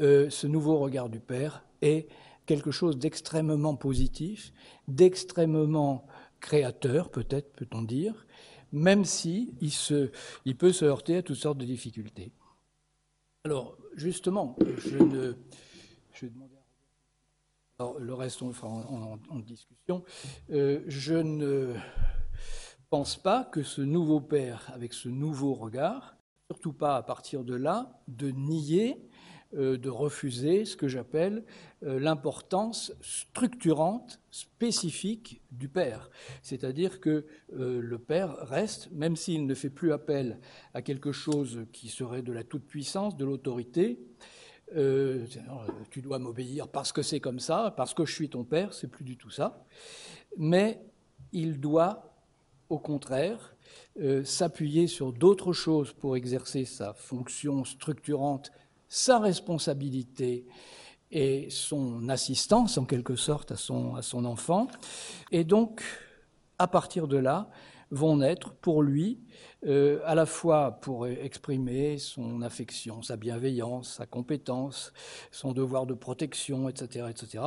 euh, 0.00 0.30
ce 0.30 0.46
nouveau 0.46 0.78
regard 0.78 1.08
du 1.08 1.18
Père 1.18 1.64
est 1.82 2.06
quelque 2.46 2.70
chose 2.70 2.96
d'extrêmement 2.96 3.74
positif, 3.74 4.52
d'extrêmement 4.86 6.06
créateur, 6.38 7.10
peut-être 7.10 7.52
peut-on 7.54 7.82
dire, 7.82 8.24
même 8.70 9.04
si 9.04 9.52
il, 9.60 9.72
se, 9.72 10.12
il 10.44 10.56
peut 10.56 10.72
se 10.72 10.84
heurter 10.84 11.16
à 11.16 11.22
toutes 11.22 11.38
sortes 11.38 11.58
de 11.58 11.64
difficultés. 11.64 12.30
Alors, 13.46 13.76
justement, 13.94 14.56
je 14.78 14.96
ne. 14.96 15.34
Vais 16.22 16.30
demander 16.30 16.54
le 17.98 18.14
reste, 18.14 18.40
on 18.40 18.52
en, 19.28 19.38
discussion. 19.40 20.02
Euh, 20.48 20.82
je 20.86 21.12
ne 21.14 21.74
pense 22.88 23.16
pas 23.16 23.44
que 23.44 23.62
ce 23.62 23.82
nouveau 23.82 24.22
père, 24.22 24.70
avec 24.72 24.94
ce 24.94 25.10
nouveau 25.10 25.52
regard, 25.52 26.16
surtout 26.50 26.72
pas 26.72 26.96
à 26.96 27.02
partir 27.02 27.44
de 27.44 27.54
là, 27.54 28.00
de 28.08 28.30
nier 28.30 29.10
de 29.54 29.88
refuser 29.88 30.64
ce 30.64 30.76
que 30.76 30.88
j'appelle 30.88 31.44
euh, 31.86 32.00
l'importance 32.00 32.92
structurante 33.02 34.20
spécifique 34.30 35.42
du 35.50 35.68
père. 35.68 36.08
C'est-à-dire 36.40 36.98
que 36.98 37.26
euh, 37.58 37.80
le 37.80 37.98
père 37.98 38.36
reste, 38.38 38.90
même 38.92 39.16
s'il 39.16 39.44
ne 39.46 39.54
fait 39.54 39.68
plus 39.68 39.92
appel 39.92 40.38
à 40.72 40.80
quelque 40.80 41.12
chose 41.12 41.66
qui 41.72 41.88
serait 41.88 42.22
de 42.22 42.32
la 42.32 42.42
toute-puissance, 42.42 43.16
de 43.16 43.24
l'autorité, 43.24 43.98
tu 45.90 46.00
dois 46.02 46.18
m'obéir 46.18 46.68
parce 46.68 46.90
que 46.90 47.02
c'est 47.02 47.20
comme 47.20 47.38
ça, 47.38 47.72
parce 47.76 47.94
que 47.94 48.04
je 48.06 48.12
suis 48.12 48.30
ton 48.30 48.44
père, 48.44 48.72
c'est 48.72 48.88
plus 48.88 49.04
du 49.04 49.16
tout 49.16 49.30
ça. 49.30 49.64
Mais 50.36 50.80
il 51.32 51.60
doit, 51.60 52.16
au 52.70 52.78
contraire, 52.78 53.54
s'appuyer 54.24 54.88
sur 54.88 55.12
d'autres 55.12 55.52
choses 55.52 55.92
pour 55.92 56.16
exercer 56.16 56.64
sa 56.64 56.92
fonction 56.92 57.64
structurante 57.64 58.50
sa 58.94 59.18
responsabilité 59.18 60.46
et 61.10 61.48
son 61.50 62.08
assistance, 62.08 62.78
en 62.78 62.84
quelque 62.84 63.16
sorte, 63.16 63.50
à 63.50 63.56
son, 63.56 63.96
à 63.96 64.02
son 64.02 64.24
enfant. 64.24 64.68
Et 65.32 65.42
donc, 65.42 65.82
à 66.60 66.68
partir 66.68 67.08
de 67.08 67.16
là, 67.16 67.50
vont 67.90 68.18
naître 68.18 68.52
pour 68.52 68.84
lui, 68.84 69.18
euh, 69.66 70.00
à 70.04 70.14
la 70.14 70.26
fois 70.26 70.78
pour 70.80 71.08
exprimer 71.08 71.98
son 71.98 72.40
affection, 72.40 73.02
sa 73.02 73.16
bienveillance, 73.16 73.94
sa 73.94 74.06
compétence, 74.06 74.92
son 75.32 75.52
devoir 75.52 75.86
de 75.86 75.94
protection, 75.94 76.68
etc., 76.68 77.06
etc., 77.10 77.44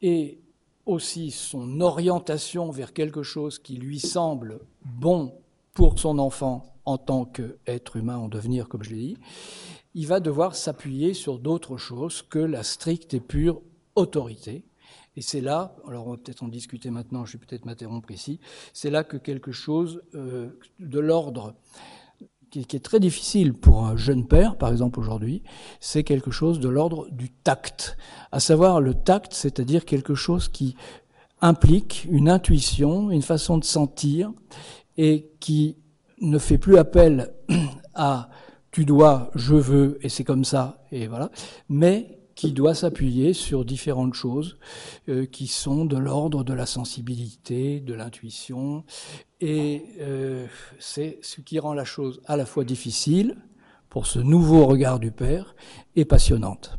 et 0.00 0.40
aussi 0.86 1.30
son 1.30 1.82
orientation 1.82 2.70
vers 2.70 2.94
quelque 2.94 3.22
chose 3.22 3.58
qui 3.58 3.76
lui 3.76 4.00
semble 4.00 4.60
bon 4.82 5.34
pour 5.74 5.98
son 5.98 6.18
enfant 6.18 6.70
en 6.86 6.96
tant 6.96 7.26
qu'être 7.26 7.96
humain 7.96 8.16
en 8.16 8.28
devenir, 8.28 8.66
comme 8.66 8.82
je 8.82 8.90
l'ai 8.90 8.96
dit, 8.96 9.16
il 9.94 10.06
va 10.06 10.20
devoir 10.20 10.54
s'appuyer 10.54 11.14
sur 11.14 11.38
d'autres 11.38 11.76
choses 11.76 12.22
que 12.22 12.38
la 12.38 12.62
stricte 12.62 13.14
et 13.14 13.20
pure 13.20 13.60
autorité. 13.94 14.64
Et 15.16 15.22
c'est 15.22 15.40
là, 15.40 15.74
alors 15.86 16.06
on 16.06 16.12
va 16.12 16.16
peut-être 16.16 16.44
en 16.44 16.48
discuter 16.48 16.90
maintenant, 16.90 17.24
je 17.24 17.36
vais 17.36 17.44
peut-être 17.44 17.64
m'interrompre 17.64 18.10
ici, 18.10 18.38
c'est 18.72 18.90
là 18.90 19.02
que 19.02 19.16
quelque 19.16 19.52
chose 19.52 20.02
euh, 20.14 20.50
de 20.78 21.00
l'ordre 21.00 21.54
qui, 22.50 22.60
est 22.60 22.84
très 22.84 23.00
difficile 23.00 23.54
pour 23.54 23.86
un 23.86 23.96
jeune 23.96 24.26
père, 24.26 24.56
par 24.56 24.70
exemple 24.70 24.98
aujourd'hui, 24.98 25.42
c'est 25.78 26.04
quelque 26.04 26.30
chose 26.30 26.60
de 26.60 26.68
l'ordre 26.68 27.08
du 27.10 27.30
tact. 27.30 27.96
À 28.32 28.40
savoir 28.40 28.80
le 28.80 28.94
tact, 28.94 29.32
c'est-à-dire 29.32 29.84
quelque 29.84 30.14
chose 30.14 30.48
qui 30.48 30.74
implique 31.40 32.06
une 32.10 32.28
intuition, 32.28 33.10
une 33.10 33.22
façon 33.22 33.56
de 33.56 33.64
sentir, 33.64 34.32
et 34.96 35.30
qui 35.38 35.76
ne 36.20 36.38
fait 36.38 36.58
plus 36.58 36.76
appel 36.76 37.32
à 37.94 38.28
tu 38.70 38.84
dois, 38.84 39.30
je 39.34 39.54
veux, 39.54 39.98
et 40.02 40.08
c'est 40.08 40.24
comme 40.24 40.44
ça, 40.44 40.84
et 40.92 41.06
voilà, 41.06 41.30
mais 41.68 42.20
qui 42.34 42.52
doit 42.52 42.74
s'appuyer 42.74 43.34
sur 43.34 43.64
différentes 43.64 44.14
choses 44.14 44.56
euh, 45.08 45.26
qui 45.26 45.46
sont 45.46 45.84
de 45.84 45.98
l'ordre 45.98 46.42
de 46.42 46.54
la 46.54 46.64
sensibilité, 46.64 47.80
de 47.80 47.92
l'intuition, 47.92 48.84
et 49.40 49.84
euh, 50.00 50.46
c'est 50.78 51.18
ce 51.22 51.40
qui 51.40 51.58
rend 51.58 51.74
la 51.74 51.84
chose 51.84 52.22
à 52.26 52.36
la 52.36 52.46
fois 52.46 52.64
difficile 52.64 53.36
pour 53.90 54.06
ce 54.06 54.20
nouveau 54.20 54.66
regard 54.66 55.00
du 55.00 55.10
Père 55.10 55.54
et 55.96 56.04
passionnante. 56.04 56.78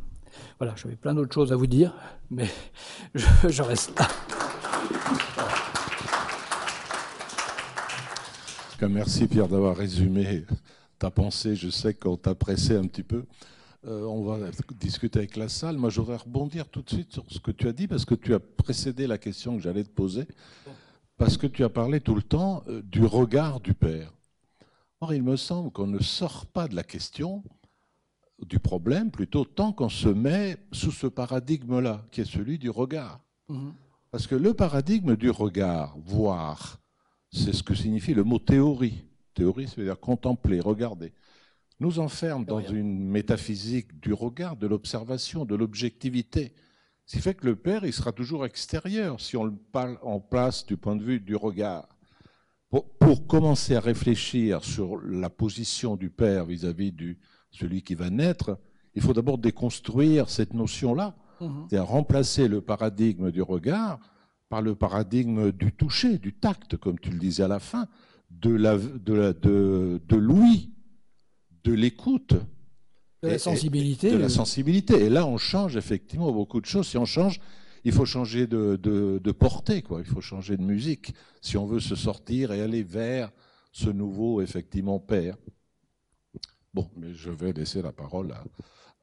Voilà, 0.57 0.73
j'avais 0.75 0.95
plein 0.95 1.13
d'autres 1.13 1.33
choses 1.33 1.51
à 1.51 1.55
vous 1.55 1.67
dire, 1.67 1.93
mais 2.29 2.47
je, 3.13 3.61
reste 3.61 3.99
là. 3.99 4.07
Merci 8.89 9.27
Pierre 9.27 9.47
d'avoir 9.47 9.75
résumé 9.75 10.45
ta 11.01 11.09
pensée. 11.09 11.55
Je 11.55 11.69
sais 11.69 11.93
qu'on 11.95 12.15
t'a 12.15 12.35
pressé 12.35 12.75
un 12.75 12.85
petit 12.85 13.03
peu. 13.03 13.25
Euh, 13.87 14.03
on 14.03 14.23
va 14.23 14.37
discuter 14.79 15.17
avec 15.17 15.35
la 15.35 15.49
salle. 15.49 15.77
Moi, 15.77 15.89
j'aurais 15.89 16.15
rebondir 16.15 16.69
tout 16.69 16.83
de 16.83 16.89
suite 16.89 17.11
sur 17.11 17.25
ce 17.27 17.39
que 17.39 17.49
tu 17.49 17.67
as 17.67 17.73
dit 17.73 17.87
parce 17.87 18.05
que 18.05 18.13
tu 18.13 18.35
as 18.35 18.39
précédé 18.39 19.07
la 19.07 19.17
question 19.17 19.57
que 19.57 19.63
j'allais 19.63 19.83
te 19.83 19.89
poser. 19.89 20.27
Parce 21.17 21.37
que 21.37 21.47
tu 21.47 21.63
as 21.63 21.69
parlé 21.69 22.01
tout 22.01 22.13
le 22.13 22.21
temps 22.21 22.63
euh, 22.67 22.83
du 22.83 23.03
regard 23.03 23.59
du 23.59 23.73
Père. 23.73 24.13
Or, 24.99 25.13
il 25.13 25.23
me 25.23 25.35
semble 25.35 25.71
qu'on 25.71 25.87
ne 25.87 25.99
sort 25.99 26.45
pas 26.45 26.67
de 26.67 26.75
la 26.75 26.83
question, 26.83 27.43
du 28.45 28.59
problème 28.59 29.09
plutôt, 29.09 29.43
tant 29.45 29.73
qu'on 29.73 29.89
se 29.89 30.09
met 30.09 30.57
sous 30.71 30.91
ce 30.91 31.07
paradigme-là, 31.07 32.05
qui 32.11 32.21
est 32.21 32.31
celui 32.31 32.59
du 32.59 32.69
regard. 32.69 33.19
Mhm. 33.49 33.73
Parce 34.11 34.27
que 34.27 34.35
le 34.35 34.53
paradigme 34.53 35.15
du 35.15 35.31
regard, 35.31 35.97
voir, 36.05 36.77
c'est 37.31 37.53
ce 37.53 37.63
que 37.63 37.73
signifie 37.73 38.13
le 38.13 38.23
mot 38.23 38.37
théorie. 38.37 39.03
Théorie, 39.33 39.67
ça 39.67 39.75
veut 39.77 39.85
dire 39.85 39.99
contempler, 39.99 40.59
regarder 40.59 41.13
nous 41.81 41.99
enferme 41.99 42.45
dans 42.45 42.61
une 42.61 43.09
métaphysique 43.09 43.99
du 43.99 44.13
regard, 44.13 44.55
de 44.55 44.67
l'observation, 44.67 45.45
de 45.45 45.55
l'objectivité. 45.55 46.53
Ce 47.07 47.17
qui 47.17 47.23
fait 47.23 47.33
que 47.33 47.47
le 47.47 47.55
Père, 47.55 47.83
il 47.83 47.91
sera 47.91 48.11
toujours 48.11 48.45
extérieur 48.45 49.19
si 49.19 49.35
on 49.35 49.43
le 49.43 49.55
parle 49.71 49.97
en 50.03 50.19
place 50.19 50.63
du 50.65 50.77
point 50.77 50.95
de 50.95 51.03
vue 51.03 51.19
du 51.19 51.35
regard. 51.35 51.89
Pour, 52.69 53.27
commencer 53.27 53.75
à 53.75 53.81
réfléchir 53.81 54.63
sur 54.63 55.01
la 55.01 55.29
position 55.29 55.97
du 55.97 56.09
Père 56.09 56.45
vis-à-vis 56.45 56.91
de 56.91 57.17
celui 57.49 57.81
qui 57.81 57.95
va 57.95 58.09
naître, 58.09 58.57
il 58.93 59.01
faut 59.01 59.13
d'abord 59.13 59.39
déconstruire 59.39 60.29
cette 60.29 60.53
notion-là, 60.53 61.15
mhm. 61.41 61.65
c'est-à-dire 61.67 61.89
remplacer 61.89 62.47
le 62.47 62.61
paradigme 62.61 63.31
du 63.31 63.41
regard 63.41 63.99
par 64.49 64.61
le 64.61 64.75
paradigme 64.75 65.51
du 65.51 65.71
toucher, 65.71 66.17
du 66.19 66.33
tact, 66.33 66.77
comme 66.77 66.99
tu 66.99 67.09
le 67.09 67.17
disais 67.17 67.43
à 67.43 67.47
la 67.47 67.59
fin, 67.59 67.87
de 68.39 70.15
l'ouïe, 70.15 70.71
de 71.63 71.73
l'écoute. 71.73 72.33
De 73.21 73.29
la 73.29 73.37
sensibilité. 73.37 74.11
de 74.11 74.17
la 74.17 74.29
sensibilité. 74.29 75.05
Et 75.05 75.09
là, 75.09 75.27
on 75.27 75.37
change 75.37 75.77
effectivement 75.77 76.31
beaucoup 76.31 76.59
de 76.59 76.65
choses. 76.65 76.87
Si 76.87 76.97
on 76.97 77.05
change, 77.05 77.39
il 77.83 77.91
faut 77.91 78.05
changer 78.05 78.47
de, 78.47 78.75
de, 78.77 79.31
portée, 79.31 79.81
quoi. 79.81 79.99
Il 79.99 80.05
faut 80.05 80.21
changer 80.21 80.57
de 80.57 80.63
musique 80.63 81.13
si 81.41 81.57
on 81.57 81.65
veut 81.65 81.79
se 81.79 81.95
sortir 81.95 82.51
et 82.51 82.61
aller 82.61 82.83
vers 82.83 83.31
ce 83.71 83.89
nouveau, 83.89 84.41
effectivement, 84.41 84.99
père. 84.99 85.37
Bon, 86.73 86.89
mais 86.95 87.13
je 87.13 87.29
vais 87.29 87.53
laisser 87.53 87.81
la 87.81 87.91
parole 87.91 88.33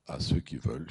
à, 0.06 0.20
ceux 0.20 0.40
qui 0.40 0.56
veulent. 0.56 0.88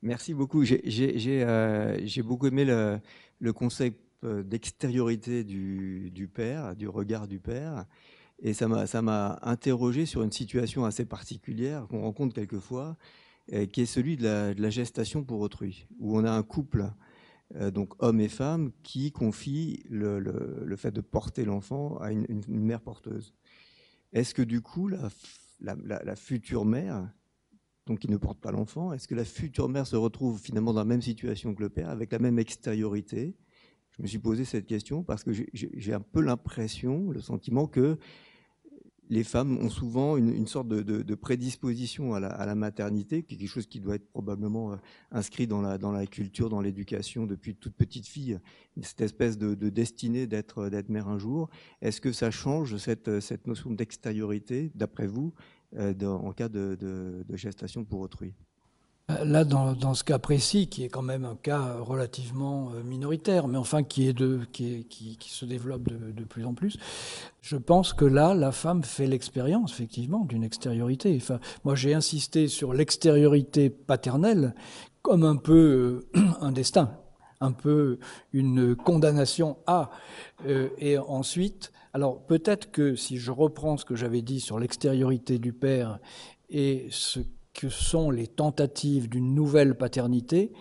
Merci 0.00 0.34
beaucoup. 0.34 0.64
J'ai 0.64 1.44
euh, 1.44 2.22
beaucoup 2.24 2.48
aimé 2.48 2.64
le, 2.64 2.98
le 3.38 3.52
concept 3.52 4.00
euh, 4.00 4.11
d'extériorité 4.22 5.44
du, 5.44 6.30
père, 6.32 6.76
du 6.76 6.88
regard 6.88 7.26
du 7.26 7.40
père. 7.40 7.86
Et 8.40 8.54
ça 8.54 8.66
m'a 8.68 9.38
interrogé 9.42 10.04
sur 10.04 10.22
une 10.22 10.32
situation 10.32 10.84
assez 10.84 11.04
particulière 11.04 11.86
qu'on 11.88 12.02
rencontre 12.02 12.34
quelquefois, 12.34 12.96
euh, 13.52 13.66
qui 13.66 13.80
est 13.80 13.86
celui 13.86 14.16
de 14.16 14.54
la, 14.56 14.70
gestation 14.70 15.24
pour 15.24 15.40
autrui, 15.40 15.86
où 15.98 16.16
on 16.16 16.24
a 16.24 16.30
un 16.30 16.42
couple, 16.44 16.90
euh, 17.56 17.72
donc 17.72 18.00
homme 18.00 18.20
et 18.20 18.28
femme, 18.28 18.70
qui 18.84 19.10
confie 19.10 19.82
le, 19.90 20.74
fait 20.76 20.92
de 20.92 21.00
porter 21.00 21.44
l'enfant 21.44 21.98
à 21.98 22.12
une, 22.12 22.42
mère 22.48 22.80
porteuse. 22.80 23.34
Est-ce 24.12 24.32
que 24.32 24.42
du 24.42 24.60
coup, 24.60 24.88
la, 24.88 25.08
la, 25.60 26.16
future 26.16 26.64
mère, 26.64 27.12
donc 27.86 27.98
qui 27.98 28.08
ne 28.08 28.16
porte 28.16 28.40
pas 28.40 28.52
l'enfant, 28.52 28.92
est-ce 28.92 29.08
que 29.08 29.14
la 29.16 29.24
future 29.24 29.68
mère 29.68 29.86
se 29.86 29.96
retrouve 29.96 30.40
finalement 30.40 30.72
dans 30.72 30.80
la 30.80 30.84
même 30.84 31.02
situation 31.02 31.52
que 31.52 31.62
le 31.62 31.68
père, 31.68 31.90
avec 31.90 32.12
la 32.12 32.20
même 32.20 32.38
extériorité 32.38 33.36
je 33.96 34.02
me 34.02 34.06
suis 34.06 34.18
posé 34.18 34.44
cette 34.44 34.66
question 34.66 35.02
parce 35.02 35.22
que 35.22 35.32
j'ai 35.32 35.92
un 35.92 36.00
peu 36.00 36.20
l'impression, 36.20 37.10
le 37.10 37.20
sentiment 37.20 37.66
que 37.66 37.98
les 39.10 39.24
femmes 39.24 39.58
ont 39.58 39.68
souvent 39.68 40.16
une, 40.16 40.46
sorte 40.46 40.68
de, 40.68 41.14
prédisposition 41.14 42.14
à 42.14 42.20
la, 42.20 42.54
maternité, 42.54 43.22
quelque 43.22 43.46
chose 43.46 43.66
qui 43.66 43.78
doit 43.78 43.96
être 43.96 44.08
probablement 44.10 44.72
euh, 44.72 44.76
inscrit 45.10 45.46
dans 45.46 45.60
la, 45.60 46.06
culture, 46.06 46.48
dans 46.48 46.62
l'éducation 46.62 47.26
depuis 47.26 47.54
toute 47.54 47.74
petite 47.74 48.06
fille, 48.06 48.38
cette 48.80 49.02
espèce 49.02 49.36
de, 49.36 49.54
destinée 49.68 50.26
d'être 50.26 50.70
mère 50.88 51.08
un 51.08 51.18
jour. 51.18 51.50
Est-ce 51.82 52.00
que 52.00 52.12
ça 52.12 52.30
change 52.30 52.78
cette, 52.78 53.20
cette 53.20 53.46
notion 53.46 53.70
d'extériorité, 53.70 54.70
d'après 54.74 55.06
vous, 55.06 55.34
euh, 55.76 55.92
en 56.06 56.32
cas 56.32 56.48
de 56.48 57.24
gestation 57.34 57.84
pour 57.84 58.00
autrui? 58.00 58.34
Là, 59.24 59.44
dans, 59.44 59.94
ce 59.94 60.04
cas 60.04 60.18
précis, 60.18 60.68
qui 60.68 60.84
est 60.84 60.88
quand 60.88 61.02
même 61.02 61.24
un 61.24 61.36
cas 61.36 61.76
relativement 61.80 62.70
euh, 62.74 62.82
minoritaire, 62.82 63.48
mais 63.48 63.58
enfin 63.58 63.82
qui, 63.82 64.08
est 64.08 64.48
qui, 64.50 65.18
se 65.20 65.44
développe 65.44 65.88
de, 65.88 66.24
plus 66.24 66.44
en 66.44 66.54
plus, 66.54 66.78
je 67.40 67.56
pense 67.56 67.92
que 67.92 68.04
là, 68.04 68.34
la 68.34 68.52
femme 68.52 68.84
fait 68.84 69.06
l'expérience, 69.06 69.72
effectivement, 69.72 70.24
d'une 70.24 70.44
extériorité. 70.44 71.14
Enfin, 71.16 71.40
moi, 71.64 71.74
j'ai 71.74 71.94
insisté 71.94 72.48
sur 72.48 72.72
l'extériorité 72.72 73.70
paternelle 73.70 74.54
comme 75.02 75.24
un 75.24 75.36
peu 75.36 76.02
euh, 76.16 76.20
un 76.40 76.52
destin, 76.52 76.96
un 77.40 77.52
peu 77.52 77.98
une 78.32 78.76
condamnation 78.76 79.56
à. 79.66 79.90
Euh, 80.46 80.68
et 80.78 80.98
ensuite, 80.98 81.72
alors 81.92 82.20
peut-être 82.26 82.70
que 82.70 82.94
si 82.94 83.18
je 83.18 83.30
reprends 83.30 83.76
ce 83.76 83.84
que 83.84 83.96
j'avais 83.96 84.22
dit 84.22 84.40
sur 84.40 84.58
l'extériorité 84.58 85.38
du 85.38 85.52
père 85.52 85.98
et 86.48 86.86
ce 86.90 87.20
que 87.54 87.68
sont 87.68 88.10
les 88.10 88.26
tentatives 88.26 89.08
d'une 89.08 89.34
nouvelle 89.34 89.76
paternité, 89.76 90.52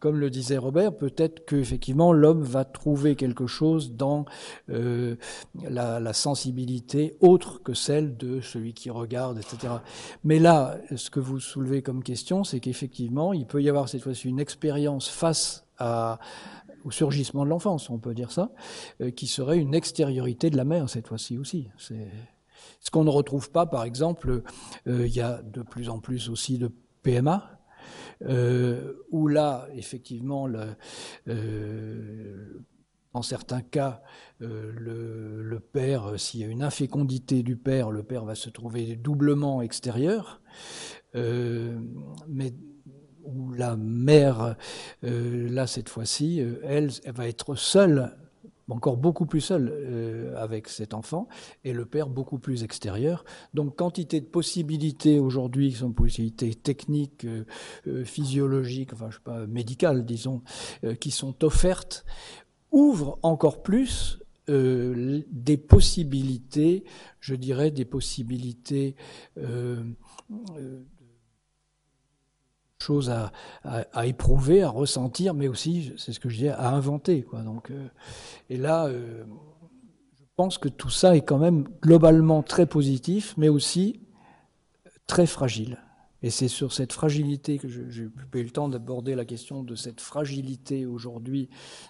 comme 0.00 0.18
le 0.18 0.30
disait 0.30 0.56
Robert, 0.56 0.96
peut-être 0.96 1.44
qu'effectivement 1.44 2.12
l'homme 2.12 2.42
va 2.42 2.64
trouver 2.64 3.16
quelque 3.16 3.46
chose 3.46 3.92
dans 3.92 4.24
euh, 4.70 5.16
la, 5.62 6.12
sensibilité 6.14 7.16
autre 7.20 7.62
que 7.62 7.74
celle 7.74 8.16
de 8.16 8.40
celui 8.40 8.72
qui 8.72 8.88
regarde, 8.90 9.38
etc. 9.38 9.74
Mais 10.24 10.38
là, 10.38 10.78
ce 10.96 11.10
que 11.10 11.20
vous 11.20 11.38
soulevez 11.38 11.82
comme 11.82 12.02
question, 12.02 12.44
c'est 12.44 12.60
qu'effectivement, 12.60 13.32
il 13.34 13.46
peut 13.46 13.62
y 13.62 13.68
avoir 13.68 13.88
cette 13.88 14.02
fois-ci 14.02 14.28
une 14.28 14.40
expérience 14.40 15.08
face 15.08 15.66
au 16.84 16.90
surgissement 16.90 17.44
de 17.44 17.50
l'enfance, 17.50 17.90
on 17.90 17.98
peut 17.98 18.14
dire 18.14 18.32
ça, 18.32 18.50
euh, 19.00 19.10
qui 19.10 19.26
serait 19.26 19.58
une 19.58 19.74
extériorité 19.74 20.50
de 20.50 20.56
la 20.56 20.64
mère 20.64 20.88
cette 20.88 21.06
fois-ci 21.06 21.38
aussi. 21.38 21.68
C'est 21.78 22.08
ce 22.80 22.90
qu'on 22.90 23.04
ne 23.04 23.10
retrouve 23.10 23.50
pas, 23.50 23.66
par 23.66 23.84
exemple, 23.84 24.42
euh, 24.86 25.06
il 25.06 25.14
y 25.14 25.20
a 25.20 25.42
de 25.42 25.62
plus 25.62 25.88
en 25.88 25.98
plus 25.98 26.28
aussi 26.28 26.58
de 26.58 26.70
PMA, 27.02 27.60
euh, 28.22 28.94
où 29.10 29.28
là, 29.28 29.68
effectivement, 29.74 30.46
le, 30.46 30.76
euh, 31.28 32.62
en 33.12 33.22
certains 33.22 33.62
cas, 33.62 34.02
le, 34.38 35.58
père, 35.72 36.18
s'il 36.18 36.40
y 36.40 36.44
a 36.44 36.46
une 36.46 36.62
infécondité 36.62 37.42
du 37.42 37.56
père, 37.56 37.90
le 37.90 38.02
père 38.02 38.24
va 38.24 38.34
se 38.34 38.50
trouver 38.50 38.96
doublement 38.96 39.62
extérieur, 39.62 40.40
mais 41.14 42.54
où 43.24 43.52
la 43.52 43.76
mère, 43.76 44.56
là 45.02 45.66
cette 45.66 45.88
fois-ci, 45.88 46.40
elle, 46.62 46.90
va 47.06 47.26
être 47.26 47.56
seule 47.56 48.16
encore 48.72 48.96
beaucoup 48.96 49.26
plus 49.26 49.40
seul 49.40 49.70
euh, 49.72 50.34
avec 50.36 50.68
cet 50.68 50.94
enfant, 50.94 51.28
et 51.64 51.72
le 51.72 51.84
père 51.84 52.08
beaucoup 52.08 52.38
plus 52.38 52.62
extérieur. 52.62 53.24
Donc 53.54 53.76
quantité 53.76 54.20
de 54.20 54.26
possibilités 54.26 55.18
aujourd'hui, 55.18 55.70
qui 55.70 55.76
sont 55.76 55.92
possibilités 55.92 56.54
techniques, 56.54 57.24
euh, 57.24 57.44
euh, 57.86 58.04
physiologiques, 58.04 58.92
enfin 58.92 59.10
je 59.10 59.16
sais 59.16 59.22
pas, 59.22 59.46
médicales 59.46 60.04
disons, 60.04 60.42
qui 61.00 61.10
sont 61.10 61.44
offertes, 61.44 62.04
ouvrent 62.70 63.18
encore 63.22 63.62
plus 63.62 64.18
des 64.48 65.56
possibilités, 65.56 66.84
je 67.20 67.34
dirais 67.36 67.70
des 67.70 67.84
possibilités 67.84 68.96
chose 72.82 73.10
à, 73.62 74.06
éprouver, 74.06 74.62
à 74.62 74.70
ressentir, 74.70 75.34
mais 75.34 75.48
aussi, 75.48 75.92
c'est 75.96 76.12
ce 76.12 76.20
que 76.20 76.28
je 76.28 76.36
disais, 76.36 76.48
à 76.50 76.70
inventer. 76.70 77.26
Donc, 77.44 77.70
euh, 77.70 77.88
et 78.48 78.56
là, 78.56 78.86
euh, 78.86 79.24
je 80.18 80.24
pense 80.36 80.58
que 80.58 80.68
tout 80.68 80.90
ça 80.90 81.16
est 81.16 81.20
quand 81.20 81.38
même 81.38 81.64
globalement 81.82 82.42
très 82.42 82.66
positif, 82.66 83.34
mais 83.36 83.48
aussi 83.48 84.00
très 85.06 85.26
fragile. 85.26 85.78
Et 86.22 86.30
c'est 86.30 86.48
sur 86.48 86.72
cette 86.72 86.92
fragilité 86.92 87.58
que 87.58 87.68
j'ai 87.68 88.02
eu 88.02 88.12
le 88.32 88.50
temps 88.50 88.68
d'aborder 88.68 89.14
la 89.14 89.24
question 89.24 89.62
de 89.62 89.74
cette 89.74 90.00
fragilité 90.00 90.84
aujourd'hui 90.84 91.48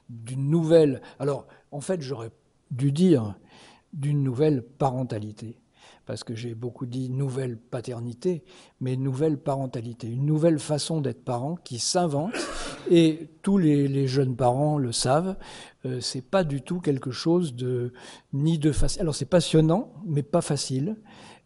d'une 0.08 0.48
nouvelle. 0.48 1.02
Alors, 1.18 1.46
en 1.72 1.80
fait, 1.80 2.00
j'aurais 2.00 2.30
dû 2.70 2.92
dire 2.92 3.34
d'une 3.92 4.22
nouvelle 4.22 4.62
parentalité 4.62 5.60
parce 6.06 6.24
que 6.24 6.34
j'ai 6.34 6.54
beaucoup 6.54 6.86
dit 6.86 7.08
nouvelle 7.08 7.56
paternité, 7.56 8.42
mais 8.80 8.96
nouvelle 8.96 9.38
parentalité, 9.38 10.08
une 10.08 10.26
nouvelle 10.26 10.58
façon 10.58 11.00
d'être 11.00 11.24
parent 11.24 11.56
qui 11.62 11.78
s'invente, 11.78 12.34
et 12.90 13.28
tous 13.42 13.58
les, 13.58 14.06
jeunes 14.06 14.36
parents 14.36 14.78
le 14.78 14.92
savent. 14.92 15.36
Euh, 15.84 16.00
c'est 16.00 16.22
pas 16.22 16.44
du 16.44 16.62
tout 16.62 16.80
quelque 16.80 17.10
chose 17.10 17.54
de 17.54 17.92
ni 18.32 18.58
de 18.58 18.72
facile. 18.72 19.02
Alors 19.02 19.14
c'est 19.14 19.24
passionnant, 19.24 19.92
mais 20.04 20.22
pas 20.22 20.40
facile, 20.40 20.96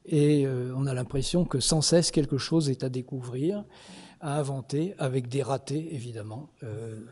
et 0.06 0.46
euh, 0.46 0.72
on 0.76 0.86
a 0.86 0.94
l'impression 0.94 1.44
que 1.44 1.60
sans 1.60 1.80
cesse 1.80 2.10
quelque 2.10 2.38
chose 2.38 2.70
est 2.70 2.84
à 2.84 2.88
découvrir, 2.88 3.64
à 4.20 4.38
inventer, 4.38 4.94
avec 4.98 5.28
des 5.28 5.42
ratés 5.42 5.94
évidemment. 5.94 6.50
Euh, 6.62 7.04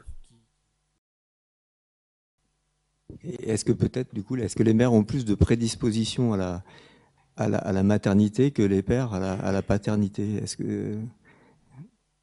est-ce 3.22 3.64
que 3.64 3.72
peut-être, 3.72 4.14
du 4.14 4.22
coup, 4.22 4.36
est-ce 4.36 4.56
que 4.56 4.62
les 4.62 4.72
mères 4.72 4.92
ont 4.92 5.04
plus 5.04 5.24
de 5.24 5.34
prédisposition 5.34 6.32
à 6.32 6.36
la, 6.38 6.64
à 7.36 7.48
la, 7.48 7.82
maternité 7.82 8.50
que 8.50 8.62
les 8.62 8.82
pères 8.82 9.14
à 9.14 9.52
la, 9.52 9.62
paternité 9.62 10.36
Est-ce 10.42 10.56
que 10.56 10.98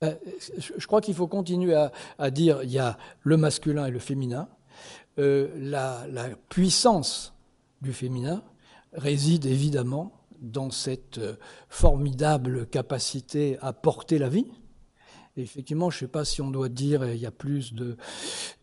euh, 0.03 0.13
je 0.57 0.87
crois 0.87 1.01
qu'il 1.01 1.13
faut 1.13 1.27
continuer 1.27 1.75
à, 2.17 2.31
dire 2.31 2.63
il 2.63 2.71
y 2.71 2.79
a 2.79 2.97
le 3.23 3.35
masculin 3.35 3.85
et 3.85 3.91
le 3.91 3.99
féminin. 3.99 4.47
Euh, 5.17 5.49
la, 5.57 6.05
puissance 6.47 7.33
du 7.81 7.91
féminin 7.91 8.43
réside 8.93 9.45
évidemment 9.45 10.13
dans 10.41 10.71
cette 10.71 11.17
euh, 11.17 11.35
formidable 11.67 12.65
capacité 12.67 13.57
à 13.61 13.73
porter 13.73 14.19
la 14.19 14.29
vie. 14.29 14.45
effectivement, 15.35 15.89
je 15.89 15.97
ne 15.97 15.99
sais 15.99 16.07
pas 16.07 16.23
si 16.23 16.41
on 16.41 16.49
doit 16.49 16.69
dire 16.69 17.05
il 17.05 17.19
y 17.19 17.25
a 17.25 17.31
plus 17.31 17.73
de, 17.73 17.97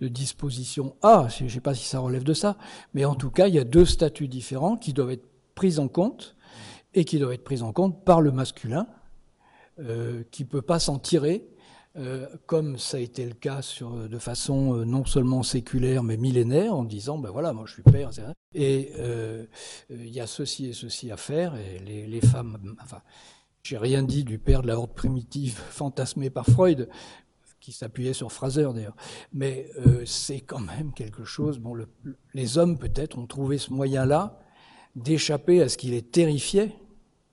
dispositions 0.00 0.96
A, 1.02 1.28
je 1.28 1.44
ne 1.44 1.48
sais 1.50 1.60
pas 1.60 1.74
si 1.74 1.84
ça 1.84 1.98
relève 1.98 2.24
de 2.24 2.34
ça, 2.34 2.56
mais 2.94 3.04
en 3.04 3.14
tout 3.14 3.30
cas, 3.30 3.48
il 3.48 3.54
y 3.54 3.58
a 3.58 3.64
deux 3.64 3.84
statuts 3.84 4.28
différents 4.28 4.78
qui 4.78 4.94
doivent 4.94 5.10
être 5.10 5.28
pris 5.54 5.78
en 5.78 5.88
compte 5.88 6.35
et 6.96 7.04
qui 7.04 7.18
doit 7.18 7.34
être 7.34 7.44
prise 7.44 7.62
en 7.62 7.72
compte 7.72 8.04
par 8.04 8.20
le 8.22 8.32
masculin, 8.32 8.88
euh, 9.78 10.24
qui 10.30 10.44
ne 10.44 10.48
peut 10.48 10.62
pas 10.62 10.78
s'en 10.78 10.98
tirer, 10.98 11.46
euh, 11.96 12.26
comme 12.46 12.78
ça 12.78 12.96
a 12.96 13.00
été 13.00 13.26
le 13.26 13.34
cas 13.34 13.60
sur, 13.60 14.08
de 14.08 14.18
façon 14.18 14.74
euh, 14.74 14.84
non 14.84 15.04
seulement 15.04 15.42
séculaire 15.42 16.02
mais 16.02 16.16
millénaire, 16.16 16.74
en 16.74 16.84
disant 16.84 17.18
ben 17.18 17.30
voilà, 17.30 17.52
moi 17.52 17.64
je 17.66 17.74
suis 17.74 17.82
père, 17.82 18.08
etc. 18.08 18.28
et 18.54 18.92
il 19.90 20.08
y 20.08 20.20
a 20.20 20.26
ceci 20.26 20.66
et 20.66 20.72
ceci 20.72 21.12
à 21.12 21.18
faire, 21.18 21.54
et 21.56 21.78
les, 21.78 22.20
femmes, 22.22 22.74
enfin, 22.82 23.02
j'ai 23.62 23.76
rien 23.76 24.02
dit 24.02 24.24
du 24.24 24.38
père 24.38 24.62
de 24.62 24.66
la 24.66 24.78
horde 24.78 24.94
primitive 24.94 25.60
fantasmé 25.68 26.30
par 26.30 26.46
Freud, 26.46 26.88
qui 27.60 27.72
s'appuyait 27.72 28.14
sur 28.14 28.32
Fraser 28.32 28.68
d'ailleurs, 28.74 28.96
mais 29.34 29.68
c'est 30.06 30.40
quand 30.40 30.60
même 30.60 30.94
quelque 30.94 31.24
chose. 31.24 31.58
Bon, 31.58 31.74
le, 31.74 31.88
les 32.32 32.56
hommes 32.56 32.78
peut-être 32.78 33.18
ont 33.18 33.26
trouvé 33.26 33.58
ce 33.58 33.72
moyen-là 33.72 34.40
d'échapper 34.94 35.60
à 35.60 35.68
ce 35.68 35.76
qui 35.76 35.88
les 35.88 36.00
terrifiait 36.00 36.72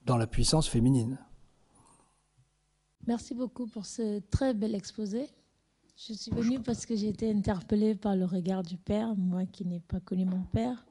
dans 0.06 0.18
la 0.18 0.28
puissance 0.28 0.68
féminine. 0.68 1.18
Merci 3.06 3.34
beaucoup 3.34 3.68
pour 3.68 3.86
ce 3.86 4.20
très 4.20 4.54
bel 4.54 4.76
exposé. 4.76 5.28
Je 5.96 6.14
suis 6.14 6.32
venue 6.32 6.60
parce 6.60 6.86
que 6.86 6.96
j'ai 6.96 7.10
été 7.10 7.30
interpellée 7.30 7.96
par 7.96 8.16
le 8.16 8.26
regard 8.26 8.64
du 8.64 8.78
père, 8.78 9.16
moi 9.16 9.46
qui 9.46 9.66
n'ai 9.66 9.80
pas 9.80 10.00
connu 10.00 10.26
mon 10.26 10.44
père. 10.44 10.86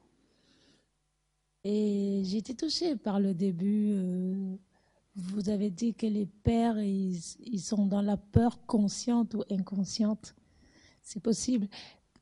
Et 1.63 2.21
j'ai 2.25 2.37
été 2.37 2.55
touchée 2.55 2.95
par 2.95 3.19
le 3.19 3.33
début. 3.33 3.93
Euh, 3.93 4.55
vous 5.15 5.49
avez 5.49 5.69
dit 5.69 5.93
que 5.93 6.05
les 6.05 6.25
pères, 6.25 6.79
ils, 6.79 7.19
ils 7.39 7.61
sont 7.61 7.85
dans 7.85 8.01
la 8.01 8.17
peur 8.17 8.65
consciente 8.65 9.33
ou 9.33 9.43
inconsciente. 9.51 10.35
C'est 11.01 11.21
possible. 11.21 11.67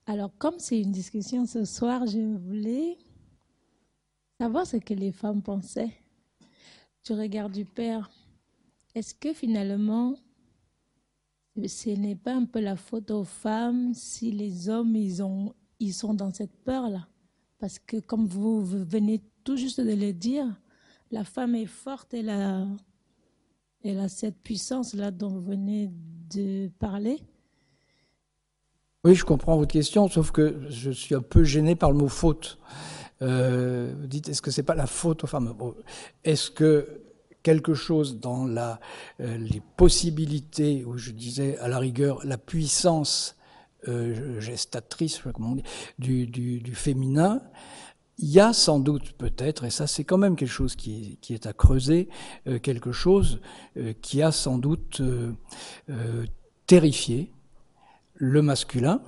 Alors, 0.05 0.31
comme 0.37 0.57
c'est 0.57 0.79
une 0.79 0.91
discussion 0.91 1.45
ce 1.45 1.65
soir, 1.65 2.05
je 2.07 2.19
voulais 2.19 2.97
savoir 4.39 4.65
ce 4.65 4.77
que 4.77 4.93
les 4.93 5.11
femmes 5.11 5.41
pensaient 5.41 6.00
du 7.05 7.13
regard 7.13 7.49
du 7.49 7.65
Père, 7.65 8.09
est-ce 8.95 9.13
que 9.13 9.33
finalement, 9.33 10.15
ce 11.65 11.89
n'est 11.89 12.15
pas 12.15 12.33
un 12.35 12.45
peu 12.45 12.59
la 12.59 12.75
faute 12.75 13.11
aux 13.11 13.23
femmes 13.23 13.93
si 13.93 14.31
les 14.31 14.69
hommes, 14.69 14.95
ils, 14.95 15.23
ont, 15.23 15.53
ils 15.79 15.93
sont 15.93 16.13
dans 16.13 16.33
cette 16.33 16.55
peur-là? 16.63 17.07
Parce 17.59 17.79
que 17.79 17.99
comme 17.99 18.27
vous 18.27 18.63
venez 18.63 19.21
tout 19.43 19.55
juste 19.55 19.79
de 19.79 19.93
le 19.93 20.13
dire, 20.13 20.47
la 21.11 21.23
femme 21.23 21.55
est 21.55 21.65
forte, 21.65 22.13
elle 22.13 22.29
a, 22.29 22.65
elle 23.83 23.99
a 23.99 24.09
cette 24.09 24.37
puissance-là 24.41 25.11
dont 25.11 25.29
vous 25.29 25.41
venez 25.41 25.91
de 26.33 26.69
parler. 26.79 27.19
Oui, 29.03 29.15
je 29.15 29.25
comprends 29.25 29.57
votre 29.57 29.71
question, 29.71 30.07
sauf 30.07 30.31
que 30.31 30.61
je 30.69 30.91
suis 30.91 31.15
un 31.15 31.21
peu 31.21 31.43
gêné 31.43 31.75
par 31.75 31.91
le 31.91 31.97
mot 31.97 32.07
faute. 32.07 32.59
Euh, 33.21 33.93
vous 33.99 34.07
dites, 34.07 34.29
est-ce 34.29 34.41
que 34.41 34.51
c'est 34.51 34.63
pas 34.63 34.75
la 34.75 34.87
faute 34.87 35.23
aux 35.23 35.27
femmes 35.27 35.53
Est-ce 36.23 36.51
que 36.51 37.01
quelque 37.43 37.73
chose 37.73 38.19
dans 38.19 38.45
la, 38.45 38.79
euh, 39.19 39.37
les 39.37 39.61
possibilités, 39.77 40.83
ou 40.85 40.97
je 40.97 41.11
disais 41.11 41.57
à 41.57 41.67
la 41.67 41.79
rigueur 41.79 42.25
la 42.25 42.37
puissance 42.37 43.35
euh, 43.87 44.39
gestatrice, 44.39 45.23
du, 45.97 46.75
féminin, 46.75 47.41
il 48.19 48.29
y 48.29 48.39
a 48.39 48.53
sans 48.53 48.79
doute 48.79 49.13
peut-être, 49.13 49.63
et 49.63 49.71
ça 49.71 49.87
c'est 49.87 50.03
quand 50.03 50.19
même 50.19 50.35
quelque 50.35 50.51
chose 50.51 50.75
qui 50.75 51.17
est, 51.27 51.47
à 51.47 51.53
creuser, 51.53 52.07
euh, 52.45 52.59
quelque 52.59 52.91
chose 52.91 53.41
euh, 53.77 53.93
qui 53.99 54.21
a 54.21 54.31
sans 54.31 54.59
doute 54.59 55.01
terrifié 56.67 57.31
le 58.13 58.43
masculin, 58.43 59.01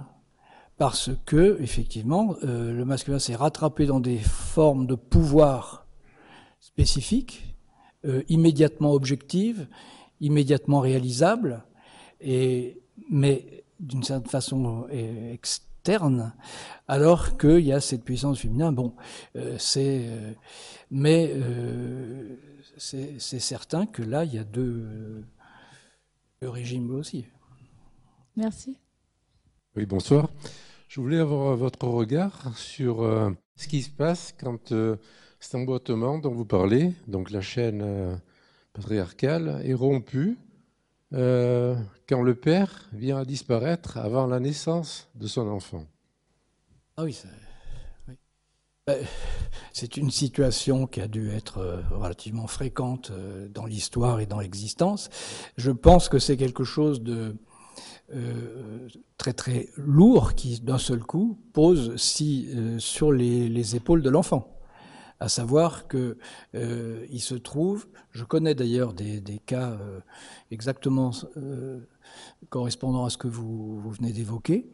parce 0.77 1.11
que 1.25 1.61
effectivement 1.61 2.35
euh, 2.43 2.73
le 2.73 2.85
masculin 2.85 3.19
s'est 3.19 3.35
rattrapé 3.35 3.85
dans 3.85 3.99
des 3.99 4.17
formes 4.17 4.87
de 4.87 4.95
pouvoir 4.95 5.85
spécifiques, 6.59 7.55
euh, 8.05 8.23
immédiatement 8.29 8.91
objectives, 8.91 9.67
immédiatement 10.19 10.79
réalisables, 10.79 11.63
et, 12.21 12.81
mais 13.09 13.63
d'une 13.79 14.03
certaine 14.03 14.29
façon 14.29 14.87
euh, 14.91 15.33
externe, 15.33 16.33
alors 16.87 17.37
qu'il 17.37 17.59
y 17.59 17.73
a 17.73 17.81
cette 17.81 18.03
puissance 18.03 18.39
féminine. 18.39 18.71
Bon, 18.71 18.93
c'est, 19.57 20.07
mais 20.89 21.35
c'est 22.77 23.19
certain 23.19 23.85
que 23.85 24.01
là, 24.01 24.23
il 24.23 24.33
y 24.33 24.37
a 24.37 24.45
deux, 24.45 25.25
deux 26.41 26.49
régimes 26.49 26.95
aussi. 26.95 27.25
Merci. 28.37 28.77
Oui, 29.75 29.87
bonsoir. 29.87 30.29
Je 30.87 31.01
voulais 31.01 31.17
avoir 31.17 31.57
votre 31.57 31.87
regard 31.87 32.55
sur 32.55 33.01
euh, 33.01 33.31
ce 33.55 33.67
qui 33.67 33.81
se 33.81 33.89
passe 33.89 34.31
quand 34.39 34.71
euh, 34.71 34.97
cet 35.39 35.55
emboîtement 35.55 36.19
dont 36.19 36.31
vous 36.31 36.45
parlez, 36.45 36.93
donc 37.07 37.31
la 37.31 37.41
chaîne 37.41 37.81
euh, 37.81 38.15
patriarcale, 38.73 39.61
est 39.65 39.73
rompu 39.73 40.37
quand 41.11 42.21
le 42.23 42.33
père 42.33 42.89
vient 42.91 43.19
à 43.19 43.25
disparaître 43.25 43.97
avant 43.97 44.25
la 44.25 44.39
naissance 44.39 45.09
de 45.13 45.27
son 45.27 45.47
enfant. 45.47 45.85
Ah 46.97 47.03
oui, 47.03 47.15
c'est 49.73 49.97
une 49.97 50.09
situation 50.09 50.87
qui 50.87 51.01
a 51.01 51.07
dû 51.07 51.29
être 51.29 51.83
relativement 51.91 52.47
fréquente 52.47 53.11
dans 53.51 53.67
l'histoire 53.67 54.21
et 54.21 54.25
dans 54.25 54.39
l'existence. 54.39 55.11
Je 55.55 55.69
pense 55.69 56.09
que 56.09 56.17
c'est 56.17 56.35
quelque 56.35 56.63
chose 56.63 57.03
de 57.03 57.35
euh, 58.13 58.87
très 59.17 59.33
très 59.33 59.69
lourd 59.77 60.35
qui 60.35 60.59
d'un 60.59 60.77
seul 60.77 60.99
coup 61.03 61.39
pose 61.53 61.95
si 61.95 62.47
euh, 62.53 62.77
sur 62.77 63.11
les, 63.11 63.75
épaules 63.75 64.01
de 64.01 64.09
l'enfant. 64.09 64.49
À 65.19 65.29
savoir 65.29 65.87
que 65.87 66.17
euh, 66.53 67.05
il 67.09 67.21
se 67.21 67.35
trouve, 67.35 67.87
je 68.11 68.23
connais 68.23 68.55
d'ailleurs 68.55 68.93
des, 68.93 69.21
cas 69.45 69.77
exactement 70.51 71.11
correspondant 72.49 73.05
à 73.05 73.09
ce 73.09 73.17
que 73.17 73.27
vous, 73.27 73.79
vous 73.79 73.91
venez 73.91 74.11
d'évoquer, 74.11 74.71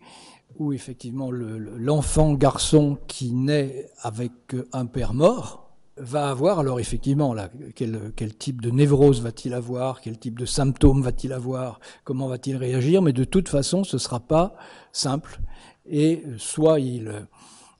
où 0.57 0.73
effectivement 0.73 1.29
l'enfant 1.31 2.33
garçon 2.33 2.97
qui 3.07 3.31
naît 3.31 3.89
avec 4.01 4.31
un 4.73 4.87
père 4.87 5.13
mort, 5.13 5.68
va 5.99 6.29
avoir, 6.29 6.59
alors 6.59 6.79
effectivement, 6.79 7.35
quel, 7.75 8.35
type 8.37 8.61
de 8.61 8.69
névrose 8.69 9.21
va-t-il 9.21 9.53
avoir, 9.53 10.01
quel 10.01 10.17
type 10.17 10.39
de 10.39 10.45
symptômes 10.45 11.01
va-t-il 11.01 11.33
avoir, 11.33 11.79
comment 12.03 12.27
va-t-il 12.27 12.55
réagir, 12.55 13.01
mais 13.01 13.13
de 13.13 13.23
toute 13.23 13.49
façon, 13.49 13.83
ce 13.83 13.97
sera 13.97 14.19
pas 14.19 14.55
simple. 14.91 15.39
Et 15.85 16.23
soit 16.37 16.79
il, 16.79 17.27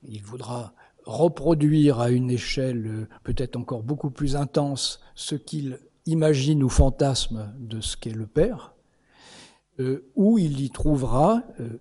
il 0.07 0.21
voudra 0.21 0.73
reproduire 1.05 1.99
à 1.99 2.11
une 2.11 2.29
échelle 2.29 3.07
peut-être 3.23 3.55
encore 3.55 3.83
beaucoup 3.83 4.11
plus 4.11 4.35
intense 4.35 4.99
ce 5.15 5.35
qu'il 5.35 5.79
imagine 6.05 6.63
ou 6.63 6.69
fantasme 6.69 7.53
de 7.59 7.81
ce 7.81 7.97
qu'est 7.97 8.11
le 8.11 8.27
père, 8.27 8.73
euh, 9.79 10.05
ou 10.15 10.37
il 10.37 10.61
y 10.61 10.69
trouvera 10.69 11.43
euh, 11.59 11.79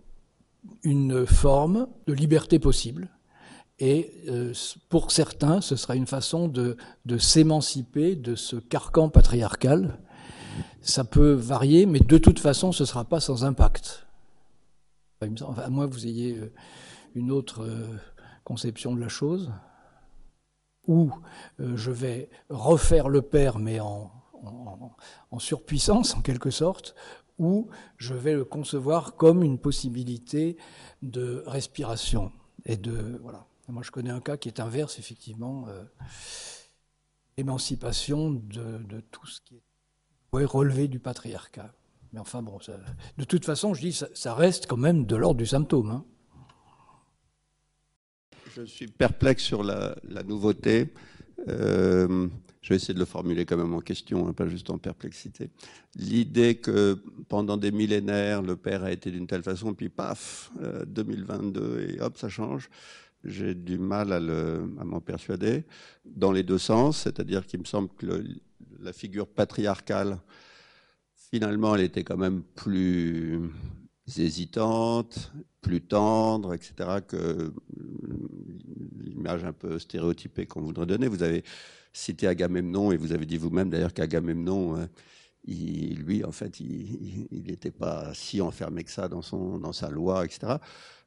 une 0.82 1.26
forme 1.26 1.88
de 2.06 2.12
liberté 2.12 2.58
possible, 2.58 3.10
Et 3.80 4.12
euh, 4.28 4.52
pour 4.88 5.12
certains, 5.12 5.60
ce 5.60 5.76
sera 5.76 5.94
une 5.94 6.06
façon 6.06 6.48
de, 6.48 6.76
s'émanciper 7.18 8.16
de 8.16 8.34
ce 8.34 8.56
carcan 8.56 9.08
patriarcal. 9.08 9.98
Ça 10.80 11.04
peut 11.04 11.32
varier, 11.32 11.86
mais 11.86 12.00
de 12.00 12.18
toute 12.18 12.40
façon, 12.40 12.72
ce 12.72 12.82
ne 12.82 12.86
sera 12.86 13.04
pas 13.04 13.20
sans 13.20 13.44
impact. 13.44 14.06
À 15.20 15.70
moins 15.70 15.88
que 15.88 15.94
vous 15.94 16.06
ayez 16.06 16.36
euh, 16.36 16.52
une 17.14 17.30
autre 17.30 17.64
euh, 17.64 17.86
conception 18.44 18.94
de 18.94 19.00
la 19.00 19.08
chose, 19.08 19.52
où 20.86 21.10
je 21.58 21.90
vais 21.90 22.30
refaire 22.48 23.10
le 23.10 23.20
père, 23.20 23.58
mais 23.58 23.78
en, 23.78 24.10
en, 24.42 24.96
en 25.30 25.38
surpuissance, 25.38 26.16
en 26.16 26.22
quelque 26.22 26.50
sorte, 26.50 26.94
ou 27.38 27.68
je 27.98 28.14
vais 28.14 28.32
le 28.32 28.46
concevoir 28.46 29.16
comme 29.16 29.42
une 29.42 29.58
possibilité 29.58 30.56
de 31.02 31.42
respiration 31.46 32.32
et 32.64 32.78
de 32.78 33.20
voilà. 33.22 33.44
Moi, 33.68 33.82
je 33.82 33.90
connais 33.90 34.10
un 34.10 34.20
cas 34.20 34.38
qui 34.38 34.48
est 34.48 34.60
inverse, 34.60 34.98
effectivement, 34.98 35.66
euh, 35.68 35.84
émancipation 37.36 38.30
de, 38.30 39.00
tout 39.10 39.26
ce 39.26 39.40
qui 39.42 39.56
est 39.56 40.44
relevé 40.44 40.88
du 40.88 40.98
patriarcat. 40.98 41.74
Mais 42.12 42.20
enfin, 42.20 42.40
bon, 42.40 42.58
de 43.18 43.24
toute 43.24 43.44
façon, 43.44 43.74
je 43.74 43.82
dis, 43.82 43.92
ça, 43.92 44.34
reste 44.34 44.66
quand 44.66 44.78
même 44.78 45.04
de 45.04 45.16
l'ordre 45.16 45.38
du 45.38 45.46
symptôme. 45.46 45.90
Hein. 45.90 46.04
Je 48.54 48.62
suis 48.62 48.88
perplexe 48.88 49.42
sur 49.42 49.62
la, 49.62 49.94
nouveauté. 50.26 50.94
Euh, 51.48 52.26
je 52.62 52.70
vais 52.70 52.76
essayer 52.76 52.94
de 52.94 52.98
le 52.98 53.04
formuler 53.04 53.44
quand 53.44 53.58
même 53.58 53.74
en 53.74 53.80
question, 53.80 54.26
hein, 54.26 54.32
pas 54.32 54.48
juste 54.48 54.70
en 54.70 54.78
perplexité. 54.78 55.50
L'idée 55.94 56.56
que 56.56 57.02
pendant 57.28 57.58
des 57.58 57.70
millénaires, 57.70 58.40
le 58.40 58.56
père 58.56 58.82
a 58.84 58.90
été 58.90 59.10
d'une 59.10 59.26
telle 59.26 59.42
façon, 59.42 59.74
puis 59.74 59.90
paf, 59.90 60.50
euh, 60.62 60.86
2022, 60.86 61.80
et 61.90 62.00
hop, 62.00 62.16
ça 62.16 62.30
change 62.30 62.70
j'ai 63.24 63.54
du 63.54 63.78
mal 63.78 64.12
à, 64.12 64.20
m'en 64.84 65.00
persuader, 65.00 65.64
dans 66.04 66.32
les 66.32 66.42
deux 66.42 66.58
sens, 66.58 67.02
c'est-à-dire 67.02 67.46
qu'il 67.46 67.60
me 67.60 67.64
semble 67.64 67.88
que 67.96 68.24
la 68.80 68.92
figure 68.92 69.26
patriarcale, 69.26 70.18
finalement, 71.14 71.74
elle 71.74 71.82
était 71.82 72.04
quand 72.04 72.16
même 72.16 72.42
plus 72.42 73.40
hésitante, 74.16 75.32
plus 75.60 75.82
tendre, 75.82 76.54
etc., 76.54 77.00
que 77.06 77.52
l'image 79.00 79.44
un 79.44 79.52
peu 79.52 79.78
stéréotypée 79.78 80.46
qu'on 80.46 80.62
voudrait 80.62 80.86
donner. 80.86 81.08
Vous 81.08 81.22
avez 81.22 81.42
cité 81.92 82.28
Agamemnon, 82.28 82.92
et 82.92 82.96
vous 82.96 83.12
avez 83.12 83.26
dit 83.26 83.36
vous-même 83.36 83.68
d'ailleurs 83.68 83.92
qu'Agamemnon, 83.92 84.78
euh, 84.78 84.86
lui, 85.46 86.24
en 86.24 86.32
fait, 86.32 86.60
il 86.60 87.28
n'était 87.30 87.70
pas 87.70 88.12
si 88.14 88.40
enfermé 88.40 88.84
que 88.84 88.90
ça 88.90 89.08
dans, 89.08 89.22
son, 89.22 89.58
dans 89.58 89.72
sa 89.72 89.90
loi, 89.90 90.24
etc. 90.24 90.56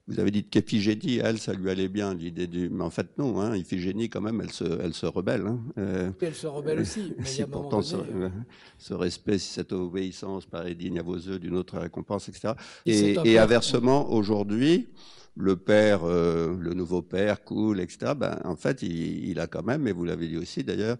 Vous 0.08 0.20
avez 0.20 0.32
dit 0.32 0.43
qu'Iphigénie, 0.43 1.20
elle, 1.24 1.39
ça 1.39 1.54
lui 1.54 1.70
allait 1.70 1.88
bien, 1.88 2.14
l'idée 2.14 2.47
du. 2.47 2.70
Mais 2.70 2.84
en 2.84 2.89
fait, 2.89 3.18
non, 3.18 3.39
hein, 3.39 3.56
Iphigénie, 3.56 4.10
quand 4.10 4.22
même, 4.22 4.41
elle 4.41 4.52
se, 4.52 4.64
elle 4.64 4.93
se 4.93 5.06
rebelle. 5.06 5.45
Hein. 5.47 5.60
Euh, 5.78 6.12
elle 6.22 6.36
se 6.36 6.47
rebelle 6.47 6.80
aussi. 6.80 7.14
Mais 7.20 7.26
si 7.26 7.43
pourtant 7.43 7.82
ce, 7.82 7.95
euh, 7.95 8.30
ce, 8.78 8.93
respect, 8.93 9.38
si 9.38 9.54
cette 9.54 9.72
obéissance 9.72 10.45
paraît 10.45 10.76
digne 10.76 10.99
à 10.99 11.04
vos 11.04 11.16
yeux 11.16 11.39
d'une 11.39 11.56
autre 11.56 11.78
récompense, 11.78 12.30
etc. 12.30 12.54
Et, 12.86 13.12
et, 13.12 13.20
et 13.26 13.39
inversement, 13.39 14.12
aujourd'hui, 14.12 14.89
le 15.36 15.56
père, 15.56 16.02
euh, 16.04 16.56
le 16.60 16.74
nouveau 16.74 17.02
père, 17.02 17.43
cool, 17.43 17.80
etc. 17.80 18.14
Ben, 18.18 18.39
en 18.43 18.56
fait, 18.56 18.82
il, 18.82 19.30
il 19.30 19.39
a 19.39 19.47
quand 19.47 19.64
même, 19.64 19.88
et 19.88 19.91
vous 19.91 20.04
l'avez 20.04 20.28
dit 20.28 20.38
aussi 20.38 20.64
d'ailleurs, 20.64 20.97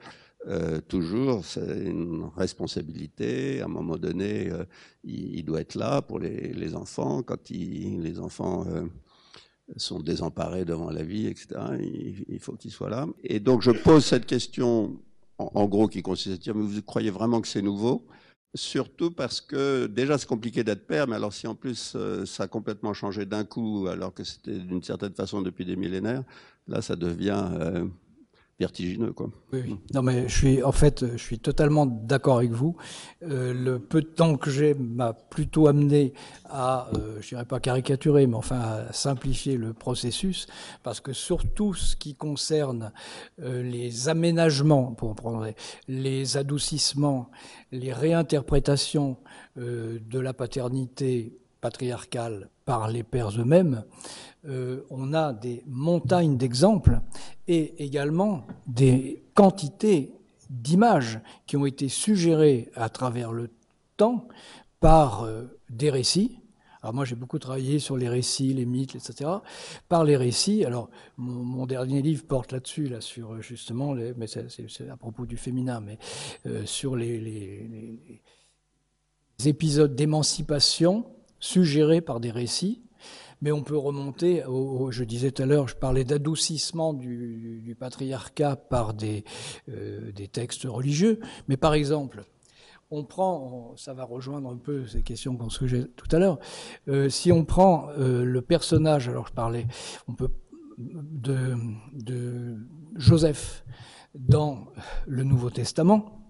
euh, 0.48 0.82
toujours, 0.82 1.46
c'est 1.46 1.86
une 1.86 2.30
responsabilité. 2.36 3.62
À 3.62 3.66
un 3.66 3.68
moment 3.68 3.98
donné, 3.98 4.50
euh, 4.50 4.64
il, 5.04 5.44
doit 5.44 5.62
être 5.62 5.76
là 5.76 6.02
pour 6.02 6.20
les, 6.20 6.76
enfants. 6.76 7.22
Quand 7.22 7.50
les 7.50 8.20
enfants 8.20 8.66
euh, 8.68 8.86
sont 9.78 10.00
désemparés 10.00 10.66
devant 10.66 10.90
la 10.90 11.04
vie, 11.04 11.28
etc., 11.28 11.48
il, 12.28 12.40
faut 12.40 12.54
qu'il 12.54 12.72
soit 12.72 12.90
là. 12.90 13.08
Et 13.24 13.40
donc, 13.40 13.62
je 13.62 13.72
pose 13.72 14.04
cette 14.04 14.26
question, 14.26 15.00
en, 15.38 15.66
gros, 15.68 15.88
qui 15.88 16.02
consiste 16.02 16.36
à 16.36 16.38
dire, 16.38 16.56
mais 16.56 16.66
vous 16.66 16.82
croyez 16.82 17.12
vraiment 17.12 17.40
que 17.42 17.48
c'est 17.48 17.62
nouveau? 17.62 18.08
Surtout 18.54 19.12
parce 19.12 19.40
que 19.40 19.86
déjà 19.86 20.18
c'est 20.18 20.28
compliqué 20.28 20.62
d'être 20.66 20.86
père, 20.86 21.08
mais 21.08 21.16
alors 21.16 21.32
si 21.32 21.48
en 21.48 21.56
plus 21.56 21.96
ça 22.26 22.44
a 22.44 22.48
complètement 22.50 22.94
changé 22.94 23.26
d'un 23.26 23.46
coup, 23.46 23.88
alors 23.88 24.14
que 24.14 24.26
c'était 24.26 24.60
d'une 24.60 24.84
certaine 24.84 25.14
façon 25.14 25.42
depuis 25.42 25.64
des 25.64 25.78
millénaires, 25.78 26.26
là 26.68 26.82
ça 26.82 26.98
devient 26.98 27.48
vertigineux. 28.62 29.14
Oui, 29.20 29.30
oui. 29.54 29.76
Non, 29.94 30.02
mais 30.02 30.30
je 30.30 30.36
suis, 30.38 30.64
en 30.64 30.72
fait, 30.72 31.06
je 31.12 31.18
suis 31.18 31.40
totalement 31.40 31.86
d'accord 31.86 32.38
avec 32.38 32.52
vous. 32.52 32.76
Euh, 33.24 33.54
le 33.54 33.80
peu 33.80 34.02
de 34.02 34.08
temps 34.08 34.38
que 34.38 34.50
j'ai 34.50 34.74
m'a 34.76 35.14
plutôt 35.14 35.68
amené 35.68 36.14
à, 36.46 36.90
euh, 36.94 37.18
je 37.22 37.30
dirais 37.30 37.46
pas 37.46 37.60
caricaturer, 37.60 38.28
mais 38.28 38.36
enfin 38.36 38.60
à 38.60 38.94
simplifier 38.94 39.58
le 39.58 39.74
processus, 39.74 40.48
parce 40.84 41.00
que 41.00 41.14
surtout 41.14 41.74
ce 41.74 41.96
qui 41.96 42.14
concerne 42.16 42.92
euh, 43.42 43.64
les 43.64 44.10
aménagements, 44.10 44.94
pour 44.94 45.16
prendre 45.16 45.48
les 45.88 46.38
adoucissements, 46.38 47.30
les 47.72 47.94
réinterprétations 47.94 49.18
euh, 49.58 50.00
de 50.10 50.20
la 50.20 50.34
paternité 50.34 51.41
patriarcale 51.62 52.50
par 52.66 52.90
les 52.90 53.04
pères 53.04 53.40
eux-mêmes, 53.40 53.86
euh, 54.48 54.82
on 54.90 55.14
a 55.14 55.34
des 55.34 55.64
montagnes 55.68 56.36
d'exemples 56.36 57.00
et 57.48 57.84
également 57.84 58.46
des 58.66 59.24
quantités 59.36 60.14
d'images 60.50 61.20
qui 61.46 61.58
ont 61.58 61.66
été 61.66 61.88
suggérées 61.90 62.72
à 62.76 62.90
travers 62.90 63.32
le 63.32 63.50
temps 63.98 64.28
par 64.80 65.24
euh, 65.24 65.44
des 65.70 65.92
récits. 65.92 66.40
Alors 66.82 66.96
moi 66.96 67.06
j'ai 67.06 67.16
beaucoup 67.16 67.38
travaillé 67.38 67.78
sur 67.78 67.96
les 67.96 68.10
récits, 68.10 68.56
les 68.56 68.66
mythes, 68.66 68.96
etc. 68.96 69.30
Par 69.88 70.04
les 70.04 70.18
récits. 70.18 70.66
Alors 70.66 70.90
mon, 71.18 71.68
dernier 71.68 72.02
livre 72.02 72.26
porte 72.26 72.52
là-dessus, 72.52 72.88
là 72.88 73.00
sur 73.00 73.34
euh, 73.34 73.42
justement, 73.42 73.94
mais 73.94 74.26
c'est 74.26 74.90
à 74.90 74.98
propos 74.98 75.28
du 75.28 75.38
féminin, 75.38 75.80
mais 75.80 76.00
sur 76.66 76.96
les 76.96 78.12
épisodes 79.46 79.96
d'émancipation 79.96 81.06
suggérés 81.42 82.00
par 82.00 82.22
des 82.22 82.32
récits 82.32 82.82
mais 83.42 83.52
on 83.52 83.64
peut 83.64 83.78
remonter, 83.78 84.44
je 84.90 85.04
disais 85.04 85.32
tout 85.32 85.44
à 85.44 85.46
l'heure, 85.46 85.68
je 85.68 85.76
parlais 85.76 86.04
d'adoucissement 86.04 86.94
du, 86.94 87.76
patriarcat 87.80 88.56
par 88.56 88.94
des, 88.94 89.24
euh, 89.70 90.12
des 90.12 90.28
textes 90.28 90.66
religieux, 90.66 91.20
mais 91.48 91.58
par 91.58 91.74
exemple, 91.74 92.24
on 92.92 93.04
prend, 93.04 93.74
ça 93.78 93.94
va 93.94 94.04
rejoindre 94.04 94.50
un 94.50 94.58
peu 94.58 94.86
ces 94.86 95.02
questions 95.02 95.36
qu'on 95.38 95.50
se 95.50 95.66
tout 95.66 96.16
à 96.16 96.20
l'heure, 96.20 96.38
euh, 96.88 97.10
si 97.10 97.32
on 97.32 97.46
prend 97.46 97.88
euh, 97.98 98.24
le 98.24 98.42
personnage, 98.42 99.10
alors 99.10 99.28
je 99.28 99.34
parlais, 99.34 99.66
on 100.08 100.14
peut 100.14 100.30
de 100.78 102.58
Joseph 102.96 103.64
dans 104.16 104.66
le 105.08 105.24
Nouveau 105.24 105.50
Testament, 105.50 106.28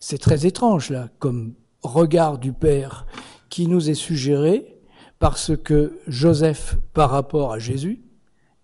c'est 0.00 0.18
très 0.18 0.46
étrange 0.46 0.90
là, 0.90 1.08
comme 1.18 1.54
regard 1.82 2.38
du 2.38 2.52
Père 2.52 3.06
qui 3.52 3.66
nous 3.66 3.90
est 3.90 3.94
suggéré 3.94 4.80
parce 5.18 5.54
que 5.54 6.00
Joseph, 6.06 6.78
par 6.94 7.10
rapport 7.10 7.52
à 7.52 7.58
Jésus, 7.58 8.02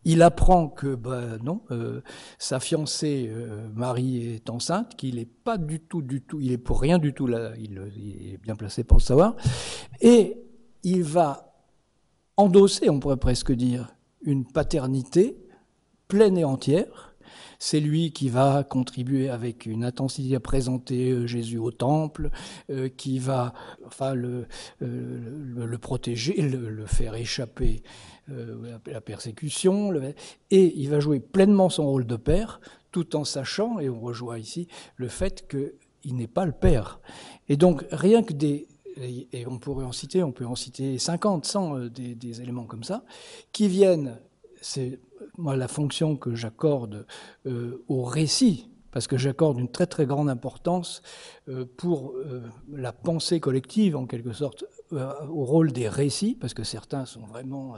il 0.05 0.23
apprend 0.23 0.67
que 0.67 0.95
ben 0.95 1.37
non, 1.43 1.61
euh, 1.71 2.01
sa 2.39 2.59
fiancée 2.59 3.29
euh, 3.31 3.69
Marie 3.75 4.27
est 4.33 4.49
enceinte, 4.49 4.97
qu'il 4.97 5.19
est 5.19 5.29
pas 5.45 5.59
du 5.59 5.79
tout, 5.79 6.01
du 6.01 6.23
tout, 6.23 6.41
il 6.41 6.53
est 6.53 6.59
pour 6.59 6.81
rien 6.81 6.97
du 6.97 7.13
tout 7.13 7.27
là, 7.27 7.53
il, 7.59 7.77
est 8.33 8.39
bien 8.39 8.57
placé 8.57 8.83
pour 8.83 8.97
le 8.97 9.03
savoir, 9.03 9.37
et 10.01 10.39
il 10.85 11.03
va 11.03 11.53
endosser, 12.39 12.89
on 12.89 12.99
pourrait 12.99 13.19
presque 13.19 13.53
dire, 13.53 13.95
une 14.23 14.47
paternité 14.47 15.37
pleine 16.09 16.39
et 16.39 16.45
entière 16.45 17.08
c'est 17.59 17.81
lui 17.81 18.13
qui 18.13 18.29
va 18.29 18.65
contribuer 18.65 19.29
avec 19.29 19.67
une 19.67 19.85
intensité 19.85 20.35
à 20.35 20.41
présenter 20.41 21.11
euh, 21.11 21.27
Jésus 21.27 21.59
au 21.59 21.71
temple, 21.71 22.31
euh, 22.71 22.89
qui 22.89 23.19
va 23.19 23.53
enfin 23.87 24.15
le, 24.15 24.47
euh, 24.83 25.79
protéger, 25.79 26.41
le, 26.41 26.87
faire 26.87 27.15
échapper 27.15 27.83
euh, 28.31 28.79
la 28.87 29.01
persécution, 29.01 29.93
et 30.51 30.81
il 30.81 30.89
va 30.89 31.01
jouer 31.01 31.21
pleinement 31.21 31.69
son 31.69 31.87
rôle 31.87 32.07
de 32.07 32.17
père, 32.17 32.61
tout 32.93 33.17
en 33.17 33.25
sachant, 33.25 33.79
et 33.81 33.89
on 33.89 34.01
rejoint 34.01 34.39
ici, 34.39 34.69
le 34.97 35.09
fait 35.09 35.49
qu'il 35.49 36.17
n'est 36.17 36.27
pas 36.27 36.47
le 36.47 36.53
père. 36.53 37.01
Et 37.49 37.57
donc 37.57 37.85
rien 37.91 38.23
que 38.23 38.33
des 38.33 38.69
et 39.01 39.47
on 39.47 39.59
pourrait 39.59 39.85
en 39.85 39.93
citer, 39.93 40.25
on 40.25 40.33
peut 40.33 40.45
en 40.45 40.57
citer 40.57 40.99
50, 40.99 41.45
100 41.45 41.79
des, 41.87 42.17
des 42.17 42.41
éléments 42.41 42.65
comme 42.65 42.83
ça, 42.83 43.05
qui 43.53 43.69
viennent 43.69 44.19
c'est 44.61 45.01
moi 45.37 45.57
la 45.57 45.69
fonction 45.69 46.17
que 46.17 46.35
j'accorde 46.35 47.07
euh, 47.47 47.85
au 47.89 48.03
récit, 48.03 48.69
parce 48.91 49.07
que 49.07 49.17
j'accorde 49.17 49.59
une 49.59 49.71
très 49.71 49.87
très 49.87 50.07
grande 50.07 50.29
importance 50.29 51.03
euh, 51.49 51.65
pour 51.77 52.13
euh, 52.13 52.43
la 52.73 52.93
pensée 52.93 53.41
collective, 53.41 53.97
en 53.97 54.07
quelque 54.07 54.33
sorte, 54.33 54.65
euh, 54.93 55.13
au 55.29 55.45
rôle 55.45 55.73
des 55.73 55.89
récits, 55.89 56.35
parce 56.35 56.55
que 56.55 56.65
certains 56.65 57.05
sont 57.05 57.27
vraiment 57.27 57.77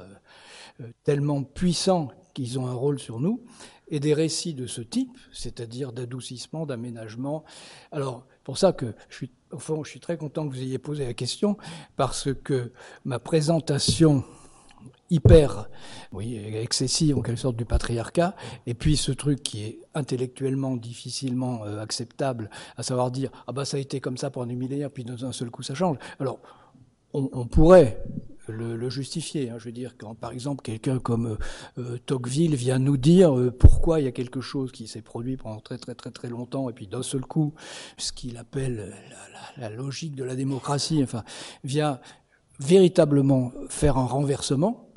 tellement 1.04 1.42
puissants 1.42 2.08
qu'ils 2.32 2.58
ont 2.58 2.66
un 2.66 2.74
rôle 2.74 2.98
sur 2.98 3.20
nous, 3.20 3.42
et 3.88 4.00
des 4.00 4.14
récits 4.14 4.54
de 4.54 4.66
ce 4.66 4.80
type, 4.80 5.18
c'est-à-dire 5.32 5.92
d'adoucissement, 5.92 6.64
d'aménagement. 6.64 7.44
Alors, 7.90 8.24
pour 8.44 8.56
ça 8.56 8.72
que 8.72 8.94
je 9.08 9.26
suis 9.84 10.00
très 10.00 10.16
content 10.16 10.48
que 10.48 10.54
vous 10.54 10.62
ayez 10.62 10.78
posé 10.78 11.04
la 11.04 11.12
question, 11.12 11.56
parce 11.96 12.32
que 12.32 12.72
ma 13.04 13.18
présentation 13.18 14.24
hyper, 15.10 15.68
oui, 16.12 16.36
excessif 16.36 17.16
en 17.16 17.22
quelque 17.22 17.38
sorte 17.38 17.56
du 17.56 17.64
patriarcat, 17.64 18.34
et 18.66 18.74
puis 18.74 18.96
ce 18.96 19.12
truc 19.12 19.42
qui 19.42 19.64
est 19.64 19.80
intellectuellement 19.94 20.76
difficilement 20.76 21.64
euh, 21.64 21.80
acceptable, 21.80 22.50
à 22.76 22.82
savoir 22.82 23.10
dire 23.10 23.30
ah 23.46 23.52
bah 23.52 23.64
ça 23.64 23.76
a 23.76 23.80
été 23.80 24.00
comme 24.00 24.16
ça 24.16 24.30
pendant 24.30 24.46
des 24.46 24.56
millénaires, 24.56 24.90
puis 24.90 25.04
d'un 25.04 25.32
seul 25.32 25.50
coup 25.50 25.62
ça 25.62 25.74
change. 25.74 25.96
Alors 26.18 26.40
on, 27.12 27.46
pourrait 27.46 28.02
le, 28.46 28.88
justifier. 28.88 29.50
Hein. 29.50 29.56
Je 29.58 29.64
veux 29.64 29.72
dire, 29.72 29.96
quand 29.98 30.14
par 30.14 30.30
exemple 30.30 30.62
quelqu'un 30.62 30.98
comme 30.98 31.38
euh, 31.78 31.98
Tocqueville 32.06 32.54
vient 32.54 32.78
nous 32.78 32.96
dire 32.96 33.36
euh, 33.36 33.50
pourquoi 33.50 34.00
il 34.00 34.04
y 34.04 34.08
a 34.08 34.12
quelque 34.12 34.40
chose 34.40 34.70
qui 34.70 34.86
s'est 34.86 35.02
produit 35.02 35.36
pendant 35.36 35.60
très 35.60 35.78
très 35.78 35.94
très 35.94 36.10
très 36.10 36.28
longtemps, 36.28 36.70
et 36.70 36.72
puis 36.72 36.86
d'un 36.86 37.02
seul 37.02 37.22
coup, 37.22 37.54
ce 37.98 38.12
qu'il 38.12 38.36
appelle 38.36 38.94
la, 39.58 39.68
la, 39.68 39.74
logique 39.74 40.14
de 40.14 40.24
la 40.24 40.36
démocratie, 40.36 41.02
enfin, 41.02 41.24
vient 41.64 42.00
véritablement 42.60 43.52
faire 43.68 43.96
un 43.96 44.06
renversement, 44.06 44.89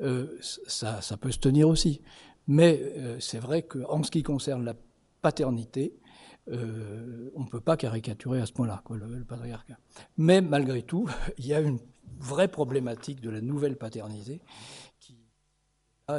euh, 0.00 0.38
ça, 0.40 1.16
peut 1.20 1.30
se 1.30 1.38
tenir 1.38 1.68
aussi. 1.68 2.00
Mais 2.46 2.80
euh, 2.82 3.18
c'est 3.20 3.38
vrai 3.38 3.62
qu'en 3.62 4.02
ce 4.02 4.10
qui 4.10 4.22
concerne 4.22 4.64
la 4.64 4.74
paternité, 5.22 5.96
euh, 6.50 7.30
on 7.34 7.44
ne 7.44 7.48
peut 7.48 7.60
pas 7.60 7.76
caricaturer 7.76 8.40
à 8.40 8.46
ce 8.46 8.52
point-là 8.52 8.82
le, 8.90 9.18
le, 9.18 9.24
patriarcat. 9.24 9.78
Mais 10.18 10.40
malgré 10.40 10.82
tout, 10.82 11.08
il 11.38 11.46
y 11.46 11.54
a 11.54 11.60
une 11.60 11.78
vraie 12.18 12.48
problématique 12.48 13.20
de 13.20 13.30
la 13.30 13.40
nouvelle 13.40 13.76
paternité 13.76 14.40
qui 14.98 15.16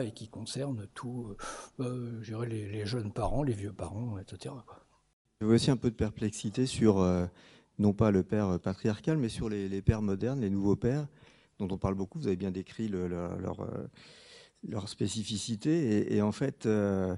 et 0.02 0.12
qui 0.14 0.28
concerne 0.28 0.88
tout, 0.96 1.36
je 1.78 2.44
les, 2.44 2.72
les, 2.72 2.86
jeunes 2.88 3.12
parents, 3.12 3.44
les 3.44 3.54
vieux 3.54 3.72
parents, 3.72 4.18
etc. 4.18 4.56
J'ai 5.40 5.46
aussi 5.46 5.70
un 5.70 5.78
peu 5.78 5.92
de 5.92 5.96
perplexité 5.96 6.66
sur 6.66 7.06
non 7.78 7.94
pas 7.94 8.10
le 8.10 8.24
père 8.24 8.60
patriarcal, 8.60 9.18
mais 9.20 9.30
sur 9.30 9.48
les, 9.48 9.82
pères 9.84 10.02
modernes, 10.02 10.42
les 10.42 10.50
nouveaux 10.50 10.76
pères, 10.76 11.08
dont 11.60 11.68
on 11.72 11.78
parle 11.78 11.96
beaucoup. 11.96 12.20
Vous 12.20 12.28
avez 12.28 12.36
bien 12.36 12.52
décrit 12.52 12.90
euh, 12.94 13.30
leur, 14.68 14.90
spécificité. 14.90 16.14
Et, 16.16 16.22
en 16.22 16.32
fait, 16.32 16.66
euh, 16.66 17.16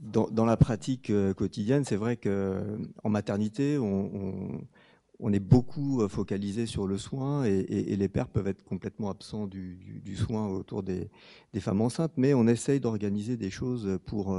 dans, 0.00 0.44
la 0.44 0.56
pratique 0.56 1.10
euh, 1.10 1.34
quotidienne, 1.34 1.84
c'est 1.84 1.96
vrai 1.96 2.16
qu'en 2.16 3.08
maternité, 3.08 3.78
on, 3.78 5.32
est 5.32 5.40
beaucoup 5.40 6.06
focalisé 6.08 6.66
sur 6.66 6.86
le 6.86 6.96
soin 6.96 7.44
et, 7.44 7.96
les 7.96 8.08
pères 8.08 8.28
peuvent 8.28 8.46
être 8.46 8.64
complètement 8.64 9.10
absents 9.10 9.46
du, 9.46 10.16
soin 10.16 10.46
autour 10.48 10.82
des, 10.82 11.10
femmes 11.58 11.80
enceintes, 11.80 12.12
mais 12.16 12.34
on 12.34 12.46
essaye 12.46 12.80
d'organiser 12.80 13.36
des 13.36 13.50
choses 13.50 13.98
pour 14.06 14.38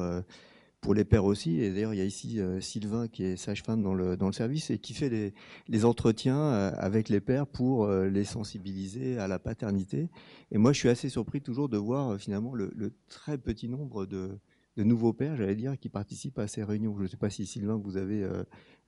pour 0.82 0.94
les 0.94 1.06
pères 1.06 1.26
aussi. 1.26 1.60
Et 1.62 1.72
d'ailleurs, 1.72 1.94
il 1.94 1.98
y 1.98 2.02
a 2.02 2.06
ici 2.06 2.40
euh, 2.40 2.60
Sylvain 2.62 3.08
qui 3.08 3.24
est 3.24 3.36
sage-femme 3.36 3.82
dans 3.82 3.94
le, 3.94 4.16
dans 4.16 4.28
le 4.28 4.34
service 4.34 4.70
et 4.70 4.80
qui 4.80 4.94
fait 4.94 5.10
les, 5.10 5.34
les 5.68 5.86
entretiens 5.86 6.40
euh, 6.40 6.72
avec 6.78 7.10
les 7.10 7.20
pères 7.20 7.48
pour 7.48 7.86
euh, 7.86 8.08
les 8.08 8.24
sensibiliser 8.24 9.18
à 9.18 9.28
la 9.28 9.40
paternité. 9.40 10.10
Et 10.52 10.58
moi, 10.58 10.74
je 10.74 10.80
suis 10.80 10.90
assez 10.90 11.10
surpris 11.10 11.42
toujours 11.42 11.70
de 11.70 11.78
voir 11.78 12.18
finalement 12.18 12.54
le, 12.54 12.94
très 13.08 13.38
petit 13.38 13.68
nombre 13.68 14.06
de, 14.06 14.40
de 14.78 14.84
nouveaux 14.84 15.14
pères, 15.14 15.36
j'allais 15.36 15.56
dire, 15.56 15.78
qui 15.78 15.90
participent 15.90 16.40
à 16.40 16.48
ces 16.48 16.64
réunions. 16.64 16.96
Je 16.98 17.04
ne 17.04 17.08
sais 17.08 17.18
pas 17.18 17.30
si 17.30 17.46
Sylvain, 17.46 17.76
vous 17.76 17.98
avez 17.98 18.28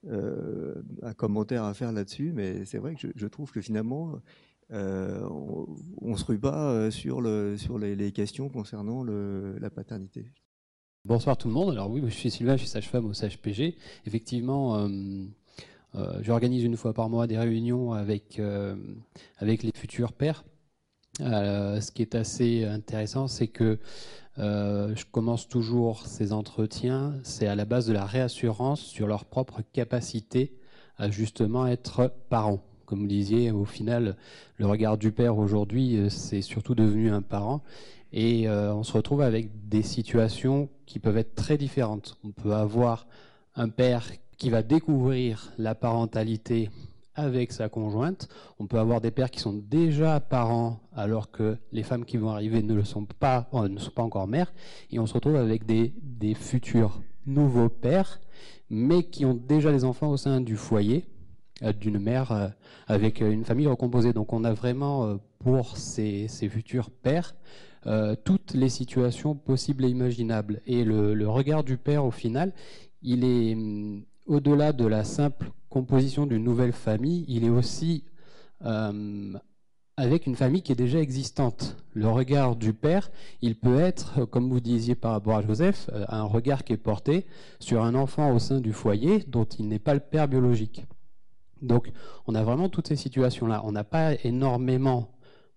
un 0.09 1.13
commentaire 1.13 1.63
à 1.63 1.73
faire 1.73 1.91
là-dessus, 1.91 2.31
mais 2.33 2.65
c'est 2.65 2.79
vrai 2.79 2.95
que 2.95 3.07
je, 3.15 3.27
trouve 3.27 3.51
que 3.51 3.61
finalement, 3.61 4.19
on 4.71 5.67
ne 6.01 6.15
se 6.15 6.25
rue 6.25 6.39
pas 6.39 6.89
sur, 6.89 7.21
le, 7.21 7.57
sur 7.57 7.77
les, 7.77 7.95
les 7.95 8.11
questions 8.11 8.49
concernant 8.49 9.03
le, 9.03 9.57
la 9.59 9.69
paternité. 9.69 10.31
Bonsoir 11.03 11.35
tout 11.35 11.47
le 11.47 11.55
monde. 11.55 11.71
Alors 11.71 11.89
oui, 11.89 11.99
je 12.05 12.11
suis 12.11 12.29
Sylvain, 12.29 12.53
je 12.53 12.59
suis 12.59 12.67
sage-femme 12.67 13.07
au 13.07 13.13
SAGE-PG. 13.13 13.75
Effectivement, 14.05 14.77
euh, 14.77 14.87
euh, 15.95 16.19
j'organise 16.21 16.63
une 16.63 16.77
fois 16.77 16.93
par 16.93 17.09
mois 17.09 17.25
des 17.25 17.39
réunions 17.39 17.93
avec, 17.93 18.37
euh, 18.37 18.75
avec 19.39 19.63
les 19.63 19.71
futurs 19.73 20.13
pères. 20.13 20.43
Ce 21.17 21.91
qui 21.91 22.03
est 22.03 22.13
assez 22.13 22.65
intéressant, 22.65 23.27
c'est 23.27 23.47
que 23.47 23.79
je 24.37 25.03
commence 25.11 25.47
toujours 25.47 26.05
ces 26.05 26.33
entretiens, 26.33 27.15
c'est 27.23 27.47
à 27.47 27.55
la 27.55 27.65
base 27.65 27.87
de 27.87 27.93
la 27.93 28.05
réassurance 28.05 28.81
sur 28.81 29.07
leur 29.07 29.25
propre 29.25 29.61
capacité 29.73 30.55
à 30.97 31.09
justement 31.09 31.65
être 31.65 32.13
parents. 32.29 32.63
Comme 32.85 32.99
vous 32.99 33.07
disiez, 33.07 33.49
au 33.51 33.65
final, 33.65 34.17
le 34.57 34.67
regard 34.67 34.99
du 34.99 35.11
père 35.11 35.37
aujourd'hui, 35.37 35.97
c'est 36.09 36.41
surtout 36.41 36.75
devenu 36.75 37.09
un 37.09 37.23
parent. 37.23 37.63
Et 38.13 38.47
euh, 38.47 38.73
on 38.73 38.83
se 38.83 38.93
retrouve 38.93 39.21
avec 39.21 39.69
des 39.69 39.83
situations 39.83 40.69
qui 40.85 40.99
peuvent 40.99 41.17
être 41.17 41.35
très 41.35 41.57
différentes. 41.57 42.17
On 42.23 42.31
peut 42.31 42.53
avoir 42.53 43.07
un 43.55 43.69
père 43.69 44.09
qui 44.37 44.49
va 44.49 44.63
découvrir 44.63 45.53
la 45.57 45.75
parentalité 45.75 46.69
avec 47.15 47.51
sa 47.51 47.69
conjointe. 47.69 48.27
On 48.59 48.67
peut 48.67 48.79
avoir 48.79 48.99
des 48.99 49.11
pères 49.11 49.31
qui 49.31 49.39
sont 49.39 49.53
déjà 49.53 50.19
parents 50.19 50.79
alors 50.93 51.31
que 51.31 51.57
les 51.71 51.83
femmes 51.83 52.05
qui 52.05 52.17
vont 52.17 52.29
arriver 52.29 52.61
ne 52.63 52.73
le 52.73 52.83
sont 52.83 53.05
pas, 53.05 53.49
euh, 53.53 53.69
ne 53.69 53.79
sont 53.79 53.91
pas 53.91 54.03
encore 54.03 54.27
mères. 54.27 54.53
Et 54.91 54.99
on 54.99 55.05
se 55.05 55.13
retrouve 55.13 55.35
avec 55.35 55.65
des, 55.65 55.93
futurs 56.35 57.01
nouveaux 57.25 57.69
pères, 57.69 58.19
mais 58.69 59.03
qui 59.03 59.25
ont 59.25 59.33
déjà 59.33 59.71
des 59.71 59.83
enfants 59.83 60.09
au 60.09 60.17
sein 60.17 60.41
du 60.41 60.55
foyer 60.57 61.05
euh, 61.63 61.71
d'une 61.71 61.99
mère 61.99 62.53
avec 62.87 63.21
une 63.21 63.45
famille 63.45 63.67
recomposée. 63.67 64.11
Donc 64.11 64.33
on 64.33 64.43
a 64.43 64.51
vraiment 64.51 65.17
pour 65.39 65.77
ces, 65.77 66.27
ces 66.27 66.49
futurs 66.49 66.89
pères 66.89 67.35
euh, 67.87 68.15
toutes 68.23 68.53
les 68.53 68.69
situations 68.69 69.35
possibles 69.35 69.85
et 69.85 69.89
imaginables. 69.89 70.61
Et 70.65 70.83
le, 70.83 71.27
regard 71.27 71.63
du 71.63 71.77
père, 71.77 72.05
au 72.05 72.11
final, 72.11 72.53
il 73.01 73.23
est 73.23 73.55
hum, 73.55 74.03
au-delà 74.27 74.73
de 74.73 74.85
la 74.85 75.03
simple 75.03 75.51
composition 75.69 76.25
d'une 76.25 76.43
nouvelle 76.43 76.73
famille, 76.73 77.25
il 77.27 77.43
est 77.43 77.49
aussi 77.49 78.03
euh, 78.65 79.33
avec 79.97 80.25
une 80.25 80.35
famille 80.35 80.61
qui 80.61 80.71
est 80.71 80.75
déjà 80.75 80.99
existante. 80.99 81.77
Le 81.93 82.07
regard 82.07 82.55
du 82.55 82.73
père, 82.73 83.11
il 83.41 83.55
peut 83.55 83.79
être, 83.79 84.25
comme 84.25 84.49
vous 84.49 84.59
disiez 84.59 84.95
par 84.95 85.11
rapport 85.11 85.37
à 85.37 85.41
Joseph, 85.41 85.89
euh, 85.93 86.05
un 86.07 86.23
regard 86.23 86.63
qui 86.63 86.73
est 86.73 86.77
porté 86.77 87.25
sur 87.59 87.83
un 87.83 87.95
enfant 87.95 88.33
au 88.33 88.39
sein 88.39 88.61
du 88.61 88.73
foyer 88.73 89.19
dont 89.27 89.45
il 89.45 89.67
n'est 89.67 89.79
pas 89.79 89.93
le 89.93 89.99
père 89.99 90.27
biologique. 90.27 90.85
Donc, 91.61 91.91
on 92.27 92.35
a 92.35 92.43
vraiment 92.43 92.69
toutes 92.69 92.87
ces 92.87 92.95
situations-là. 92.95 93.61
On 93.63 93.71
n'a 93.71 93.83
pas 93.83 94.13
énormément 94.23 95.11